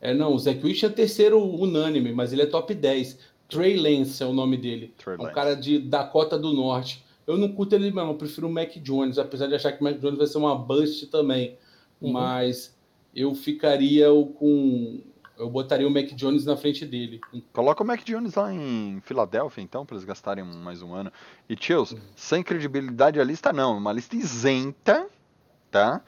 [0.00, 3.18] É, não, o Zach Wilson é terceiro unânime, mas ele é top 10.
[3.48, 4.92] Trey Lance é o nome dele.
[4.98, 5.34] Trey É um Lance.
[5.34, 7.02] cara de Dakota do Norte.
[7.26, 9.84] Eu não curto ele mesmo, eu prefiro o Mac Jones, apesar de achar que o
[9.84, 11.56] Mac Jones vai ser uma bust também.
[12.00, 12.12] Uhum.
[12.12, 12.76] Mas
[13.14, 15.00] eu ficaria o- com.
[15.38, 17.20] Eu botaria o Mac Jones na frente dele.
[17.52, 21.12] Coloca o Mac Jones lá em Filadélfia, então, pra eles gastarem mais um ano.
[21.48, 25.06] E, Chills, sem credibilidade a lista não, uma lista isenta,
[25.70, 26.02] tá?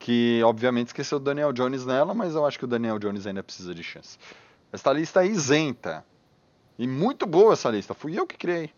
[0.00, 3.42] Que, obviamente, esqueceu o Daniel Jones nela, mas eu acho que o Daniel Jones ainda
[3.42, 4.18] precisa de chance.
[4.72, 6.04] Esta lista é isenta.
[6.78, 8.70] E muito boa essa lista, fui eu que criei.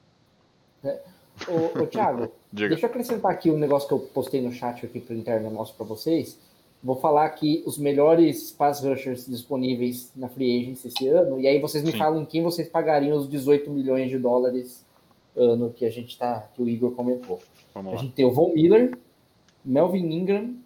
[1.47, 4.99] Ô, ô Thiago, deixa eu acrescentar aqui um negócio que eu postei no chat aqui
[4.99, 6.37] pro interno nosso para vocês.
[6.83, 11.61] Vou falar aqui os melhores pass rushers disponíveis na free agency esse ano, e aí
[11.61, 11.99] vocês me Sim.
[11.99, 14.85] falam em quem vocês pagariam os 18 milhões de dólares
[15.37, 17.41] ano que a gente tá, que o Igor comentou.
[17.73, 18.03] Vamos A lá.
[18.03, 18.99] gente tem o Von Miller,
[19.65, 20.57] Melvin Ingram,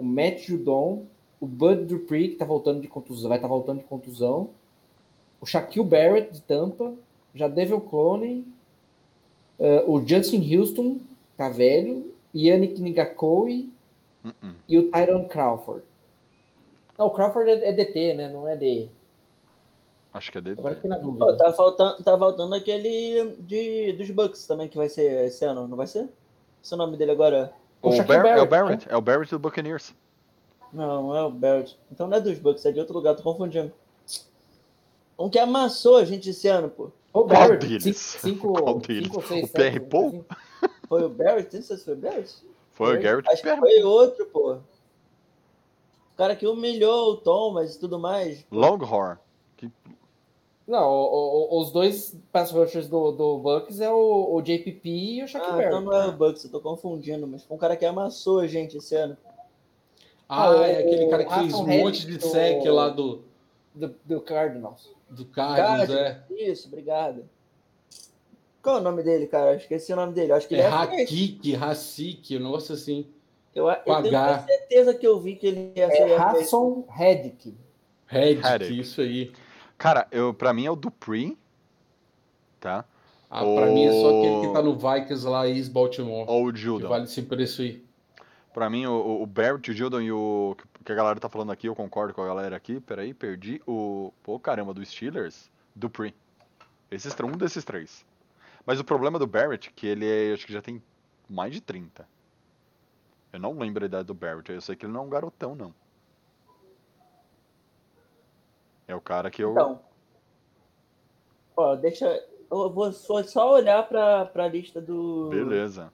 [0.00, 1.04] o Matt Judon,
[1.38, 4.50] o Bud Dupree, que tá voltando de contusão, vai estar voltando de contusão,
[5.40, 6.94] o Shaquille Barrett de Tampa,
[7.34, 8.44] Jadevil Clowney,
[9.58, 10.98] eh, o Justin Houston,
[11.36, 13.70] tá velho, Yannick Ngakoi
[14.24, 14.54] Uh-uh.
[14.68, 15.84] e o Tyron Crawford.
[16.98, 18.28] Não, o Crawford é, é DT, né?
[18.28, 18.88] Não é D.
[20.12, 20.56] Acho que é dele.
[20.58, 21.36] Agora fiquei na dúvida.
[21.36, 25.76] tá faltando, tá faltando aquele de, dos Bucks também, que vai ser esse ano, não
[25.76, 26.08] vai ser?
[26.62, 27.52] Esse é o nome dele agora.
[27.82, 28.50] O O Shaquille Bar- é o Barrett,
[28.86, 29.94] Barrett, é o Barrett do Buccaneers.
[30.72, 31.78] Não, não é o Barrett.
[31.90, 33.72] Então não é dos Bucks, é de outro lugar, tô confundindo.
[35.18, 36.84] Um que amassou a gente esse ano, pô.
[36.84, 36.90] O
[37.24, 37.96] Qual Barrett, deles?
[37.96, 39.06] cinco, Qual cinco, deles?
[39.08, 40.08] cinco seis, O PR Paul?
[40.08, 40.24] assim.
[40.88, 41.56] Foi o Barrett?
[41.56, 42.34] Não sei se foi o Barrett.
[42.72, 43.60] Foi o Garrett Acho que Barrett.
[43.74, 44.52] foi outro, pô.
[44.54, 48.44] O cara que humilhou o Thomas e tudo mais.
[48.50, 49.18] Longhorn.
[50.70, 55.22] Não, o- o- os dois pass rushers do, do Bucks é o, o JPP e
[55.24, 55.74] o Shaquille Ah, Barrett.
[55.76, 58.46] então não é o Bucks, eu tô confundindo, mas foi um cara que amassou a
[58.46, 59.16] gente esse ano.
[60.28, 63.22] Ah, Ah, é aquele cara que fez um monte de sec lá do,
[63.74, 64.88] Do, do Cardinals.
[65.10, 66.22] do Cardinals, é.
[66.30, 67.24] Isso, obrigado.
[68.62, 69.52] Qual é o nome dele, cara?
[69.52, 70.30] Eu Esqueci o nome dele.
[70.32, 70.68] Eu Acho que ele É é.
[70.68, 73.06] Hakik, Hasik, um negócio assim.
[73.54, 76.10] Eu, eu tenho certeza que eu vi que ele ia ser.
[76.10, 76.84] É Hasson.
[76.88, 77.56] Reddick,
[78.06, 78.78] Reddick.
[78.78, 79.32] isso aí.
[79.80, 81.38] Cara, eu, pra mim é o Dupree.
[82.60, 82.84] Tá?
[83.30, 86.28] Ah, pra mim é só aquele que tá no Vikings lá, ex-Baltimore.
[86.28, 86.86] Ou o Que Judon.
[86.86, 87.82] vale esse preço aí.
[88.52, 90.54] Pra mim, o, o Barrett, o Judon e o
[90.84, 92.78] que a galera tá falando aqui, eu concordo com a galera aqui.
[92.78, 94.12] Peraí, perdi o.
[94.22, 96.14] Pô, caramba, do Steelers, Dupree.
[96.90, 98.04] Esses, um desses três.
[98.66, 100.82] Mas o problema do Barrett, que ele é, acho que já tem
[101.26, 102.06] mais de 30.
[103.32, 105.54] Eu não lembro a idade do Barrett, eu sei que ele não é um garotão,
[105.54, 105.72] não.
[108.90, 109.52] É o cara que eu.
[109.52, 109.80] Então.
[111.56, 112.06] Ó, deixa.
[112.50, 115.28] Eu vou só, olhar pra, pra lista do.
[115.28, 115.92] Beleza.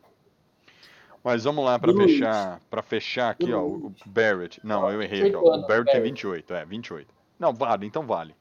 [1.23, 2.13] Mas vamos lá Luiz.
[2.13, 4.61] fechar, para fechar aqui, ó, o Barrett.
[4.65, 5.41] Não, eu errei aqui, ó.
[5.41, 6.03] O Barrett tem Barrett.
[6.03, 7.15] 28, é, 28.
[7.39, 8.35] Não, vale, então vale.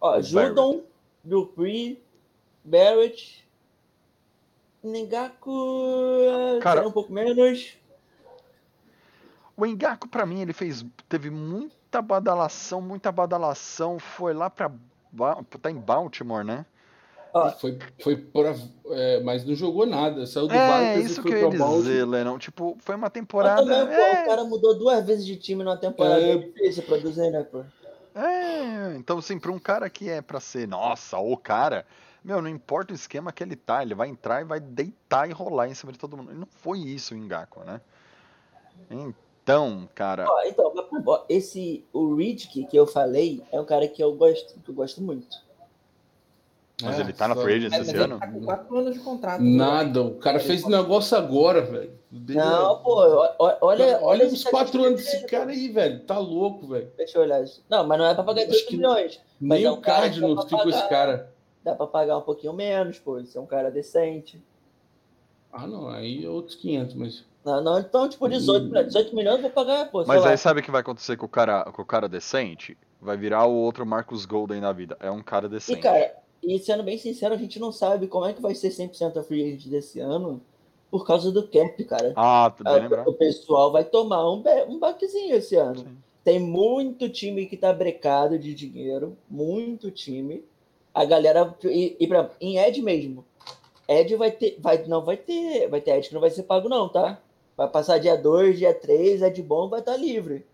[0.00, 0.82] Ó, Judon,
[1.24, 2.02] Dupree,
[2.62, 3.48] Barrett,
[4.82, 6.60] Nengaku.
[6.60, 7.78] Cara- Cara, um pouco menos.
[9.56, 10.84] O Engaku, pra mim, ele fez.
[11.08, 11.30] Teve
[11.88, 13.98] muita badalação, muita badalação.
[13.98, 14.70] Foi lá pra.
[15.10, 16.66] Ba- Tá em Baltimore, né?
[17.60, 18.54] Foi, foi pra,
[18.90, 20.26] é, mas não jogou nada.
[20.26, 21.82] Saiu do É, Vikings isso e que foi eu ia pra Baltimore.
[21.82, 22.38] dizer, Lennon.
[22.38, 23.62] Tipo, foi uma temporada.
[23.62, 26.20] também, pô, é, o cara mudou duas vezes de time numa temporada.
[26.20, 26.36] É.
[26.36, 27.62] Difícil produzir, né, pô?
[28.14, 31.86] é, então, assim, pra um cara que é pra ser, nossa, o cara.
[32.24, 35.32] Meu, não importa o esquema que ele tá, ele vai entrar e vai deitar e
[35.32, 36.30] rolar em cima de todo mundo.
[36.32, 37.80] Ele não foi isso o Engaku, né?
[38.90, 39.14] Então,
[39.94, 40.26] cara.
[40.28, 40.72] Ó, então,
[41.28, 45.00] esse, o Riddick que eu falei, é um cara que eu gosto, que eu gosto
[45.02, 45.26] muito.
[46.82, 48.20] Mas É, ele tá na só- free agency Mas esse ele ano?
[48.20, 49.42] tá com quatro anos de contrato.
[49.42, 51.90] Nada, o cara fez negócio agora, velho.
[52.10, 56.00] Não, pô, ó- ó- olha, olha esse os quatro anos dele, desse cara aí, velho.
[56.04, 56.88] Tá louco, velho.
[56.96, 57.44] Deixa eu olhar.
[57.68, 59.20] Não, mas não é pra pagar Acho 10 que milhões.
[59.40, 60.88] Mas Nem é o um Cardinals dá pra fica esse pagar.
[60.88, 61.32] cara.
[61.64, 63.18] Dá pra pagar um pouquinho menos, pô.
[63.18, 64.40] Isso é um cara decente.
[65.52, 67.24] Ah, não, aí é outros 500, mas.
[67.44, 70.04] Não, não, então, tipo, 18, pra 18 milhões eu vou pagar, pô.
[70.06, 70.30] Mas lá.
[70.30, 72.76] aí sabe o que vai acontecer com o cara, com o cara decente?
[73.00, 74.96] Vai virar o outro Marcus Golden na vida.
[75.00, 75.80] É um cara E, decente.
[75.80, 79.16] cara, e sendo bem sincero, a gente não sabe como é que vai ser 100%
[79.16, 80.40] a free agent desse ano
[80.90, 82.12] por causa do cap, cara.
[82.16, 83.08] Ah, tu bem Ah, lembrado.
[83.08, 85.78] o pessoal vai tomar um, um baquezinho esse ano.
[85.80, 85.96] Sim.
[86.24, 90.44] Tem muito time que tá brecado de dinheiro, muito time.
[90.92, 93.24] A galera e, e pra, em Ed mesmo.
[93.88, 96.68] Ed vai ter, vai não vai ter, vai ter Ed que não vai ser pago
[96.68, 97.20] não, tá?
[97.56, 100.44] Vai passar dia 2, dia 3, Ed bom vai estar livre.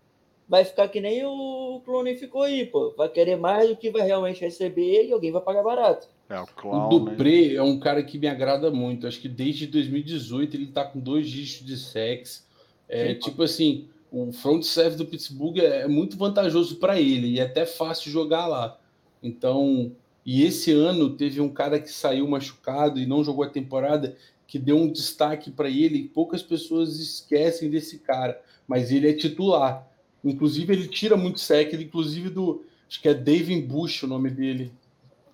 [0.47, 2.93] Vai ficar que nem o Clone ficou aí, pô.
[2.95, 6.07] Vai querer mais do que vai realmente receber e alguém vai pagar barato.
[6.29, 7.11] É o O clown, né?
[7.11, 9.07] Dupré é um cara que me agrada muito.
[9.07, 12.47] Acho que desde 2018 ele tá com dois dígitos de sex.
[12.87, 13.19] É, Sim.
[13.19, 17.43] tipo assim, o front serve do Pittsburgh é é muito vantajoso para ele e é
[17.43, 18.79] até fácil jogar lá.
[19.21, 19.91] Então,
[20.25, 24.57] e esse ano teve um cara que saiu machucado e não jogou a temporada que
[24.57, 25.99] deu um destaque para ele.
[25.99, 29.87] e Poucas pessoas esquecem desse cara, mas ele é titular.
[30.23, 34.31] Inclusive ele tira muito sec, ele inclusive do acho que é David Bush o nome
[34.31, 34.71] dele.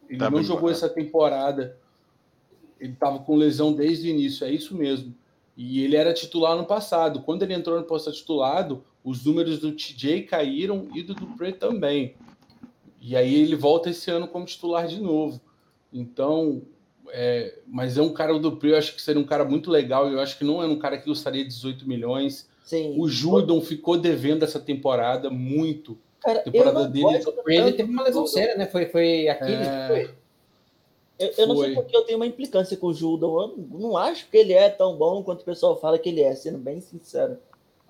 [0.10, 0.74] Ele Tá não jogou é.
[0.74, 1.78] essa temporada.
[2.78, 5.16] Ele estava com lesão desde o início, é isso mesmo.
[5.56, 7.22] E ele era titular no passado.
[7.22, 12.16] Quando ele entrou no posto titulado, os números do TJ caíram e do Dupré também.
[13.02, 15.42] E aí ele volta esse ano como titular de novo.
[15.92, 16.62] Então,
[17.10, 20.08] é, mas é um cara do Dupré, eu acho que seria um cara muito legal.
[20.08, 22.48] Eu acho que não é um cara que custaria 18 milhões.
[22.64, 22.94] Sim.
[22.98, 25.98] O Judon ficou devendo essa temporada muito.
[26.22, 28.68] cara, eu temporada dele- gosto Ele teve uma lesão séria, né?
[28.68, 29.88] Foi, foi Aquiles, É.
[29.88, 30.22] foi?
[31.20, 33.42] Eu, eu não sei porque eu tenho uma implicância com o Judon.
[33.42, 36.34] Eu não, acho que ele é tão bom quanto o pessoal fala que ele é,
[36.36, 37.38] sendo bem sincero.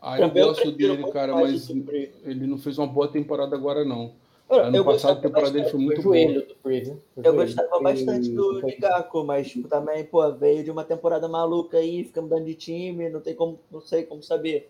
[0.01, 4.13] Ah, eu Também gosto dele, cara, mas ele não fez uma boa temporada agora, não.
[4.53, 6.15] Ano eu passado gostava a temporada dele foi bastante- muito boa.
[6.17, 6.55] joelho do?
[6.61, 6.77] Foi
[7.17, 7.35] Eu joelho.
[7.35, 12.21] gostava bastante do Ligaco, mas tipo, também, pô, veio de uma temporada maluca aí, fica
[12.21, 14.69] mudando de time, não tem como, não sei como saber.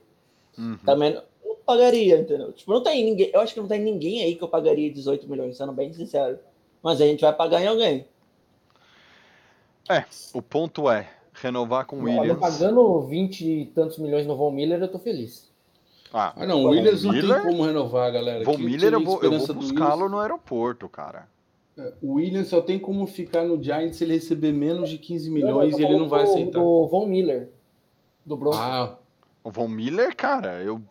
[0.58, 0.78] Uhum.
[0.86, 2.52] Também não, não pagaria, entendeu?
[2.54, 5.28] Tipo, não tem ninguém, eu acho que não tem ninguém aí que eu pagaria 18
[5.30, 6.38] milhões, sendo bem sincero.
[6.84, 8.06] Mas a gente vai pagar em alguém.
[10.34, 12.40] O ponto é renovar com o Olha, Williams.
[12.40, 15.51] pagando 20 e tantos milhões no Von Miller, eu tô feliz.
[16.14, 17.42] Ah, Ah, não, o Williams não Miller?
[17.42, 18.44] tem como renovar, galera.
[18.44, 21.28] Von Miller eu vou, eu vou buscá-lo no aeroporto, cara.
[22.02, 25.34] O Williams só tem como ficar no Giants se ele receber menos de 15 Não,
[25.36, 26.60] milhões eu e ele não vai do- aceitar.
[26.60, 27.50] Do Von Miller,
[28.26, 28.60] do Broncos.
[28.60, 28.98] Ah,
[29.44, 30.82] O Von Miller, cara, eu.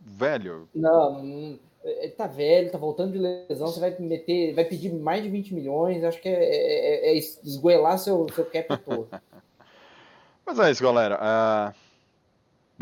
[0.00, 4.92] Velho, Não, não, ele tá velho, tá voltando de lesão, você vai meter, vai pedir
[4.92, 6.32] mais de 20 milhões, acho que é,
[7.10, 9.08] é, é esgoelar seu, seu cap todo.
[10.44, 11.18] Mas é isso, galera.
[11.20, 11.72] Ah,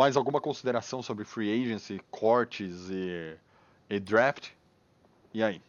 [0.01, 3.37] mais alguma consideração sobre free agency, cortes e,
[3.91, 4.49] e draft?
[5.35, 5.61] E aí?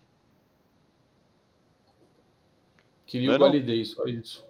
[3.06, 3.48] queria Não o não?
[3.48, 4.45] validei, só isso.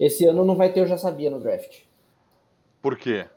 [0.00, 1.82] Esse ano não vai ter, eu já sabia no draft.
[2.80, 3.28] Por quê?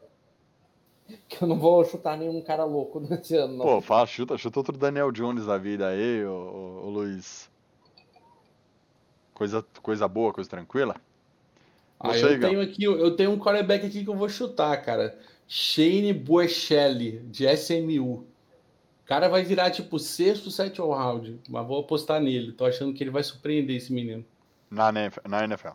[1.30, 3.66] Que eu não vou chutar nenhum cara louco nesse ano, não.
[3.66, 7.48] Pô, fala, chuta, chuta outro Daniel Jones da vida aí, ô, ô, ô Luiz.
[9.36, 10.96] Coisa, coisa boa, coisa tranquila?
[12.00, 15.16] Ah, eu tenho aqui, eu tenho um quarterback aqui que eu vou chutar, cara.
[15.48, 18.26] Shane Boechelli, de SMU.
[19.04, 22.52] O cara vai virar tipo sexto, sétimo round, mas vou apostar nele.
[22.54, 24.26] Tô achando que ele vai surpreender esse menino
[24.70, 25.70] Na, NF na NFL.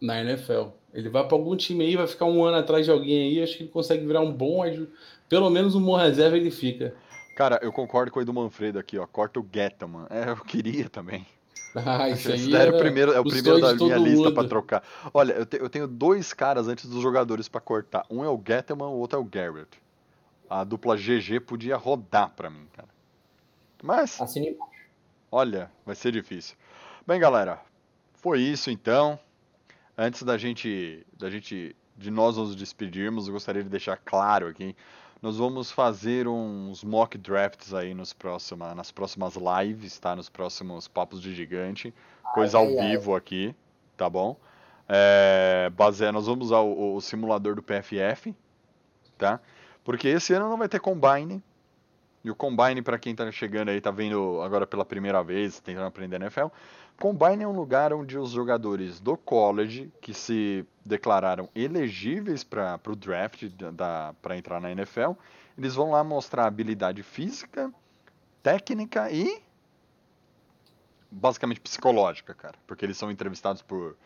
[0.00, 0.68] na NFL.
[0.94, 3.56] Ele vai para algum time aí, vai ficar um ano atrás de alguém aí, acho
[3.58, 4.62] que ele consegue virar um bom,
[5.28, 6.94] pelo menos um bom reserva ele fica.
[7.36, 9.06] Cara, eu concordo com o Edu Manfredo aqui, ó.
[9.06, 10.06] Corta o Gettman.
[10.10, 11.26] É, eu queria também.
[11.74, 14.34] Ah, isso aí era o era primeiro, é o primeiro da minha lista mundo.
[14.34, 14.82] pra trocar.
[15.12, 18.04] Olha, eu, te- eu tenho dois caras antes dos jogadores pra cortar.
[18.10, 19.68] Um é o Gettman, o outro é o Garrett.
[20.48, 22.88] A dupla GG podia rodar pra mim, cara.
[23.82, 24.56] Mas, Assine
[25.30, 26.56] olha, vai ser difícil.
[27.06, 27.60] Bem, galera,
[28.14, 29.18] foi isso então.
[29.96, 34.74] Antes da gente, da gente, de nós nos despedirmos, eu gostaria de deixar claro aqui,
[35.20, 40.14] nós vamos fazer uns mock drafts aí nos próxima, nas próximas lives, tá?
[40.14, 41.92] Nos próximos papos de gigante,
[42.34, 42.90] coisa ao ai, ai.
[42.90, 43.54] vivo aqui,
[43.96, 44.36] tá bom?
[44.88, 48.34] É, base, nós vamos usar o, o simulador do PFF,
[49.18, 49.40] tá?
[49.82, 51.42] Porque esse ano não vai ter combine,
[52.24, 55.86] E o Combine, para quem tá chegando aí, tá vendo agora pela primeira vez, tentando
[55.86, 56.46] aprender NFL,
[56.98, 62.96] Combine é um lugar onde os jogadores do college que se declararam elegíveis para o
[62.96, 63.44] draft
[64.20, 65.12] para entrar na NFL,
[65.56, 67.72] eles vão lá mostrar habilidade física,
[68.42, 69.40] técnica e
[71.10, 73.96] basicamente psicológica, cara, porque eles são entrevistados por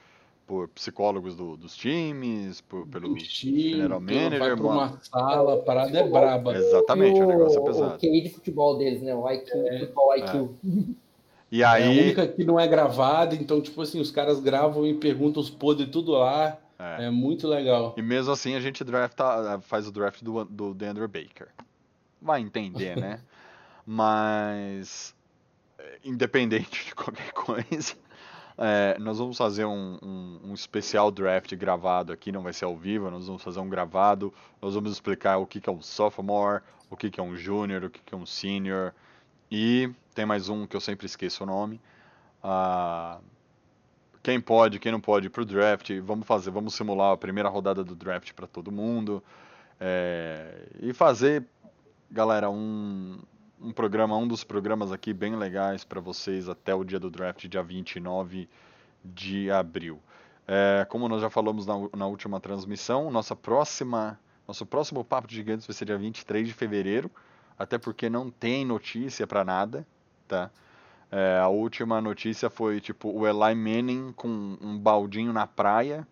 [0.46, 5.58] por psicólogos do, dos times, por, pelo time, general manager, vai pra uma sala, a
[5.58, 6.54] parada é braba.
[6.56, 7.98] Exatamente, o, negócio é O pesado.
[7.98, 9.14] QI de futebol deles, né?
[9.14, 9.50] O IQ,
[9.80, 10.48] futebol IQ.
[11.52, 14.86] E É a aí, única que não é gravada, então, tipo assim, os caras gravam
[14.86, 16.58] e perguntam os podres tudo lá.
[16.78, 17.04] É.
[17.04, 17.94] É muito legal.
[17.96, 21.48] e mesmo assim a gente drafta, faz o draft do, do DeAndre Baker.
[22.20, 23.20] Vai entender, né?
[23.86, 25.14] Mas
[25.78, 27.94] é, independente de qualquer coisa,
[28.58, 32.76] é, nós vamos fazer um, um, um especial draft gravado aqui, não vai ser ao
[32.76, 36.62] vivo, nós vamos fazer um gravado, nós vamos explicar o que, que é um sophomore,
[36.90, 38.92] o que, que é um junior, o que, que é um senior,
[39.50, 41.80] e tem mais um que eu sempre esqueço o nome.
[42.42, 43.18] Ah,
[44.22, 47.82] quem pode, quem não pode ir pro draft, vamos fazer, vamos simular a primeira rodada
[47.82, 49.22] do draft para todo mundo.
[49.80, 51.44] é, e fazer,
[52.10, 53.18] galera, um,
[53.62, 57.46] um programa, um dos programas aqui bem legais para vocês até o dia do draft,
[57.46, 58.48] dia 29
[59.04, 60.00] de abril.
[60.46, 65.36] É, como nós já falamos na, na última transmissão, nossa próxima, nosso próximo Papo de
[65.36, 67.10] Gigantes vai ser dia 23 de fevereiro,
[67.56, 69.86] até porque não tem notícia para nada,
[70.26, 70.50] tá?
[71.10, 76.06] É, a última notícia foi tipo o Eli Manning com um baldinho na praia,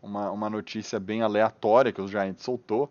[0.00, 2.90] uma, uma notícia bem aleatória que o Giants soltou,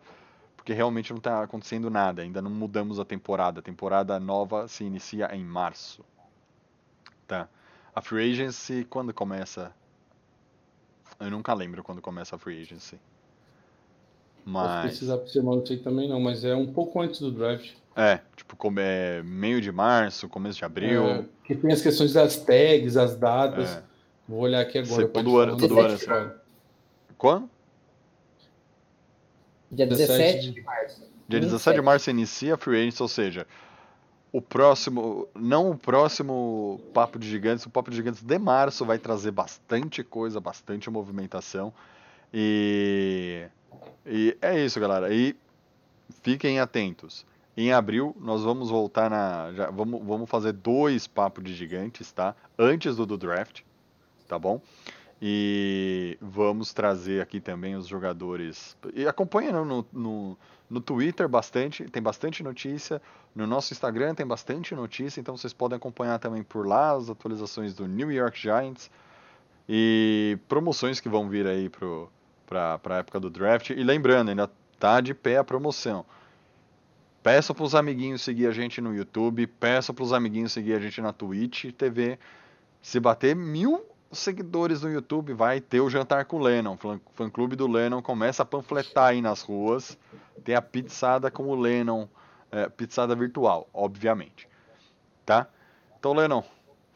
[0.66, 3.60] porque realmente não está acontecendo nada, ainda não mudamos a temporada.
[3.60, 6.04] A temporada nova se inicia em março.
[7.28, 7.48] Tá.
[7.94, 9.72] A Free Agency, quando começa?
[11.20, 13.00] Eu nunca lembro quando começa a Free Agency.
[14.44, 14.86] Mas.
[14.88, 17.74] precisar semana, não sei também não, mas é um pouco antes do draft.
[17.96, 21.06] É, tipo, come- é meio de março, começo de abril.
[21.08, 23.70] É, que tem as questões das tags, as datas.
[23.78, 23.84] É.
[24.28, 24.96] Vou olhar aqui agora.
[25.04, 26.36] Você- todo ano- todo ano, 17.
[27.20, 27.50] Quando?
[29.76, 31.04] Dia 17 17 de março.
[31.28, 33.48] Dia 17 de março inicia a Free Agency, ou seja,
[34.32, 39.00] o próximo, não o próximo Papo de Gigantes, o Papo de Gigantes de março vai
[39.00, 41.74] trazer bastante coisa, bastante movimentação.
[42.34, 43.48] E,
[44.06, 45.14] e é isso, galera.
[45.14, 45.36] E
[46.22, 47.26] fiquem atentos.
[47.56, 52.36] Em abril nós vamos voltar na, já, vamos, vamos fazer dois Papos de Gigantes, tá?
[52.60, 53.62] Antes do, do draft,
[54.28, 54.62] tá bom?
[55.22, 58.78] E vamos trazer aqui também os jogadores.
[58.94, 60.38] E acompanha no, no,
[60.70, 63.02] no Twitter bastante, tem bastante notícia.
[63.34, 67.74] No nosso Instagram tem bastante notícia, então vocês podem acompanhar também por lá as atualizações
[67.74, 68.92] do New York Giants
[69.68, 71.70] e promoções que vão vir aí
[72.46, 73.70] para a época do draft.
[73.70, 76.06] E lembrando, ainda tá de pé a promoção.
[77.24, 80.80] Peço para os amiguinhos seguir a gente no YouTube, peço para os amiguinhos seguir a
[80.80, 82.20] gente na Twitch TV.
[82.82, 83.84] Se bater mil
[84.20, 86.78] seguidores no YouTube, vai ter o jantar com o Lennon.
[86.78, 89.98] Fã- Fã clube do Lennon começa a panfletar aí nas ruas.
[90.44, 92.08] Tem a pizzada com o Lennon,
[92.52, 94.48] é, pizzada virtual, obviamente.
[95.26, 95.48] Tá?
[96.00, 96.44] Então, Lennon,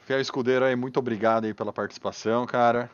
[0.06, 2.90] fiel escudeiro aí, muito obrigado aí pela participação, cara.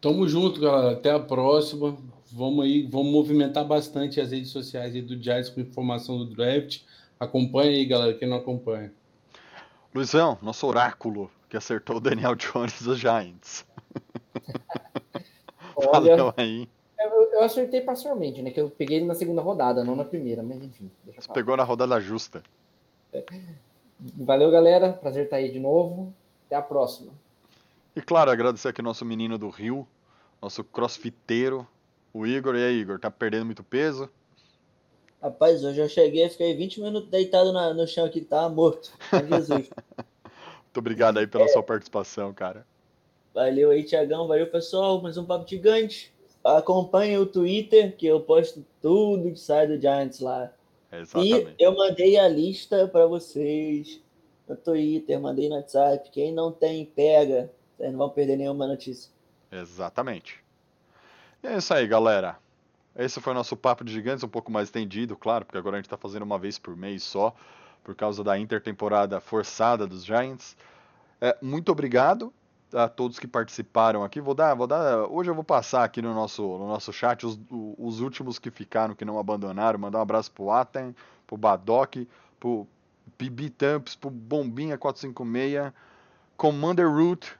[0.00, 0.92] Tamo junto, galera.
[0.92, 1.96] Até a próxima.
[2.32, 6.82] Vamos aí, vamos movimentar bastante as redes sociais aí do Giants com informação do draft.
[7.18, 8.92] Acompanha aí, galera, quem não acompanha.
[9.94, 13.64] Luizão, nosso oráculo que acertou o Daniel Jones dos Giants.
[15.76, 16.68] Olha, Valeu aí.
[16.98, 18.50] eu, eu acertei parcialmente, né?
[18.50, 20.90] Que eu peguei ele na segunda rodada, não na primeira, mas enfim.
[21.14, 22.42] Você pegou na rodada justa.
[24.00, 24.92] Valeu, galera.
[24.94, 26.14] Prazer estar aí de novo.
[26.46, 27.12] Até a próxima.
[27.94, 29.86] E claro, agradecer aqui nosso menino do Rio,
[30.40, 31.66] nosso crossfiteiro,
[32.12, 32.54] o Igor.
[32.56, 34.08] E aí, Igor, tá perdendo muito peso?
[35.20, 38.92] Rapaz, hoje eu cheguei, fiquei 20 minutos deitado na- no chão aqui, tava morto.
[39.10, 39.70] Ai, Jesus.
[40.76, 42.66] Muito obrigado aí pela sua participação, cara.
[43.32, 44.28] Valeu aí, Tiagão.
[44.28, 45.00] Valeu, pessoal.
[45.00, 46.12] Mais um papo gigante.
[46.44, 50.52] Acompanhe o Twitter, que eu posto tudo que sai do Giants lá.
[50.92, 51.54] É, E exatamente.
[51.58, 54.02] eu mandei a lista para vocês
[54.46, 56.10] no Twitter, mandei no WhatsApp.
[56.10, 57.50] Quem não tem, pega.
[57.78, 59.10] Vocês não vão perder nenhuma notícia.
[59.50, 60.44] Exatamente.
[61.42, 62.36] E é isso aí, galera.
[62.94, 65.80] Esse foi o nosso papo de gigantes, um pouco mais estendido, claro, porque agora a
[65.80, 67.34] gente tá fazendo uma vez por mês só,
[67.86, 70.56] por causa da intertemporada forçada dos Giants.
[71.20, 72.34] É, muito obrigado
[72.74, 74.20] a todos que participaram aqui.
[74.20, 75.06] Vou dar, vou dar.
[75.08, 77.38] Hoje eu vou passar aqui no nosso, no nosso chat os,
[77.78, 79.78] os últimos que ficaram, que não abandonaram.
[79.78, 80.96] Mandar um abraço pro Aten,
[81.28, 81.94] pro Badoc,
[82.40, 82.66] pro
[83.16, 85.72] Bibi Tamps, pro Bombinha 456,
[86.36, 87.36] Commander Root,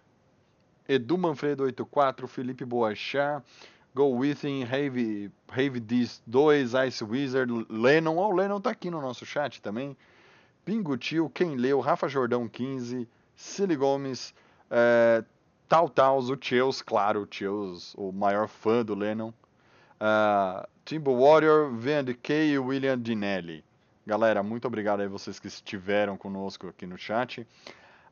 [0.88, 3.42] Edu Manfredo 84, Felipe Boachá,
[3.92, 8.16] Go Within, Have This 2, Ice Wizard, Lennon.
[8.16, 9.96] Ó, o Lennon tá aqui no nosso chat também.
[10.66, 14.34] Pingo Tio, quem leu, Rafa Jordão 15, Silly Gomes,
[14.68, 15.22] é,
[15.68, 19.28] Tal Taus, o Cheus, claro, o Cheus, o maior fã do Lennon.
[19.28, 23.64] Uh, Timbo Warrior, VNDK e William Dinelli.
[24.04, 27.46] Galera, muito obrigado aí vocês que estiveram conosco aqui no chat.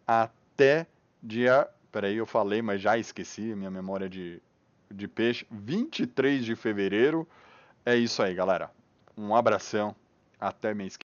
[0.06, 0.86] Até
[1.20, 1.68] dia.
[1.90, 4.40] Peraí, eu falei, mas já esqueci, minha memória de,
[4.88, 5.44] de peixe.
[5.50, 7.28] 23 de fevereiro.
[7.84, 8.70] É isso aí, galera.
[9.18, 9.94] Um abração.
[10.40, 11.03] Até mês que